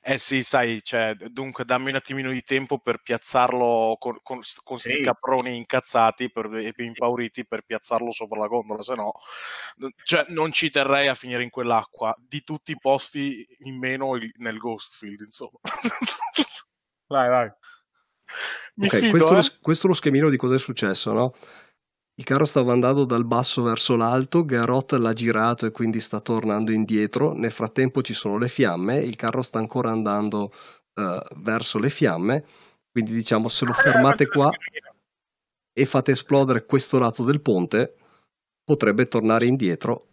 Eh 0.00 0.16
sì, 0.16 0.44
sai, 0.44 0.80
cioè, 0.84 1.14
dunque 1.14 1.64
dammi 1.64 1.90
un 1.90 1.96
attimino 1.96 2.30
di 2.30 2.42
tempo 2.42 2.78
per 2.78 3.02
piazzarlo 3.02 3.96
con, 3.98 4.20
con, 4.22 4.40
con 4.62 4.78
sì. 4.78 4.90
sti 4.90 5.00
caproni 5.02 5.56
incazzati 5.56 6.30
per, 6.30 6.54
e 6.54 6.72
impauriti 6.76 7.46
per 7.46 7.62
piazzarlo 7.62 8.12
sopra 8.12 8.38
la 8.38 8.46
gondola, 8.46 8.80
se 8.80 8.94
no 8.94 9.12
cioè, 10.04 10.24
non 10.28 10.52
ci 10.52 10.70
terrei 10.70 11.08
a 11.08 11.16
finire 11.16 11.42
in 11.42 11.50
quell'acqua. 11.50 12.14
Di 12.16 12.44
tutti 12.44 12.70
i 12.70 12.78
posti 12.78 13.44
in 13.64 13.76
meno 13.76 14.14
il, 14.14 14.30
nel 14.36 14.56
Ghostfield, 14.56 15.22
insomma. 15.22 15.58
vai, 17.08 17.28
vai. 17.28 17.52
Okay, 18.80 19.00
fido, 19.00 19.10
questo, 19.10 19.54
eh? 19.56 19.58
questo, 19.60 19.86
è 19.86 19.88
lo 19.88 19.94
schemino 19.94 20.28
di 20.28 20.36
cosa 20.36 20.54
è 20.54 20.58
successo, 20.58 21.12
no? 21.12 21.34
Il 22.14 22.24
carro 22.24 22.44
stava 22.44 22.72
andando 22.72 23.04
dal 23.04 23.24
basso 23.24 23.62
verso 23.62 23.94
l'alto, 23.94 24.44
Garot 24.44 24.92
l'ha 24.92 25.12
girato 25.12 25.66
e 25.66 25.70
quindi 25.70 26.00
sta 26.00 26.20
tornando 26.20 26.72
indietro. 26.72 27.32
Nel 27.32 27.52
frattempo 27.52 28.02
ci 28.02 28.12
sono 28.12 28.38
le 28.38 28.48
fiamme, 28.48 28.96
il 28.96 29.14
carro 29.14 29.42
sta 29.42 29.58
ancora 29.58 29.90
andando 29.92 30.52
uh, 30.94 31.20
verso 31.36 31.78
le 31.78 31.90
fiamme. 31.90 32.44
Quindi 32.90 33.12
diciamo 33.12 33.48
se 33.48 33.66
lo 33.66 33.72
fermate 33.72 34.26
qua 34.26 34.50
e 35.72 35.86
fate 35.86 36.10
esplodere 36.10 36.64
questo 36.64 36.98
lato 36.98 37.22
del 37.22 37.40
ponte, 37.40 37.94
potrebbe 38.64 39.06
tornare 39.06 39.46
indietro 39.46 40.08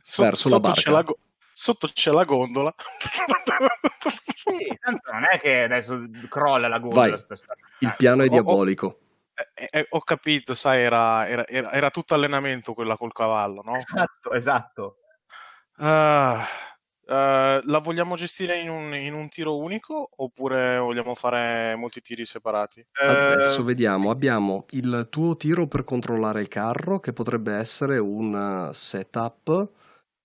sotto, 0.00 0.22
verso 0.22 0.48
la 0.48 0.60
barca. 0.60 0.80
C'è 0.80 0.90
la 0.90 1.02
go- 1.02 1.18
sotto 1.52 1.86
c'è 1.88 2.10
la 2.12 2.24
gondola. 2.24 2.74
sì, 4.46 4.76
tanto 4.78 5.12
non 5.12 5.24
è 5.30 5.38
che 5.40 5.64
adesso 5.64 6.08
crolla 6.28 6.68
la. 6.68 6.78
Vai. 6.78 7.14
Il 7.80 7.94
piano 7.96 8.22
è 8.22 8.28
diabolico. 8.28 9.00
Eh, 9.54 9.68
eh, 9.70 9.86
ho 9.90 10.00
capito, 10.00 10.54
sai, 10.54 10.80
era, 10.80 11.28
era, 11.28 11.46
era, 11.46 11.70
era, 11.72 11.90
tutto 11.90 12.14
allenamento 12.14 12.72
quella 12.72 12.96
col 12.96 13.12
cavallo, 13.12 13.60
no? 13.62 13.76
Esatto, 13.76 14.32
esatto. 14.32 14.96
Uh, 15.76 15.84
uh, 15.84 17.60
la 17.62 17.78
vogliamo 17.82 18.16
gestire 18.16 18.58
in 18.58 18.70
un, 18.70 18.94
in 18.94 19.12
un, 19.12 19.28
tiro 19.28 19.58
unico 19.58 20.08
oppure 20.16 20.78
vogliamo 20.78 21.14
fare 21.14 21.74
molti 21.76 22.00
tiri 22.00 22.24
separati? 22.24 22.86
Adesso 22.92 23.60
uh, 23.60 23.64
vediamo, 23.64 24.10
abbiamo 24.10 24.64
il 24.70 25.08
tuo 25.10 25.36
tiro 25.36 25.66
per 25.66 25.84
controllare 25.84 26.40
il 26.40 26.48
carro 26.48 26.98
che 26.98 27.12
potrebbe 27.12 27.52
essere 27.52 27.98
un 27.98 28.70
setup 28.72 29.68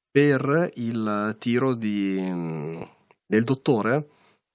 per 0.09 0.69
il 0.75 1.35
tiro 1.37 1.73
di, 1.73 2.17
mm, 2.29 2.81
del 3.31 3.45
dottore 3.45 4.09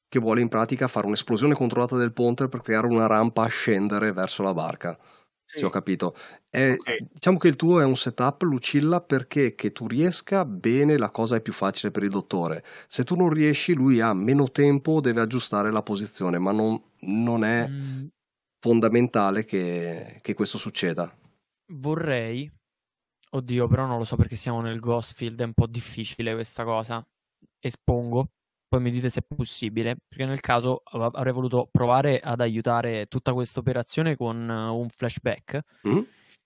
che 0.06 0.18
vuole 0.18 0.42
in 0.42 0.48
pratica 0.48 0.86
fare 0.86 1.06
un'esplosione 1.06 1.54
controllata 1.54 1.96
del 1.96 2.12
ponte 2.12 2.46
per 2.48 2.60
creare 2.60 2.86
una 2.86 3.06
rampa 3.06 3.44
a 3.44 3.48
scendere 3.48 4.12
verso 4.12 4.42
la 4.42 4.52
barca. 4.52 4.98
Sì. 5.46 5.64
Ho 5.64 5.70
capito. 5.70 6.14
È, 6.50 6.72
okay. 6.72 7.06
Diciamo 7.10 7.38
che 7.38 7.48
il 7.48 7.56
tuo 7.56 7.80
è 7.80 7.84
un 7.84 7.96
setup, 7.96 8.42
Lucilla, 8.42 9.00
perché 9.00 9.54
che 9.54 9.72
tu 9.72 9.86
riesca 9.86 10.44
bene 10.44 10.98
la 10.98 11.10
cosa 11.10 11.36
è 11.36 11.40
più 11.40 11.54
facile 11.54 11.90
per 11.90 12.02
il 12.02 12.10
dottore. 12.10 12.64
Se 12.86 13.02
tu 13.02 13.16
non 13.16 13.30
riesci, 13.30 13.72
lui 13.72 14.00
ha 14.00 14.12
meno 14.12 14.50
tempo, 14.50 15.00
deve 15.00 15.22
aggiustare 15.22 15.70
la 15.70 15.82
posizione, 15.82 16.38
ma 16.38 16.52
non, 16.52 16.78
non 17.00 17.44
è 17.44 17.66
mm. 17.66 18.06
fondamentale 18.60 19.46
che, 19.46 20.18
che 20.20 20.34
questo 20.34 20.58
succeda. 20.58 21.10
Vorrei, 21.72 22.50
oddio, 23.30 23.68
però 23.68 23.86
non 23.86 23.96
lo 23.96 24.04
so 24.04 24.16
perché 24.16 24.36
siamo 24.36 24.60
nel 24.60 24.80
Ghost 24.80 25.14
Field, 25.14 25.40
è 25.40 25.44
un 25.44 25.54
po' 25.54 25.66
difficile 25.66 26.34
questa 26.34 26.64
cosa. 26.64 27.02
Espongo 27.58 28.32
poi 28.68 28.80
mi 28.80 28.90
dite 28.90 29.08
se 29.10 29.20
è 29.20 29.34
possibile, 29.34 29.96
perché 30.08 30.24
nel 30.24 30.40
caso 30.40 30.82
avrei 30.84 31.32
voluto 31.32 31.68
provare 31.70 32.18
ad 32.18 32.40
aiutare 32.40 33.06
tutta 33.06 33.32
questa 33.32 33.60
operazione 33.60 34.16
con 34.16 34.48
uh, 34.48 34.76
un 34.76 34.88
flashback 34.88 35.60
mm. 35.88 35.98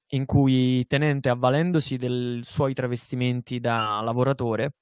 in 0.09 0.27
cui 0.27 0.87
Tenente, 0.87 1.29
avvalendosi 1.29 1.97
dei 1.97 2.41
suoi 2.43 2.75
travestimenti 2.75 3.59
da 3.61 4.01
lavoratore, 4.03 4.75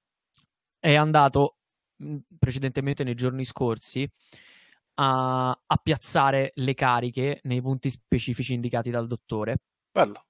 è 0.78 0.94
andato 0.94 1.56
precedentemente 2.38 3.04
nei 3.04 3.14
giorni 3.14 3.44
scorsi 3.44 4.08
a, 4.94 5.50
a 5.50 5.76
piazzare 5.82 6.52
le 6.54 6.74
cariche 6.74 7.40
nei 7.44 7.60
punti 7.60 7.90
specifici 7.90 8.54
indicati 8.54 8.90
dal 8.90 9.06
dottore. 9.06 9.58
Bello 9.90 10.27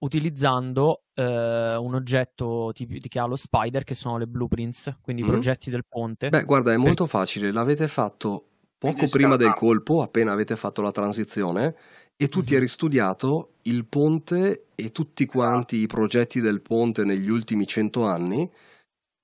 utilizzando 0.00 1.02
eh, 1.14 1.76
un 1.76 1.94
oggetto 1.94 2.70
tipico 2.72 3.06
che 3.08 3.18
ha 3.18 3.26
lo 3.26 3.36
spider, 3.36 3.84
che 3.84 3.94
sono 3.94 4.18
le 4.18 4.26
blueprints, 4.26 4.98
quindi 5.00 5.22
i 5.22 5.24
mm 5.24 5.28
progetti 5.28 5.70
del 5.70 5.84
ponte. 5.86 6.28
Beh, 6.28 6.44
guarda, 6.44 6.72
è 6.72 6.76
molto 6.76 7.06
facile. 7.06 7.52
L'avete 7.52 7.88
fatto 7.88 8.46
poco 8.78 9.08
prima 9.08 9.36
del 9.36 9.54
colpo, 9.54 10.02
appena 10.02 10.32
avete 10.32 10.56
fatto 10.56 10.82
la 10.82 10.90
transizione, 10.90 11.74
e 12.16 12.28
tu 12.28 12.38
mm-hmm. 12.38 12.46
ti 12.46 12.54
eri 12.54 12.68
studiato 12.68 13.54
il 13.62 13.86
ponte 13.86 14.66
e 14.74 14.90
tutti 14.90 15.26
quanti 15.26 15.76
i 15.76 15.86
progetti 15.86 16.40
del 16.40 16.60
ponte 16.60 17.04
negli 17.04 17.28
ultimi 17.28 17.66
cento 17.66 18.06
anni 18.06 18.50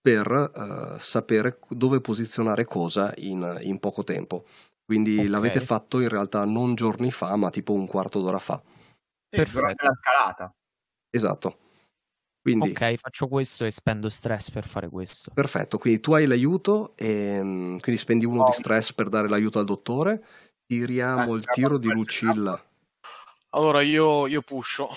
per 0.01 0.31
uh, 0.31 0.97
sapere 0.99 1.59
dove 1.71 2.01
posizionare 2.01 2.65
cosa 2.65 3.13
in, 3.17 3.59
in 3.63 3.79
poco 3.79 4.05
tempo. 4.05 4.45
Quindi 4.85 5.15
okay. 5.15 5.27
l'avete 5.27 5.61
fatto 5.61 6.01
in 6.01 6.09
realtà 6.09 6.45
non 6.45 6.75
giorni 6.75 7.11
fa, 7.11 7.35
ma 7.37 7.51
tipo 7.51 7.73
un 7.73 7.87
quarto 7.87 8.21
d'ora 8.21 8.39
fa. 8.39 8.63
Sì, 8.65 9.37
Perfetto. 9.37 9.85
la 9.85 9.95
scalata. 10.01 10.55
Esatto. 11.11 11.59
Quindi, 12.41 12.71
ok, 12.71 12.95
faccio 12.95 13.27
questo 13.27 13.65
e 13.65 13.71
spendo 13.73 14.09
stress 14.09 14.51
per 14.51 14.65
fare 14.65 14.89
questo. 14.89 15.33
Perfetto, 15.35 15.79
quindi 15.79 16.01
tu 16.01 16.13
hai 16.13 16.27
l'aiuto, 16.27 16.95
e, 16.97 17.41
mm, 17.43 17.79
quindi 17.79 18.01
spendi 18.01 18.25
uno 18.25 18.43
oh. 18.43 18.47
di 18.47 18.53
stress 18.53 18.93
per 18.93 19.09
dare 19.09 19.29
l'aiuto 19.29 19.59
al 19.59 19.65
dottore 19.65 20.23
Tiriamo 20.67 21.35
il 21.35 21.45
tiro 21.45 21.79
di 21.79 21.89
Lucilla. 21.89 22.61
Allora 23.51 23.83
io, 23.83 24.27
io 24.27 24.43
pusho 24.43 24.89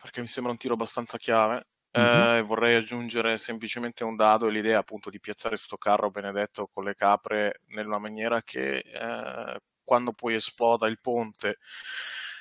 perché 0.00 0.22
mi 0.22 0.26
sembra 0.26 0.52
un 0.52 0.58
tiro 0.58 0.72
abbastanza 0.72 1.18
chiave. 1.18 1.66
Mm-hmm. 1.98 2.36
Eh, 2.36 2.42
vorrei 2.42 2.76
aggiungere 2.76 3.36
semplicemente 3.36 4.04
un 4.04 4.16
dado 4.16 4.48
e 4.48 4.50
l'idea 4.50 4.78
appunto 4.78 5.10
di 5.10 5.20
piazzare 5.20 5.56
sto 5.56 5.76
carro 5.76 6.10
benedetto 6.10 6.70
con 6.72 6.84
le 6.84 6.94
capre 6.94 7.60
nella 7.68 7.98
maniera 7.98 8.40
che 8.42 8.78
eh, 8.78 9.60
quando 9.84 10.12
poi 10.14 10.34
esploda 10.34 10.86
il 10.86 10.98
ponte 10.98 11.58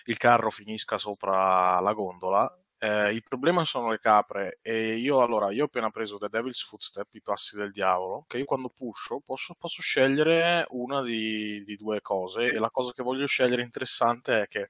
il 0.06 0.16
carro 0.16 0.50
finisca 0.50 0.98
sopra 0.98 1.82
la 1.82 1.92
gondola. 1.92 2.50
Eh, 2.84 3.14
il 3.14 3.22
problema 3.22 3.64
sono 3.64 3.92
le 3.92 4.00
capre 4.00 4.58
e 4.64 4.96
io 4.96 5.22
allora 5.22 5.52
io 5.52 5.62
ho 5.62 5.66
appena 5.68 5.92
preso 5.92 6.18
The 6.18 6.30
Devil's 6.30 6.64
Footstep, 6.64 7.14
i 7.14 7.22
passi 7.22 7.56
del 7.56 7.70
diavolo, 7.70 8.26
che 8.28 8.40
io 8.40 8.46
quando 8.46 8.70
pusho 8.70 9.20
posso, 9.24 9.54
posso 9.54 9.84
scegliere 9.84 10.66
una 10.70 11.04
di, 11.04 11.64
di, 11.64 11.76
due 11.76 12.02
cose 12.02 12.48
e 12.48 12.58
la 12.58 12.72
cosa 12.72 12.92
che 12.92 13.04
voglio 13.04 13.28
scegliere 13.28 13.62
interessante 13.62 14.42
è 14.42 14.48
che 14.48 14.70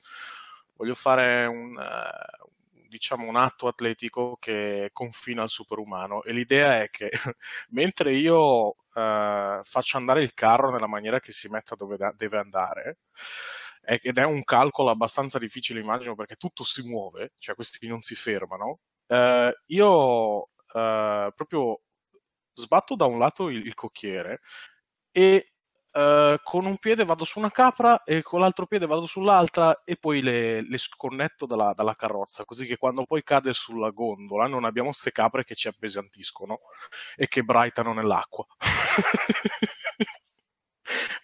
voglio 0.75 0.93
fare 0.93 1.45
un, 1.45 1.77
uh, 1.77 2.49
diciamo 2.89 3.25
un 3.25 3.37
atto 3.37 3.67
atletico 3.67 4.35
che 4.41 4.89
confina 4.91 5.43
al 5.43 5.49
superumano 5.49 6.21
e 6.23 6.33
l'idea 6.33 6.81
è 6.81 6.89
che 6.89 7.11
mentre 7.69 8.11
io 8.13 8.67
uh, 8.67 9.63
faccio 9.63 9.95
andare 9.95 10.21
il 10.21 10.33
carro 10.33 10.69
nella 10.69 10.87
maniera 10.87 11.21
che 11.21 11.31
si 11.31 11.47
metta 11.47 11.75
dove 11.75 11.95
da- 11.95 12.13
deve 12.13 12.39
andare 12.39 12.97
ed 13.83 14.17
è 14.17 14.23
un 14.23 14.43
calcolo 14.43 14.89
abbastanza 14.89 15.39
difficile 15.39 15.79
immagino 15.79 16.15
perché 16.15 16.35
tutto 16.35 16.63
si 16.63 16.81
muove, 16.83 17.33
cioè 17.37 17.55
questi 17.55 17.87
non 17.87 18.01
si 18.01 18.15
fermano, 18.15 18.79
uh, 19.07 19.51
io 19.67 20.49
proprio 20.73 21.81
sbatto 22.53 22.95
da 22.95 23.05
un 23.05 23.19
lato 23.19 23.49
il, 23.49 23.65
il 23.65 23.73
cocchiere 23.73 24.39
e 25.11 25.51
Uh, 25.93 26.37
con 26.41 26.65
un 26.65 26.77
piede 26.77 27.03
vado 27.03 27.25
su 27.25 27.37
una 27.37 27.51
capra 27.51 28.05
e 28.05 28.21
con 28.21 28.39
l'altro 28.39 28.65
piede 28.65 28.85
vado 28.85 29.05
sull'altra 29.05 29.81
e 29.83 29.97
poi 29.97 30.21
le, 30.21 30.61
le 30.61 30.77
sconnetto 30.77 31.45
dalla, 31.45 31.73
dalla, 31.75 31.95
carrozza, 31.95 32.45
così 32.45 32.65
che 32.65 32.77
quando 32.77 33.03
poi 33.03 33.23
cade 33.23 33.51
sulla 33.51 33.89
gondola 33.89 34.47
non 34.47 34.63
abbiamo 34.63 34.91
queste 34.91 35.11
capre 35.11 35.43
che 35.43 35.53
ci 35.53 35.67
appesantiscono 35.67 36.59
e 37.17 37.27
che 37.27 37.43
braitano 37.43 37.91
nell'acqua. 37.91 38.45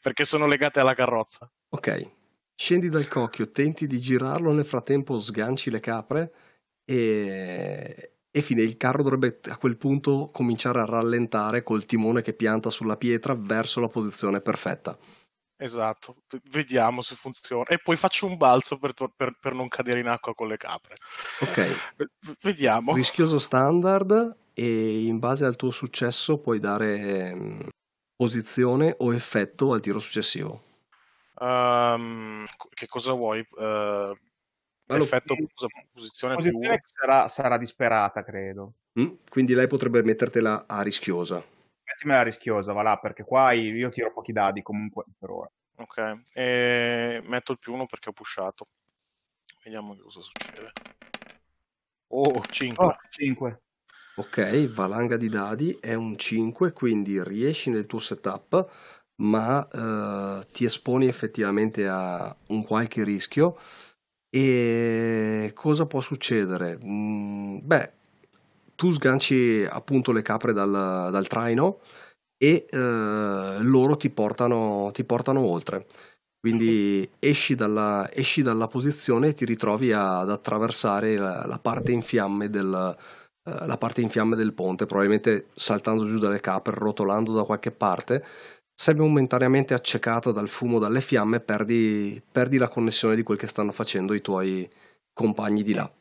Perché 0.01 0.25
sono 0.25 0.47
legate 0.47 0.81
alla 0.81 0.95
carrozza. 0.95 1.49
Ok, 1.69 2.16
scendi 2.57 2.89
dal 2.89 3.07
cocchio, 3.07 3.51
tenti 3.51 3.85
di 3.85 3.99
girarlo, 3.99 4.51
nel 4.51 4.65
frattempo 4.65 5.19
sganci 5.19 5.69
le 5.69 5.79
capre 5.79 6.33
e, 6.83 8.13
e 8.31 8.41
fine, 8.41 8.63
il 8.63 8.77
carro 8.77 9.03
dovrebbe 9.03 9.39
a 9.49 9.57
quel 9.57 9.77
punto 9.77 10.31
cominciare 10.33 10.79
a 10.79 10.85
rallentare 10.85 11.61
col 11.61 11.85
timone 11.85 12.23
che 12.23 12.33
pianta 12.33 12.71
sulla 12.71 12.97
pietra 12.97 13.35
verso 13.35 13.79
la 13.79 13.87
posizione 13.87 14.41
perfetta. 14.41 14.97
Esatto, 15.59 16.17
vediamo 16.49 17.01
se 17.01 17.15
funziona. 17.15 17.65
E 17.65 17.79
poi 17.79 17.95
faccio 17.95 18.25
un 18.25 18.37
balzo 18.37 18.77
per, 18.77 18.93
per, 19.15 19.37
per 19.39 19.53
non 19.53 19.67
cadere 19.67 19.99
in 19.99 20.07
acqua 20.07 20.33
con 20.33 20.47
le 20.47 20.57
capre. 20.57 20.95
Ok. 21.41 21.95
vediamo. 22.41 22.93
Rischioso 22.93 23.37
standard 23.39 24.35
e 24.53 25.05
in 25.05 25.19
base 25.19 25.45
al 25.45 25.55
tuo 25.55 25.71
successo 25.71 26.39
puoi 26.39 26.59
dare 26.59 27.31
um, 27.33 27.67
posizione 28.15 28.95
o 28.99 29.13
effetto 29.13 29.73
al 29.73 29.81
tiro 29.81 29.99
successivo. 29.99 30.66
Um, 31.39 32.45
che 32.69 32.87
cosa 32.87 33.13
vuoi? 33.13 33.45
Uh, 33.51 34.15
L'effetto 34.85 35.35
posizione, 35.35 35.87
posizione 35.91 36.35
più... 36.37 36.59
sarà, 36.85 37.27
sarà, 37.27 37.57
disperata, 37.57 38.23
credo. 38.23 38.73
Mm, 38.99 39.15
quindi 39.29 39.53
lei 39.53 39.67
potrebbe 39.67 40.01
mettertela 40.01 40.65
a 40.65 40.81
rischiosa. 40.81 41.43
Mettimela 41.83 42.21
a 42.21 42.23
rischiosa, 42.23 42.73
va 42.73 42.81
là, 42.81 42.97
perché 42.97 43.23
qua 43.23 43.51
io 43.51 43.89
tiro 43.89 44.13
pochi 44.13 44.31
dadi 44.31 44.61
comunque 44.61 45.03
per 45.17 45.29
ora. 45.29 45.51
Ok, 45.79 46.21
e 46.33 47.21
metto 47.25 47.51
il 47.51 47.59
più 47.59 47.73
uno 47.73 47.85
perché 47.85 48.09
ho 48.09 48.13
pushato. 48.13 48.65
Vediamo 49.63 49.93
che 49.93 50.01
cosa 50.01 50.21
succede. 50.21 50.71
Oh, 52.07 52.41
5. 52.49 52.85
Oh, 52.85 52.97
5. 53.09 53.61
Ok, 54.15 54.67
valanga 54.69 55.17
di 55.17 55.29
dadi 55.29 55.77
è 55.79 55.93
un 55.93 56.17
5, 56.17 56.71
quindi 56.71 57.21
riesci 57.23 57.69
nel 57.69 57.85
tuo 57.85 57.99
setup, 57.99 58.67
ma 59.21 59.67
eh, 59.67 60.47
ti 60.51 60.65
esponi 60.65 61.07
effettivamente 61.07 61.87
a 61.87 62.35
un 62.47 62.63
qualche 62.63 63.03
rischio 63.03 63.57
e 64.29 65.51
cosa 65.55 65.85
può 65.85 66.01
succedere? 66.01 66.77
Mm, 66.83 67.59
beh, 67.63 67.91
tu 68.75 68.91
sganci 68.91 69.65
appunto 69.69 70.11
le 70.11 70.21
capre 70.21 70.53
dal, 70.53 70.71
dal 71.11 71.27
traino 71.27 71.79
e 72.37 72.65
eh, 72.69 73.57
loro 73.61 73.97
ti 73.97 74.09
portano, 74.09 74.91
ti 74.93 75.03
portano 75.03 75.41
oltre. 75.41 75.87
Quindi 76.39 77.09
esci 77.19 77.55
dalla, 77.55 78.09
esci 78.13 78.41
dalla 78.41 78.67
posizione 78.67 79.29
e 79.29 79.33
ti 79.33 79.43
ritrovi 79.45 79.91
ad 79.91 80.29
attraversare 80.29 81.17
la, 81.17 81.45
la 81.45 81.59
parte 81.59 81.91
del, 82.49 82.97
eh, 83.43 83.65
la 83.65 83.77
parte 83.77 84.01
in 84.01 84.09
fiamme 84.09 84.35
del 84.35 84.53
ponte, 84.53 84.85
probabilmente 84.85 85.47
saltando 85.55 86.05
giù 86.05 86.19
dalle 86.19 86.39
capre, 86.39 86.75
rotolando 86.75 87.33
da 87.33 87.43
qualche 87.43 87.71
parte 87.71 88.23
sei 88.79 88.93
momentaneamente 88.93 89.73
accecato 89.73 90.31
dal 90.31 90.47
fumo, 90.47 90.77
dalle 90.77 91.01
fiamme, 91.01 91.39
perdi, 91.39 92.21
perdi 92.31 92.59
la 92.59 92.67
connessione 92.67 93.15
di 93.15 93.23
quel 93.23 93.39
che 93.39 93.47
stanno 93.47 93.71
facendo 93.71 94.13
i 94.13 94.21
tuoi 94.21 94.69
compagni 95.13 95.63
di 95.63 95.73
là. 95.73 95.91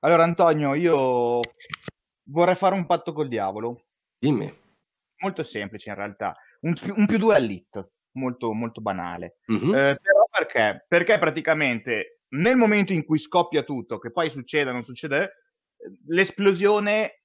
Allora 0.00 0.22
Antonio, 0.22 0.74
io 0.74 1.40
vorrei 2.30 2.54
fare 2.54 2.76
un 2.76 2.86
patto 2.86 3.12
col 3.12 3.26
diavolo. 3.26 3.86
Dimmi. 4.16 4.48
Molto 5.22 5.42
semplice 5.42 5.90
in 5.90 5.96
realtà, 5.96 6.36
un, 6.60 6.72
un 6.94 7.06
più 7.06 7.18
due 7.18 7.34
all'it, 7.34 7.90
molto, 8.12 8.52
molto 8.52 8.80
banale. 8.80 9.38
Mm-hmm. 9.50 9.74
Eh, 9.74 9.98
però 10.00 10.28
perché? 10.30 10.84
Perché 10.86 11.18
praticamente 11.18 12.20
nel 12.36 12.54
momento 12.54 12.92
in 12.92 13.04
cui 13.04 13.18
scoppia 13.18 13.64
tutto, 13.64 13.98
che 13.98 14.12
poi 14.12 14.30
succede 14.30 14.70
o 14.70 14.72
non 14.72 14.84
succede, 14.84 15.32
l'esplosione 16.06 17.17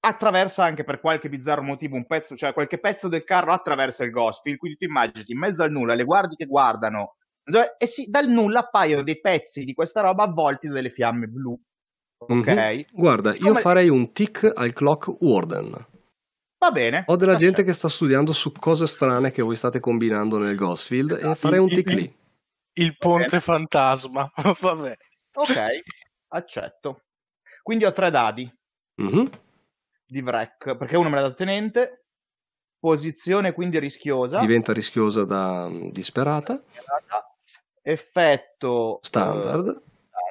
attraversa 0.00 0.64
anche 0.64 0.84
per 0.84 1.00
qualche 1.00 1.28
bizzarro 1.28 1.62
motivo 1.62 1.96
un 1.96 2.06
pezzo, 2.06 2.36
cioè 2.36 2.52
qualche 2.52 2.78
pezzo 2.78 3.08
del 3.08 3.24
carro 3.24 3.52
attraversa 3.52 4.04
il 4.04 4.10
Ghostfield, 4.10 4.58
quindi 4.58 4.78
tu 4.78 4.84
immagini 4.84 5.24
in 5.26 5.38
mezzo 5.38 5.62
al 5.62 5.72
nulla, 5.72 5.94
le 5.94 6.04
guardi 6.04 6.36
che 6.36 6.46
guardano, 6.46 7.16
e 7.78 7.86
sì, 7.86 8.06
dal 8.08 8.28
nulla 8.28 8.60
appaiono 8.60 9.02
dei 9.02 9.20
pezzi 9.20 9.64
di 9.64 9.72
questa 9.72 10.00
roba 10.00 10.24
avvolti 10.24 10.68
dalle 10.68 10.90
fiamme 10.90 11.26
blu. 11.26 11.58
Ok? 12.18 12.32
Mm-hmm. 12.32 12.80
Guarda, 12.92 13.34
io 13.34 13.48
Come... 13.48 13.60
farei 13.60 13.88
un 13.88 14.12
tick 14.12 14.50
al 14.54 14.72
clock 14.72 15.14
warden. 15.20 15.86
Va 16.58 16.70
bene. 16.72 17.04
Ho 17.06 17.16
della 17.16 17.36
gente 17.36 17.62
che 17.62 17.72
sta 17.72 17.88
studiando 17.88 18.32
su 18.32 18.50
cose 18.52 18.86
strane 18.86 19.30
che 19.30 19.42
voi 19.42 19.54
state 19.54 19.78
combinando 19.78 20.38
nel 20.38 20.56
Ghostfield 20.56 21.12
esatto. 21.12 21.30
e 21.30 21.34
farei 21.34 21.58
un 21.60 21.68
tick 21.68 21.92
lì. 21.92 22.16
Il 22.78 22.96
ponte 22.96 23.40
fantasma. 23.40 24.30
Vabbè. 24.60 24.96
Ok, 25.34 25.80
accetto. 26.28 27.02
Quindi 27.62 27.84
ho 27.84 27.92
tre 27.92 28.10
dadi. 28.10 28.50
Mm-hmm 29.02 29.26
di 30.06 30.20
Vrek, 30.20 30.76
perché 30.76 30.96
uno 30.96 31.08
me 31.08 31.16
l'ha 31.16 31.22
dato 31.22 31.34
tenente, 31.34 32.06
posizione 32.78 33.52
quindi 33.52 33.78
rischiosa. 33.78 34.38
Diventa 34.38 34.72
rischiosa 34.72 35.24
da 35.24 35.68
disperata. 35.90 36.62
Effetto 37.82 38.98
standard. 39.02 39.66
Uh, 39.66 39.82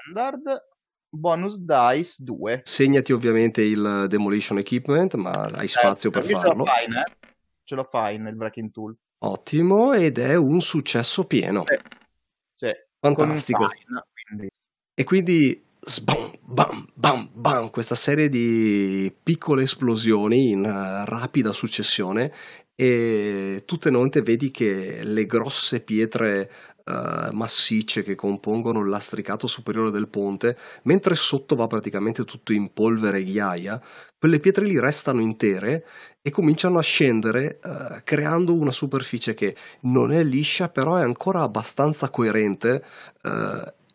standard. 0.01 0.73
Bonus 1.09 1.57
dice 1.59 2.23
2. 2.23 2.61
Segnati 2.63 3.13
ovviamente 3.13 3.61
il 3.61 4.05
demolition 4.09 4.57
equipment, 4.57 5.15
ma 5.15 5.32
hai 5.32 5.67
spazio 5.67 6.11
certo, 6.11 6.28
per 6.28 6.38
farlo. 6.38 6.49
Ce 6.49 6.55
lo 6.55 6.65
fai, 6.65 6.86
eh? 6.86 7.30
Ce 7.63 7.76
lo 7.76 7.84
fai 7.84 8.17
nel 8.17 8.36
breaking 8.36 8.71
tool. 8.71 8.95
Ottimo, 9.19 9.93
ed 9.93 10.17
è 10.17 10.36
un 10.36 10.59
successo 10.61 11.26
pieno. 11.26 11.63
Sì. 11.65 11.78
sì. 12.53 12.71
Fantastico. 12.99 13.67
Fine, 13.69 14.05
quindi. 14.28 14.49
E 14.93 15.03
quindi 15.03 15.64
sbam, 15.88 16.31
bam, 16.41 16.88
bam, 16.95 17.29
bam, 17.31 17.69
questa 17.69 17.93
serie 17.93 18.27
di 18.27 19.13
piccole 19.21 19.63
esplosioni 19.63 20.49
in 20.49 20.63
uh, 20.63 21.07
rapida 21.07 21.53
successione 21.53 22.33
e 22.73 23.61
tutte 23.65 23.91
notte 23.91 24.23
vedi 24.23 24.49
che 24.49 25.01
le 25.03 25.27
grosse 25.27 25.81
pietre 25.81 26.51
uh, 26.86 27.31
massicce 27.33 28.01
che 28.01 28.15
compongono 28.15 28.79
il 28.79 28.89
lastricato 28.89 29.45
superiore 29.45 29.91
del 29.91 30.07
ponte, 30.07 30.57
mentre 30.83 31.13
sotto 31.13 31.55
va 31.55 31.67
praticamente 31.67 32.25
tutto 32.25 32.51
in 32.51 32.73
polvere 32.73 33.19
e 33.19 33.23
ghiaia, 33.23 33.79
quelle 34.17 34.39
pietre 34.39 34.65
lì 34.65 34.79
restano 34.79 35.21
intere 35.21 35.86
e 36.19 36.31
cominciano 36.31 36.79
a 36.79 36.81
scendere 36.81 37.59
uh, 37.61 38.01
creando 38.03 38.55
una 38.55 38.71
superficie 38.71 39.36
che 39.36 39.55
non 39.81 40.11
è 40.11 40.23
liscia 40.23 40.67
però 40.67 40.95
è 40.95 41.03
ancora 41.03 41.43
abbastanza 41.43 42.09
coerente 42.09 42.83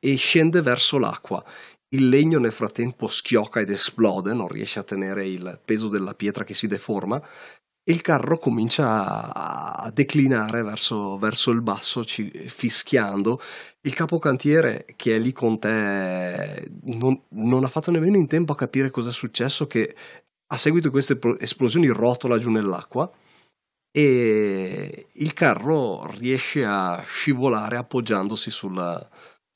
e 0.01 0.17
scende 0.17 0.63
verso 0.63 0.99
l'acqua 0.99 1.45
il 1.91 2.09
legno 2.09 2.39
nel 2.39 2.53
frattempo 2.53 3.09
schiocca 3.09 3.61
ed 3.61 3.71
esplode, 3.71 4.33
non 4.33 4.49
riesce 4.49 4.79
a 4.79 4.85
tenere 4.85 5.27
il 5.27 5.61
peso 5.65 5.89
della 5.89 6.15
pietra 6.15 6.45
che 6.45 6.55
si 6.55 6.67
deforma 6.67 7.21
e 7.83 7.93
il 7.93 8.03
carro 8.03 8.39
comincia 8.39 9.33
a, 9.33 9.91
declinare 9.91 10.63
verso, 10.63 11.19
verso 11.19 11.51
il 11.51 11.63
basso, 11.63 12.05
ci, 12.05 12.31
fischiando. 12.31 13.41
Il 13.83 13.95
capocantiere 13.95 14.87
che 14.97 15.17
è 15.17 15.19
lì 15.19 15.33
con 15.33 15.59
te 15.59 16.71
non, 16.83 17.23
non 17.31 17.65
ha 17.65 17.69
fatto 17.69 17.91
nemmeno 17.91 18.17
in 18.17 18.29
tempo 18.29 18.53
a 18.53 18.57
capire 18.57 18.91
cosa 18.91 19.09
è 19.09 19.13
successo, 19.13 19.67
che 19.67 19.95
a 20.47 20.57
seguito 20.57 20.87
di 20.89 20.93
queste 20.93 21.19
esplosioni 21.39 21.89
rotola 21.89 22.39
giù 22.39 22.51
nell'acqua 22.51 23.11
e 23.93 25.07
il 25.11 25.33
carro 25.33 26.09
riesce 26.13 26.65
a 26.65 27.03
scivolare 27.07 27.77
appoggiandosi 27.77 28.51
sulla, 28.51 29.09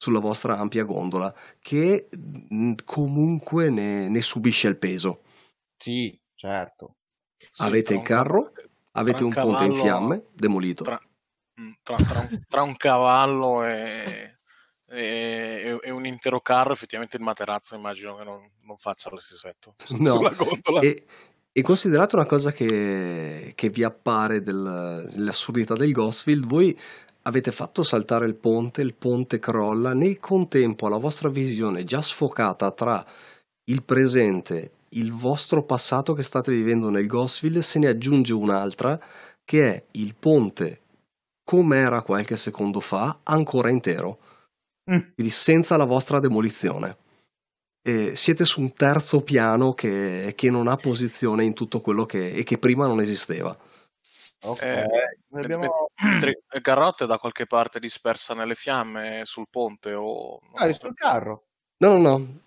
sulla 0.04 0.18
vostra 0.18 0.58
ampia 0.58 0.84
gondola 0.84 1.34
che 1.60 2.08
comunque 2.84 3.70
ne, 3.70 4.08
ne 4.08 4.20
subisce 4.20 4.68
il 4.68 4.76
peso. 4.76 5.22
Sì, 5.76 6.18
certo. 6.34 6.96
Sì, 7.38 7.62
avete 7.62 7.94
il 7.94 8.02
carro, 8.02 8.52
avete 8.92 9.24
un, 9.24 9.32
un 9.34 9.42
ponte 9.42 9.64
in 9.64 9.74
fiamme 9.74 10.24
demolito. 10.32 10.84
Tra, 10.84 11.00
mm, 11.58 11.72
tra, 11.82 11.96
tra, 11.96 12.20
un, 12.20 12.42
tra 12.46 12.62
un, 12.62 12.76
cavallo 12.76 13.64
e, 13.64 14.40
e, 14.90 15.78
e, 15.82 15.90
un 15.90 16.04
intero 16.04 16.40
carro, 16.40 16.72
effettivamente 16.72 17.16
il 17.16 17.22
materazzo 17.22 17.74
immagino 17.74 18.16
che 18.16 18.24
non, 18.24 18.46
non 18.60 18.76
faccia 18.76 19.08
lo 19.08 19.16
stesso 19.16 19.46
effetto 19.46 19.74
no. 19.96 20.12
sulla 20.12 20.30
gondola. 20.30 20.80
E, 20.80 21.06
e 21.50 21.62
considerate 21.62 22.16
una 22.16 22.26
cosa 22.26 22.52
che, 22.52 23.52
che 23.54 23.68
vi 23.70 23.84
appare 23.84 24.42
del, 24.42 25.08
dell'assurdità 25.12 25.74
del 25.74 25.92
Ghostfield, 25.92 26.44
voi 26.44 26.78
avete 27.26 27.52
fatto 27.52 27.82
saltare 27.82 28.26
il 28.26 28.34
ponte, 28.34 28.82
il 28.82 28.94
ponte 28.94 29.38
crolla, 29.38 29.92
nel 29.92 30.20
contempo 30.20 30.86
alla 30.86 30.96
vostra 30.96 31.28
visione 31.28 31.84
già 31.84 32.02
sfocata 32.02 32.70
tra 32.72 33.04
il 33.64 33.82
presente, 33.82 34.72
il 34.90 35.12
vostro 35.12 35.62
passato 35.62 36.14
che 36.14 36.22
state 36.22 36.52
vivendo 36.52 36.90
nel 36.90 37.06
Ghostfield, 37.06 37.58
se 37.58 37.78
ne 37.78 37.88
aggiunge 37.88 38.32
un'altra 38.32 39.00
che 39.44 39.68
è 39.68 39.84
il 39.92 40.14
ponte 40.18 40.80
come 41.44 41.78
era 41.78 42.02
qualche 42.02 42.36
secondo 42.36 42.80
fa, 42.80 43.20
ancora 43.22 43.70
intero, 43.70 44.18
mm. 44.90 45.14
quindi 45.14 45.30
senza 45.32 45.76
la 45.76 45.84
vostra 45.84 46.20
demolizione 46.20 46.96
eh, 47.86 48.16
siete 48.16 48.46
su 48.46 48.60
un 48.60 48.72
terzo 48.72 49.22
piano 49.22 49.74
che, 49.74 50.32
che, 50.34 50.50
non 50.50 50.68
ha 50.68 50.76
posizione 50.76 51.44
in 51.44 51.52
tutto 51.52 51.80
quello 51.80 52.06
che, 52.06 52.32
e 52.32 52.42
che 52.42 52.56
prima 52.56 52.86
non 52.86 53.00
esisteva. 53.00 53.56
Ok, 54.44 54.62
eh, 54.62 54.86
abbiamo... 55.32 55.90
Garrotte 56.62 57.06
da 57.06 57.18
qualche 57.18 57.46
parte 57.46 57.80
dispersa 57.80 58.34
nelle 58.34 58.54
fiamme 58.54 59.22
sul 59.24 59.46
ponte 59.50 59.94
o... 59.94 60.38
Ah, 60.54 60.66
è 60.66 60.72
sul 60.74 60.94
carro? 60.94 61.44
No, 61.78 61.96
no, 61.96 61.98
no. 61.98 62.42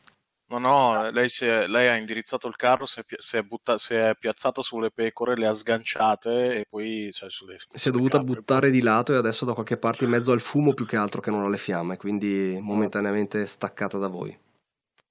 No, 0.49 0.59
no, 0.59 1.09
lei, 1.11 1.27
è, 1.41 1.67
lei, 1.67 1.89
ha 1.89 1.97
indirizzato 1.97 2.47
il 2.47 2.55
carro, 2.55 2.85
si 2.85 3.01
è, 3.01 3.03
si, 3.17 3.35
è 3.35 3.41
butta, 3.41 3.77
si 3.77 3.95
è, 3.95 4.15
piazzata 4.17 4.61
sulle 4.61 4.91
pecore, 4.91 5.35
le 5.35 5.47
ha 5.47 5.51
sganciate 5.51 6.59
e 6.59 6.65
poi... 6.69 7.09
Cioè, 7.11 7.29
sulle, 7.29 7.57
si 7.73 7.89
è 7.89 7.91
dovuta 7.91 8.19
capre. 8.19 8.33
buttare 8.33 8.69
di 8.69 8.81
lato 8.81 9.13
e 9.13 9.17
adesso 9.17 9.43
da 9.43 9.53
qualche 9.53 9.75
parte 9.75 10.05
in 10.05 10.11
mezzo 10.11 10.31
al 10.31 10.39
fumo 10.39 10.73
più 10.73 10.85
che 10.85 10.95
altro 10.95 11.19
che 11.19 11.31
non 11.31 11.43
alle 11.43 11.57
fiamme, 11.57 11.97
quindi 11.97 12.57
momentaneamente 12.61 13.45
staccata 13.45 13.97
da 13.97 14.07
voi 14.07 14.45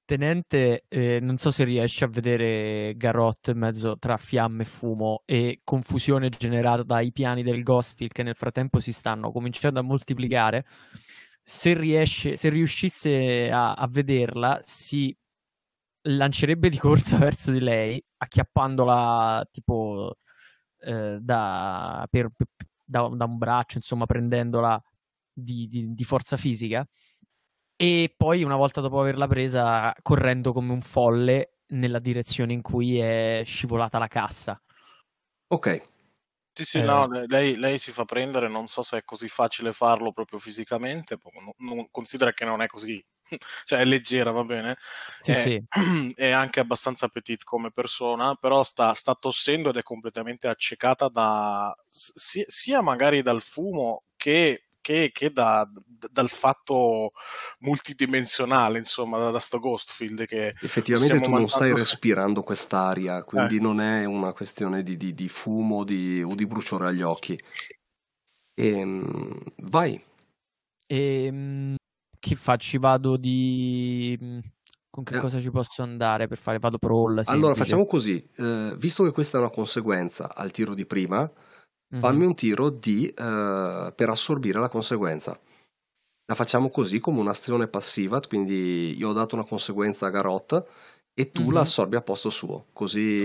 tenente, 0.06 0.84
eh, 0.88 1.18
non 1.20 1.36
so 1.36 1.50
se 1.50 1.64
riesce 1.64 2.04
a 2.04 2.08
vedere 2.08 2.94
Garrot 2.96 3.48
in 3.48 3.58
mezzo 3.58 3.98
tra 3.98 4.16
fiamme 4.16 4.62
e 4.62 4.64
fumo 4.64 5.22
e 5.26 5.60
confusione 5.64 6.30
generata 6.30 6.82
dai 6.84 7.12
piani 7.12 7.42
del 7.42 7.62
Ghostfield 7.62 8.12
che 8.12 8.22
nel 8.22 8.36
frattempo 8.36 8.80
si 8.80 8.92
stanno 8.92 9.32
cominciando 9.32 9.80
a 9.80 9.82
moltiplicare. 9.82 10.64
Se, 11.42 11.74
riesce, 11.74 12.36
se 12.36 12.48
riuscisse 12.48 13.50
a, 13.50 13.74
a 13.74 13.86
vederla, 13.88 14.60
si 14.64 15.14
lancerebbe 16.02 16.68
di 16.68 16.78
corsa 16.78 17.18
verso 17.18 17.50
di 17.50 17.60
lei, 17.60 18.02
acchiappandola 18.16 19.46
tipo 19.50 20.16
eh, 20.80 21.18
da, 21.20 22.06
per, 22.10 22.30
da, 22.84 23.08
da, 23.12 23.24
un 23.24 23.38
braccio, 23.38 23.78
insomma, 23.78 24.06
prendendola 24.06 24.80
di, 25.32 25.66
di, 25.66 25.92
di 25.94 26.04
forza 26.04 26.36
fisica 26.36 26.86
e 27.76 28.14
poi 28.16 28.42
una 28.42 28.56
volta 28.56 28.80
dopo 28.80 29.00
averla 29.00 29.26
presa 29.26 29.94
correndo 30.02 30.52
come 30.52 30.72
un 30.72 30.80
folle 30.80 31.58
nella 31.68 31.98
direzione 31.98 32.52
in 32.52 32.62
cui 32.62 32.98
è 32.98 33.42
scivolata 33.44 33.98
la 33.98 34.08
cassa. 34.08 34.60
Ok. 35.48 35.94
Sì, 36.56 36.64
sì, 36.64 36.78
eh... 36.78 36.82
no, 36.82 37.06
lei, 37.26 37.56
lei, 37.56 37.78
si 37.78 37.92
fa 37.92 38.06
prendere, 38.06 38.48
non 38.48 38.66
so 38.66 38.80
se 38.80 38.96
è 38.96 39.04
così 39.04 39.28
facile 39.28 39.74
farlo 39.74 40.10
proprio 40.10 40.38
fisicamente, 40.38 41.18
non, 41.34 41.52
non, 41.58 41.90
considera 41.90 42.32
che 42.32 42.46
non 42.46 42.62
è 42.62 42.66
così, 42.66 43.04
cioè 43.64 43.80
è 43.80 43.84
leggera, 43.84 44.30
va 44.30 44.42
bene, 44.42 44.78
sì, 45.20 45.32
è, 45.32 45.34
sì. 45.34 45.62
è 46.16 46.30
anche 46.30 46.60
abbastanza 46.60 47.08
petit 47.08 47.44
come 47.44 47.72
persona, 47.72 48.36
però 48.36 48.62
sta, 48.62 48.94
sta 48.94 49.14
tossendo 49.14 49.68
ed 49.68 49.76
è 49.76 49.82
completamente 49.82 50.48
accecata 50.48 51.08
da, 51.08 51.76
sia, 51.86 52.44
sia 52.46 52.80
magari 52.80 53.20
dal 53.20 53.42
fumo 53.42 54.04
che 54.16 54.65
che, 54.86 55.10
che 55.12 55.32
da, 55.32 55.68
dal 56.08 56.28
fatto 56.28 57.10
multidimensionale, 57.58 58.78
insomma, 58.78 59.18
da, 59.18 59.30
da 59.32 59.40
sto 59.40 59.58
Ghostfield 59.58 60.26
che 60.26 60.54
effettivamente 60.60 61.20
tu 61.22 61.30
non 61.30 61.48
stai 61.48 61.74
respirando 61.74 62.44
quest'aria, 62.44 63.24
quindi 63.24 63.56
eh. 63.56 63.60
non 63.60 63.80
è 63.80 64.04
una 64.04 64.32
questione 64.32 64.84
di, 64.84 64.96
di, 64.96 65.12
di 65.12 65.28
fumo 65.28 65.82
di, 65.82 66.22
o 66.22 66.36
di 66.36 66.46
bruciore 66.46 66.86
agli 66.86 67.02
occhi. 67.02 67.36
E, 68.54 68.68
ehm, 68.68 69.42
vai. 69.62 70.00
E, 70.86 71.24
ehm, 71.24 71.74
che 72.20 72.34
faccio? 72.36 72.78
Vado 72.78 73.16
di 73.16 74.16
con 74.88 75.02
che 75.02 75.16
eh. 75.16 75.20
cosa 75.20 75.40
ci 75.40 75.50
posso 75.50 75.82
andare 75.82 76.28
per 76.28 76.38
fare? 76.38 76.60
Vado 76.60 76.78
pro 76.78 77.06
all. 77.06 77.22
Allora 77.24 77.56
facciamo 77.56 77.86
così, 77.86 78.24
eh, 78.36 78.72
visto 78.76 79.02
che 79.02 79.10
questa 79.10 79.38
è 79.38 79.40
una 79.40 79.50
conseguenza 79.50 80.32
al 80.32 80.52
tiro 80.52 80.74
di 80.74 80.86
prima, 80.86 81.28
Mm-hmm. 81.92 82.02
Fammi 82.02 82.24
un 82.24 82.34
tiro 82.34 82.70
di, 82.70 83.06
uh, 83.08 83.92
per 83.94 84.08
assorbire 84.08 84.58
la 84.58 84.68
conseguenza. 84.68 85.38
La 86.28 86.34
facciamo 86.34 86.70
così 86.70 86.98
come 86.98 87.20
un'azione 87.20 87.68
passiva, 87.68 88.20
quindi 88.20 88.96
io 88.96 89.10
ho 89.10 89.12
dato 89.12 89.36
una 89.36 89.44
conseguenza 89.44 90.06
a 90.06 90.10
Garot 90.10 90.66
e 91.14 91.30
tu 91.30 91.42
mm-hmm. 91.42 91.52
la 91.52 91.60
assorbi 91.60 91.96
a 91.96 92.02
posto 92.02 92.30
suo. 92.30 92.66
Così. 92.72 93.22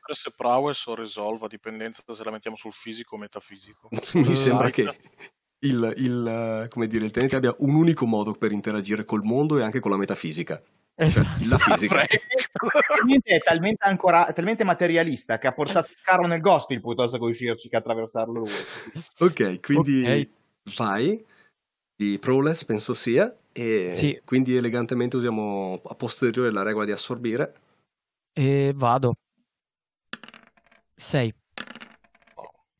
Questo 0.00 0.28
è 0.28 0.32
prowess 0.36 0.86
o 0.86 0.94
resolve, 0.94 1.46
a 1.46 1.48
dipendenza 1.48 2.02
se 2.06 2.24
la 2.24 2.30
mettiamo 2.30 2.56
sul 2.56 2.72
fisico 2.72 3.14
o 3.14 3.18
metafisico. 3.18 3.88
Mi 4.14 4.34
sembra 4.34 4.70
che 4.70 4.82
il, 5.60 5.94
il, 5.96 6.66
come 6.68 6.86
dire, 6.86 7.04
il 7.04 7.12
tenente 7.12 7.36
abbia 7.36 7.54
un 7.58 7.74
unico 7.74 8.04
modo 8.06 8.32
per 8.32 8.52
interagire 8.52 9.04
col 9.04 9.22
mondo 9.22 9.56
e 9.56 9.62
anche 9.62 9.80
con 9.80 9.90
la 9.90 9.96
metafisica. 9.96 10.60
Cioè, 10.96 11.06
esatto. 11.06 11.48
la 11.48 11.58
fisica. 11.58 12.02
è 12.02 13.38
talmente, 13.40 13.84
ancora, 13.84 14.32
talmente 14.32 14.62
materialista 14.64 15.38
che 15.38 15.48
ha 15.48 15.52
portato 15.52 15.88
il 15.90 15.98
carro 16.02 16.26
nel 16.26 16.40
Gospel 16.40 16.80
piuttosto 16.80 17.18
che 17.18 17.24
uscirci 17.24 17.68
che 17.68 17.76
attraversarlo 17.76 18.40
lui. 18.40 18.50
Ok, 19.18 19.60
quindi 19.60 20.02
okay. 20.02 20.30
vai 20.76 21.24
di 21.96 22.18
Prowless 22.18 22.64
penso 22.64 22.94
sia 22.94 23.34
e 23.52 23.90
sì. 23.92 24.20
quindi 24.24 24.56
elegantemente 24.56 25.16
usiamo 25.16 25.80
a 25.84 25.94
posteriore 25.94 26.52
la 26.52 26.62
regola 26.62 26.84
di 26.84 26.92
assorbire. 26.92 27.54
E 28.32 28.72
vado. 28.74 29.14
6. 30.96 31.34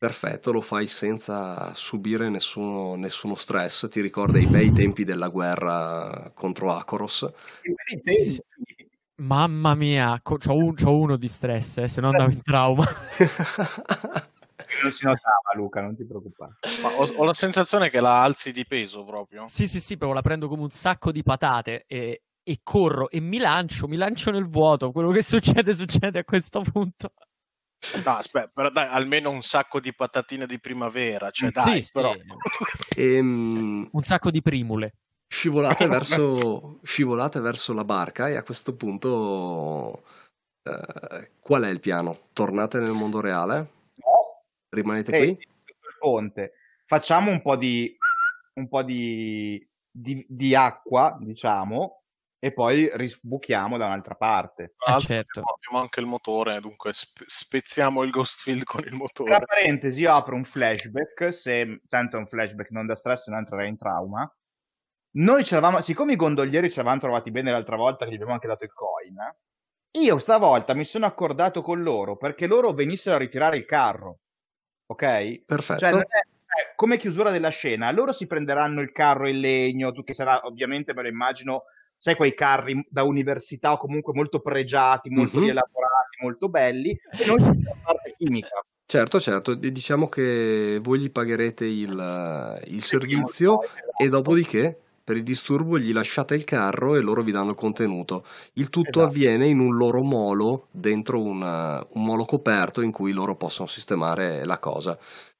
Perfetto, 0.05 0.51
lo 0.51 0.61
fai 0.61 0.85
senza 0.85 1.73
subire 1.73 2.29
nessuno, 2.29 2.93
nessuno 2.93 3.33
stress, 3.33 3.89
ti 3.89 4.01
ricorda 4.01 4.37
i 4.37 4.45
bei 4.45 4.71
tempi 4.71 5.03
della 5.03 5.29
guerra 5.29 6.31
contro 6.35 6.71
Akoros. 6.71 7.27
Mamma 9.23 9.73
mia, 9.73 10.19
co- 10.21 10.37
c'ho, 10.37 10.55
un, 10.55 10.75
c'ho 10.75 10.95
uno 10.95 11.17
di 11.17 11.27
stress, 11.27 11.77
eh, 11.77 11.87
se 11.87 12.01
no 12.01 12.09
andavo 12.09 12.29
in 12.29 12.43
trauma. 12.43 12.85
non 14.83 14.91
si 14.91 15.05
notava 15.05 15.55
Luca, 15.55 15.81
non 15.81 15.95
ti 15.95 16.05
preoccupare. 16.05 16.57
Ma 16.83 16.89
ho, 16.89 17.03
ho, 17.03 17.23
la 17.23 17.33
sensazione 17.33 17.89
che 17.89 17.99
la 17.99 18.21
alzi 18.21 18.51
di 18.51 18.63
peso 18.67 19.03
proprio. 19.05 19.45
Sì, 19.47 19.67
sì, 19.67 19.79
sì, 19.79 19.97
proprio 19.97 20.19
la 20.19 20.21
prendo 20.21 20.47
come 20.47 20.61
un 20.61 20.69
sacco 20.69 21.11
di 21.11 21.23
patate 21.23 21.85
e, 21.87 22.25
e 22.43 22.59
corro 22.61 23.09
e 23.09 23.19
mi 23.21 23.39
lancio, 23.39 23.87
mi 23.87 23.97
lancio 23.97 24.29
nel 24.29 24.47
vuoto. 24.47 24.91
Quello 24.91 25.09
che 25.09 25.23
succede, 25.23 25.73
succede 25.73 26.19
a 26.19 26.23
questo 26.23 26.61
punto. 26.61 27.11
No, 28.03 28.11
aspetta, 28.11 28.51
però 28.53 28.69
dai, 28.69 28.87
almeno 28.87 29.29
un 29.29 29.41
sacco 29.41 29.79
di 29.79 29.93
patatine 29.93 30.45
di 30.45 30.59
primavera, 30.59 31.29
cioè 31.31 31.51
dai, 31.51 31.83
sì, 31.83 31.91
però... 31.91 32.13
Sì. 32.13 33.01
Ehm... 33.01 33.89
Un 33.91 34.01
sacco 34.03 34.31
di 34.31 34.41
primule. 34.41 34.95
Scivolate 35.27 35.87
verso, 35.87 36.79
scivolate 36.83 37.39
verso 37.39 37.73
la 37.73 37.83
barca 37.83 38.29
e 38.29 38.35
a 38.35 38.43
questo 38.43 38.75
punto 38.75 40.03
eh, 40.63 41.31
qual 41.39 41.63
è 41.63 41.69
il 41.69 41.79
piano? 41.79 42.29
Tornate 42.33 42.79
nel 42.79 42.91
mondo 42.91 43.21
reale? 43.21 43.55
No. 43.95 44.43
Rimanete 44.69 45.11
Ehi, 45.11 45.35
qui? 45.35 45.47
Ponte. 45.99 46.53
Facciamo 46.85 47.31
un 47.31 47.41
po' 47.41 47.55
di, 47.55 47.95
un 48.53 48.67
po' 48.67 48.83
di, 48.83 49.65
di, 49.89 50.25
di 50.27 50.55
acqua, 50.55 51.17
diciamo, 51.19 52.03
e 52.39 52.53
poi 52.53 52.89
risbuchiamo 52.93 53.77
da 53.77 53.87
un'altra 53.87 54.15
parte. 54.15 54.75
Ah, 54.85 54.99
certo. 54.99 55.41
Abbiamo 55.41 55.81
anche 55.81 55.99
il 55.99 56.05
motore, 56.05 56.59
dunque 56.59 56.93
spe- 56.93 57.25
spezziamo 57.25 58.03
il 58.03 58.11
ghost 58.11 58.41
field 58.41 58.63
con 58.63 58.83
il 58.85 58.93
motore. 58.93 59.29
Tra 59.35 59.45
parentesi, 59.45 60.01
io 60.01 60.13
apro 60.13 60.35
un 60.35 60.43
flashback, 60.43 61.33
se 61.33 61.81
tanto 61.87 62.17
è 62.17 62.19
un 62.19 62.27
flashback 62.27 62.69
non 62.71 62.85
da 62.85 62.95
stress, 62.95 63.27
non 63.27 63.39
entrerei 63.39 63.69
in 63.69 63.77
trauma. 63.77 64.31
Noi 65.17 65.43
c'eravamo, 65.43 65.81
siccome 65.81 66.13
i 66.13 66.17
gondolieri 66.17 66.69
ci 66.69 66.79
avevamo 66.79 66.99
trovati 66.99 67.31
bene 67.31 67.51
l'altra 67.51 67.77
volta 67.77 68.03
che 68.03 68.11
gli 68.11 68.15
abbiamo 68.15 68.33
anche 68.33 68.47
dato 68.47 68.65
il 68.65 68.73
coin, 68.73 69.15
io 69.97 70.17
stavolta 70.19 70.73
mi 70.73 70.83
sono 70.83 71.05
accordato 71.05 71.61
con 71.61 71.81
loro 71.81 72.17
perché 72.17 72.47
loro 72.47 72.73
venissero 72.73 73.15
a 73.15 73.19
ritirare 73.19 73.57
il 73.57 73.65
carro. 73.65 74.19
Ok? 74.87 75.45
Perfetto. 75.45 75.89
Cioè, 75.89 76.05
come 76.75 76.97
chiusura 76.97 77.31
della 77.31 77.49
scena, 77.49 77.91
loro 77.91 78.13
si 78.13 78.27
prenderanno 78.27 78.81
il 78.81 78.91
carro 78.91 79.27
in 79.27 79.39
legno, 79.39 79.91
che 79.91 80.13
sarà 80.13 80.45
ovviamente, 80.45 80.93
me 80.93 81.01
lo 81.01 81.07
immagino, 81.07 81.63
sai, 81.97 82.15
quei 82.15 82.33
carri 82.33 82.85
da 82.89 83.03
università 83.03 83.73
o 83.73 83.77
comunque 83.77 84.13
molto 84.13 84.39
pregiati, 84.39 85.09
molto 85.09 85.37
mm-hmm. 85.37 85.45
rielaborati, 85.45 86.17
molto 86.21 86.49
belli, 86.49 86.91
e 86.91 87.25
noi 87.25 87.39
siamo 87.39 87.53
parte 87.83 88.15
chimica. 88.17 88.63
Certo, 88.87 89.19
certo, 89.19 89.55
diciamo 89.55 90.07
che 90.07 90.79
voi 90.81 90.99
gli 90.99 91.11
pagherete 91.11 91.65
il, 91.65 92.61
il 92.65 92.83
servizio 92.83 93.61
e 93.97 94.09
dopodiché 94.09 94.79
per 95.05 95.17
il 95.17 95.23
disturbo 95.23 95.77
gli 95.77 95.93
lasciate 95.93 96.33
il 96.33 96.43
carro 96.43 96.95
e 96.95 96.99
loro 96.99 97.21
vi 97.21 97.31
danno 97.31 97.51
il 97.51 97.55
contenuto. 97.55 98.25
Il 98.53 98.69
tutto 98.69 98.99
esatto. 98.99 99.05
avviene 99.05 99.47
in 99.47 99.59
un 99.59 99.77
loro 99.77 100.01
molo, 100.01 100.67
dentro 100.71 101.21
una, 101.21 101.85
un 101.93 102.03
molo 102.03 102.25
coperto 102.25 102.81
in 102.81 102.91
cui 102.91 103.11
loro 103.11 103.35
possono 103.35 103.67
sistemare 103.67 104.43
la 104.45 104.57
cosa. 104.57 104.97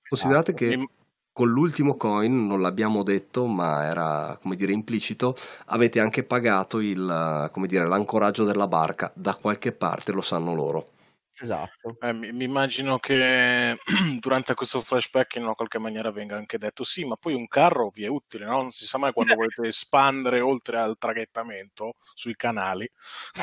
Considerate 0.07 0.53
esatto. 0.53 0.77
che 0.77 0.89
con 1.35 1.49
l'ultimo 1.49 1.97
coin, 1.97 2.47
non 2.47 2.61
l'abbiamo 2.61 3.03
detto, 3.03 3.45
ma 3.45 3.83
era 3.83 4.39
come 4.41 4.55
dire 4.55 4.71
implicito, 4.71 5.35
avete 5.65 5.99
anche 5.99 6.23
pagato 6.23 6.79
il, 6.79 7.49
come 7.51 7.67
dire, 7.67 7.85
l'ancoraggio 7.85 8.45
della 8.45 8.67
barca. 8.67 9.11
Da 9.13 9.35
qualche 9.35 9.73
parte 9.73 10.13
lo 10.13 10.21
sanno 10.21 10.55
loro. 10.55 10.91
Esatto. 11.37 11.97
Eh, 11.99 12.13
mi, 12.13 12.31
mi, 12.31 12.45
immagino 12.45 12.99
che 12.99 13.77
durante 14.17 14.53
questo 14.53 14.79
flashback 14.79 15.35
in 15.35 15.43
una 15.43 15.55
qualche 15.55 15.77
maniera 15.77 16.09
venga 16.09 16.37
anche 16.37 16.57
detto 16.57 16.85
sì, 16.85 17.03
ma 17.03 17.17
poi 17.17 17.33
un 17.33 17.49
carro 17.49 17.91
vi 17.93 18.05
è 18.05 18.07
utile, 18.07 18.45
no? 18.45 18.61
Non 18.61 18.71
si 18.71 18.85
sa 18.85 18.97
mai 18.97 19.11
quando 19.11 19.35
volete 19.35 19.67
espandere 19.67 20.39
oltre 20.39 20.79
al 20.79 20.95
traghettamento 20.97 21.95
sui 22.13 22.37
canali. 22.37 22.89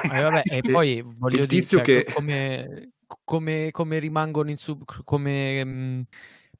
Eh, 0.02 0.22
vabbè, 0.22 0.44
e 0.44 0.62
poi 0.72 1.04
voglio 1.04 1.44
dire, 1.44 1.66
cioè, 1.66 1.82
che... 1.82 2.06
come, 2.10 2.92
come, 3.22 3.68
come, 3.70 3.98
rimangono 3.98 4.48
in 4.48 4.56
sub... 4.56 4.82
come... 5.04 5.62
Mh 5.62 5.68
mm, 5.68 6.00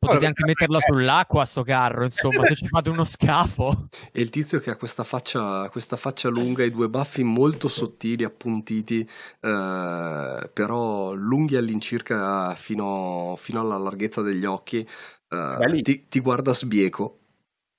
Potete 0.03 0.27
anche 0.27 0.45
metterlo 0.45 0.81
sull'acqua 0.81 1.45
sto 1.45 1.63
carro, 1.63 2.03
insomma, 2.05 2.45
se 2.49 2.57
ci 2.57 2.67
fate 2.67 2.91
uno 2.91 3.05
scafo. 3.05 3.87
E 4.11 4.21
il 4.21 4.31
tizio 4.31 4.59
che 4.59 4.71
ha 4.71 4.77
questa 4.77 5.05
faccia, 5.05 5.69
questa 5.69 5.97
faccia 5.97 6.29
lunga 6.29 6.65
e 6.65 6.73
due 6.73 6.89
baffi 6.89 7.23
molto 7.23 7.69
sottili, 7.69 8.25
appuntiti, 8.25 9.09
eh, 9.39 10.51
però 10.53 11.13
lunghi 11.13 11.55
all'incirca 11.55 12.53
fino, 12.57 13.37
fino, 13.39 13.61
alla 13.61 13.79
larghezza 13.79 14.23
degli 14.23 14.45
occhi, 14.45 14.85
eh, 15.29 15.83
ti, 15.83 16.09
ti 16.09 16.19
guarda 16.19 16.53
sbieco, 16.53 17.19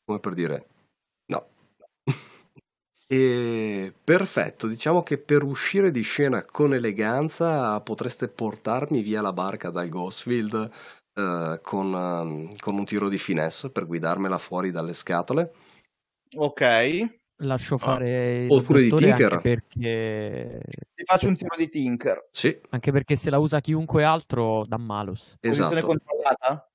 come 0.05 0.19
per 0.21 0.34
dire, 0.34 0.67
no. 1.26 1.47
E 3.05 3.93
perfetto, 4.01 4.67
diciamo 4.67 5.03
che 5.03 5.17
per 5.17 5.43
uscire 5.43 5.91
di 5.91 6.01
scena 6.03 6.45
con 6.45 6.74
eleganza 6.74 7.82
potreste 7.82 8.30
portarmi 8.30 9.01
via 9.01 9.21
la 9.21 9.34
barca 9.34 9.69
dal 9.69 9.89
Ghostfield 9.89 10.71
eh, 11.16 11.59
con, 11.61 11.93
um, 11.93 12.55
con, 12.57 12.78
un 12.78 12.86
tiro 12.86 13.07
di 13.07 13.18
finesse 13.18 13.72
per 13.72 13.86
guidarmela 13.86 14.38
fuori 14.38 14.72
dalle 14.72 14.93
scatole. 14.93 15.51
Ok. 16.36 17.22
Lascio 17.38 17.76
ah, 17.76 17.80
fare 17.80 18.47
ah, 18.49 18.53
oppure 18.53 18.82
di 18.84 18.89
Tinker 18.89 19.41
perché 19.41 20.61
ti 20.95 21.03
faccio 21.03 21.28
un 21.28 21.36
tiro 21.36 21.55
di 21.57 21.70
Tinker. 21.70 22.30
Sì. 22.32 22.59
Anche 22.70 22.91
perché 22.91 23.16
se 23.16 23.30
la 23.30 23.38
usa 23.38 23.59
chiunque 23.59 24.03
altro 24.03 24.66
dà 24.66 24.78
malus. 24.78 25.36
Esatto. 25.39 25.70
Posizione 25.70 25.82
controllata? 25.82 26.68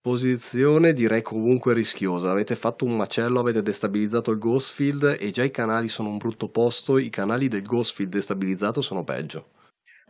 Posizione 0.00 0.92
direi 0.92 1.22
comunque 1.22 1.74
rischiosa. 1.74 2.30
Avete 2.30 2.56
fatto 2.56 2.84
un 2.84 2.96
macello, 2.96 3.40
avete 3.40 3.62
destabilizzato 3.62 4.30
il 4.30 4.38
Ghostfield 4.38 5.16
e 5.18 5.30
già 5.30 5.44
i 5.44 5.50
canali 5.50 5.88
sono 5.88 6.08
un 6.08 6.18
brutto 6.18 6.48
posto. 6.48 6.98
I 6.98 7.10
canali 7.10 7.48
del 7.48 7.62
Ghostfield 7.62 8.12
destabilizzato 8.12 8.80
sono 8.80 9.04
peggio. 9.04 9.50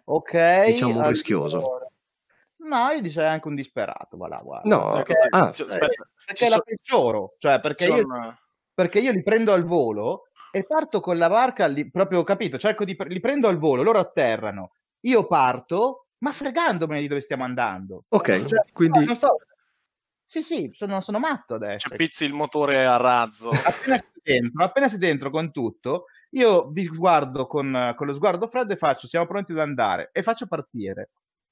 Ok. 0.05 0.67
Diciamo 0.67 0.93
allora... 0.93 1.09
rischioso. 1.09 1.88
No, 2.69 2.91
io 2.91 3.01
direi 3.01 3.27
anche 3.27 3.49
un 3.49 3.55
disperato, 3.55 4.17
voilà, 4.17 4.41
guarda. 4.43 4.69
No, 4.69 4.93
perché, 4.93 5.15
ah, 5.31 5.53
cioè, 5.53 5.67
aspetta, 5.67 6.09
perché 6.27 6.49
la 6.49 6.57
so... 6.57 6.63
peggioro, 6.63 7.35
cioè 7.39 7.61
perché, 7.61 7.85
sono... 7.85 7.97
io, 7.97 8.39
perché 8.75 8.99
io 8.99 9.11
li 9.11 9.23
prendo 9.23 9.55
al 9.55 9.65
volo 9.65 10.25
e 10.51 10.65
parto 10.65 11.01
con 11.01 11.17
la 11.17 11.29
barca, 11.29 11.67
li, 11.67 11.91
proprio 11.91 12.23
capito, 12.25 12.59
cerco 12.59 12.85
di 12.85 12.97
li 13.07 13.21
prendo 13.21 13.49
al 13.49 13.59
volo, 13.59 13.83
loro 13.83 13.99
atterrano, 13.99 14.73
io 15.01 15.27
parto, 15.27 16.09
ma 16.19 16.31
fregandomene 16.31 17.01
di 17.01 17.09
dove 17.09 17.23
stiamo 17.23 17.45
andando. 17.45 18.05
Ok, 18.09 18.45
cioè, 18.45 18.65
quindi... 18.73 19.05
No, 19.05 19.15
sto... 19.15 19.39
Sì, 20.27 20.43
sì, 20.43 20.71
sono, 20.75 21.01
sono 21.01 21.19
matto 21.19 21.55
adesso. 21.55 21.89
Cioè, 21.89 21.97
pizzi 21.97 22.27
il 22.27 22.35
motore 22.35 22.85
a 22.85 22.97
razzo. 22.99 23.49
appena 23.49 23.97
sei 23.97 24.21
dentro, 24.23 24.63
appena 24.63 24.89
sei 24.91 24.99
dentro 24.99 25.31
con 25.31 25.51
tutto, 25.51 26.05
io 26.33 26.69
vi 26.69 26.87
guardo 26.87 27.47
con, 27.47 27.95
con 27.97 28.07
lo 28.07 28.13
sguardo 28.13 28.47
freddo 28.47 28.75
e 28.75 28.77
faccio, 28.77 29.07
siamo 29.07 29.27
pronti 29.27 29.53
ad 29.53 29.61
andare, 29.61 30.11
e 30.13 30.23
faccio 30.23 30.47
partire. 30.47 31.09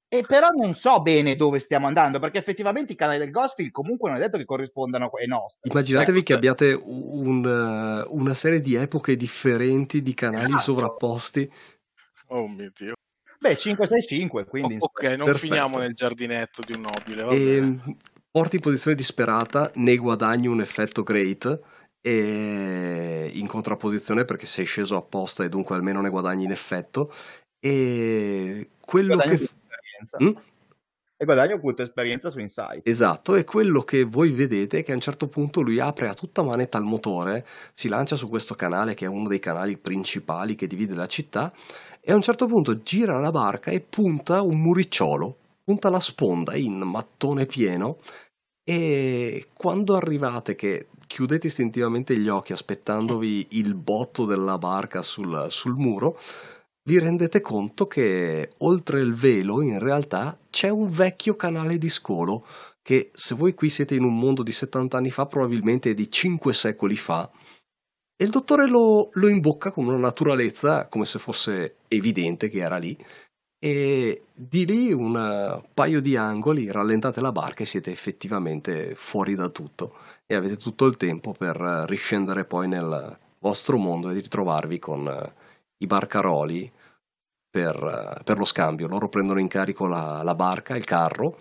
E 0.08 0.22
però 0.26 0.48
non 0.50 0.74
so 0.74 1.02
bene 1.02 1.34
dove 1.34 1.58
stiamo 1.58 1.88
andando, 1.88 2.20
perché 2.20 2.38
effettivamente 2.38 2.92
i 2.92 2.96
canali 2.96 3.18
del 3.18 3.32
Gospel 3.32 3.72
comunque 3.72 4.08
non 4.08 4.18
è 4.18 4.22
detto 4.22 4.38
che 4.38 4.44
corrispondano 4.44 5.10
ai 5.18 5.26
nostri. 5.26 5.68
Immaginatevi 5.70 6.22
che 6.22 6.34
abbiate 6.34 6.80
un, 6.80 7.44
uh, 7.44 8.16
una 8.16 8.34
serie 8.34 8.60
di 8.60 8.76
epoche 8.76 9.16
differenti 9.16 10.02
di 10.02 10.14
canali 10.14 10.44
esatto. 10.44 10.62
sovrapposti. 10.62 11.50
Oh 12.28 12.46
mio 12.46 12.70
Dio. 12.76 12.94
Beh, 13.38 13.56
565, 13.56 14.44
quindi... 14.46 14.76
Oh, 14.78 14.86
ok, 14.86 15.02
non 15.02 15.26
Perfetto. 15.26 15.38
finiamo 15.38 15.78
nel 15.78 15.92
giardinetto 15.92 16.62
di 16.64 16.72
un 16.74 16.82
nobile. 16.82 17.28
E, 17.28 17.54
ehm, 17.56 17.96
porti 18.30 18.56
in 18.56 18.62
posizione 18.62 18.96
disperata, 18.96 19.70
ne 19.74 19.96
guadagni 19.96 20.46
un 20.46 20.60
effetto 20.60 21.02
great 21.02 21.60
e 22.00 23.30
in 23.34 23.46
contrapposizione 23.48 24.24
perché 24.24 24.46
sei 24.46 24.64
sceso 24.64 24.96
apposta 24.96 25.42
e 25.42 25.48
dunque 25.48 25.74
almeno 25.74 26.00
ne 26.00 26.08
guadagni 26.08 26.44
in 26.44 26.52
effetto 26.52 27.12
e 27.58 28.70
quello 28.78 29.16
guadagni 29.16 29.38
che 29.38 29.48
esperienza. 30.06 30.18
Mm? 30.22 30.54
E 31.18 31.24
guadagna 31.24 31.54
un 31.54 31.60
punto 31.60 31.82
esperienza 31.82 32.30
su 32.30 32.38
Insight. 32.38 32.86
Esatto, 32.86 33.36
e 33.36 33.44
quello 33.44 33.80
che 33.82 34.04
voi 34.04 34.30
vedete 34.30 34.80
è 34.80 34.82
che 34.82 34.92
a 34.92 34.94
un 34.94 35.00
certo 35.00 35.28
punto 35.28 35.62
lui 35.62 35.80
apre 35.80 36.08
a 36.08 36.14
tutta 36.14 36.42
manetta 36.42 36.76
il 36.76 36.84
motore, 36.84 37.46
si 37.72 37.88
lancia 37.88 38.16
su 38.16 38.28
questo 38.28 38.54
canale 38.54 38.94
che 38.94 39.06
è 39.06 39.08
uno 39.08 39.28
dei 39.28 39.38
canali 39.38 39.78
principali 39.78 40.54
che 40.54 40.66
divide 40.66 40.94
la 40.94 41.06
città, 41.06 41.52
e 42.00 42.12
a 42.12 42.14
un 42.14 42.22
certo 42.22 42.46
punto 42.46 42.82
gira 42.82 43.18
la 43.18 43.30
barca 43.30 43.70
e 43.70 43.80
punta 43.80 44.42
un 44.42 44.60
muricciolo, 44.60 45.36
punta 45.64 45.88
la 45.88 46.00
sponda 46.00 46.54
in 46.54 46.78
mattone 46.80 47.46
pieno, 47.46 47.98
e 48.62 49.48
quando 49.54 49.96
arrivate 49.96 50.54
che 50.54 50.88
chiudete 51.06 51.46
istintivamente 51.46 52.16
gli 52.18 52.28
occhi 52.28 52.52
aspettandovi 52.52 53.46
il 53.52 53.74
botto 53.74 54.26
della 54.26 54.58
barca 54.58 55.00
sul, 55.00 55.46
sul 55.48 55.76
muro, 55.76 56.18
vi 56.86 56.98
rendete 56.98 57.40
conto 57.40 57.86
che 57.86 58.52
oltre 58.58 59.00
il 59.00 59.14
velo 59.14 59.60
in 59.60 59.78
realtà 59.78 60.38
c'è 60.50 60.68
un 60.68 60.88
vecchio 60.88 61.34
canale 61.34 61.78
di 61.78 61.88
scolo 61.88 62.46
che 62.82 63.10
se 63.12 63.34
voi 63.34 63.54
qui 63.54 63.68
siete 63.68 63.96
in 63.96 64.04
un 64.04 64.16
mondo 64.16 64.42
di 64.42 64.52
70 64.52 64.96
anni 64.96 65.10
fa 65.10 65.26
probabilmente 65.26 65.90
è 65.90 65.94
di 65.94 66.10
5 66.10 66.52
secoli 66.52 66.96
fa 66.96 67.28
e 68.16 68.24
il 68.24 68.30
dottore 68.30 68.68
lo, 68.68 69.10
lo 69.12 69.28
imbocca 69.28 69.72
con 69.72 69.86
una 69.86 69.96
naturalezza 69.96 70.86
come 70.86 71.04
se 71.04 71.18
fosse 71.18 71.76
evidente 71.88 72.48
che 72.48 72.58
era 72.58 72.76
lì 72.76 72.96
e 73.58 74.20
di 74.36 74.64
lì 74.64 74.92
un 74.92 75.62
paio 75.74 76.00
di 76.00 76.16
angoli 76.16 76.70
rallentate 76.70 77.20
la 77.20 77.32
barca 77.32 77.64
e 77.64 77.66
siete 77.66 77.90
effettivamente 77.90 78.94
fuori 78.94 79.34
da 79.34 79.48
tutto 79.48 79.96
e 80.24 80.36
avete 80.36 80.56
tutto 80.56 80.84
il 80.84 80.96
tempo 80.96 81.32
per 81.32 81.56
riscendere 81.88 82.44
poi 82.44 82.68
nel 82.68 83.18
vostro 83.40 83.76
mondo 83.76 84.10
e 84.10 84.14
ritrovarvi 84.14 84.78
con 84.78 85.32
i 85.78 85.86
barcaroli 85.86 86.70
per, 87.50 88.20
per, 88.24 88.38
lo 88.38 88.44
scambio. 88.44 88.86
Loro 88.86 89.08
prendono 89.08 89.40
in 89.40 89.48
carico 89.48 89.86
la, 89.86 90.22
la, 90.22 90.34
barca, 90.34 90.76
il 90.76 90.84
carro 90.84 91.38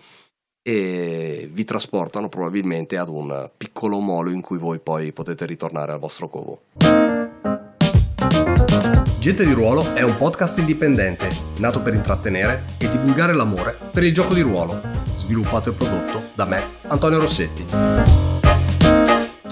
e 0.62 1.48
vi 1.52 1.64
trasportano 1.64 2.28
probabilmente 2.28 2.96
ad 2.96 3.08
un 3.08 3.50
piccolo 3.56 3.98
molo 4.00 4.30
in 4.30 4.40
cui 4.40 4.58
voi 4.58 4.78
poi 4.78 5.12
potete 5.12 5.46
ritornare 5.46 5.92
al 5.92 5.98
vostro 5.98 6.28
covo. 6.28 6.62
Gente 9.18 9.44
di 9.44 9.52
Ruolo 9.52 9.92
è 9.94 10.02
un 10.02 10.14
podcast 10.16 10.58
indipendente, 10.58 11.28
nato 11.58 11.80
per 11.80 11.94
intrattenere 11.94 12.62
e 12.78 12.88
divulgare 12.88 13.32
l'amore 13.32 13.76
per 13.92 14.04
il 14.04 14.14
gioco 14.14 14.34
di 14.34 14.40
ruolo, 14.40 14.80
sviluppato 15.18 15.70
e 15.70 15.72
prodotto 15.72 16.22
da 16.34 16.44
me, 16.44 16.62
Antonio 16.86 17.18
Rossetti. 17.18 18.25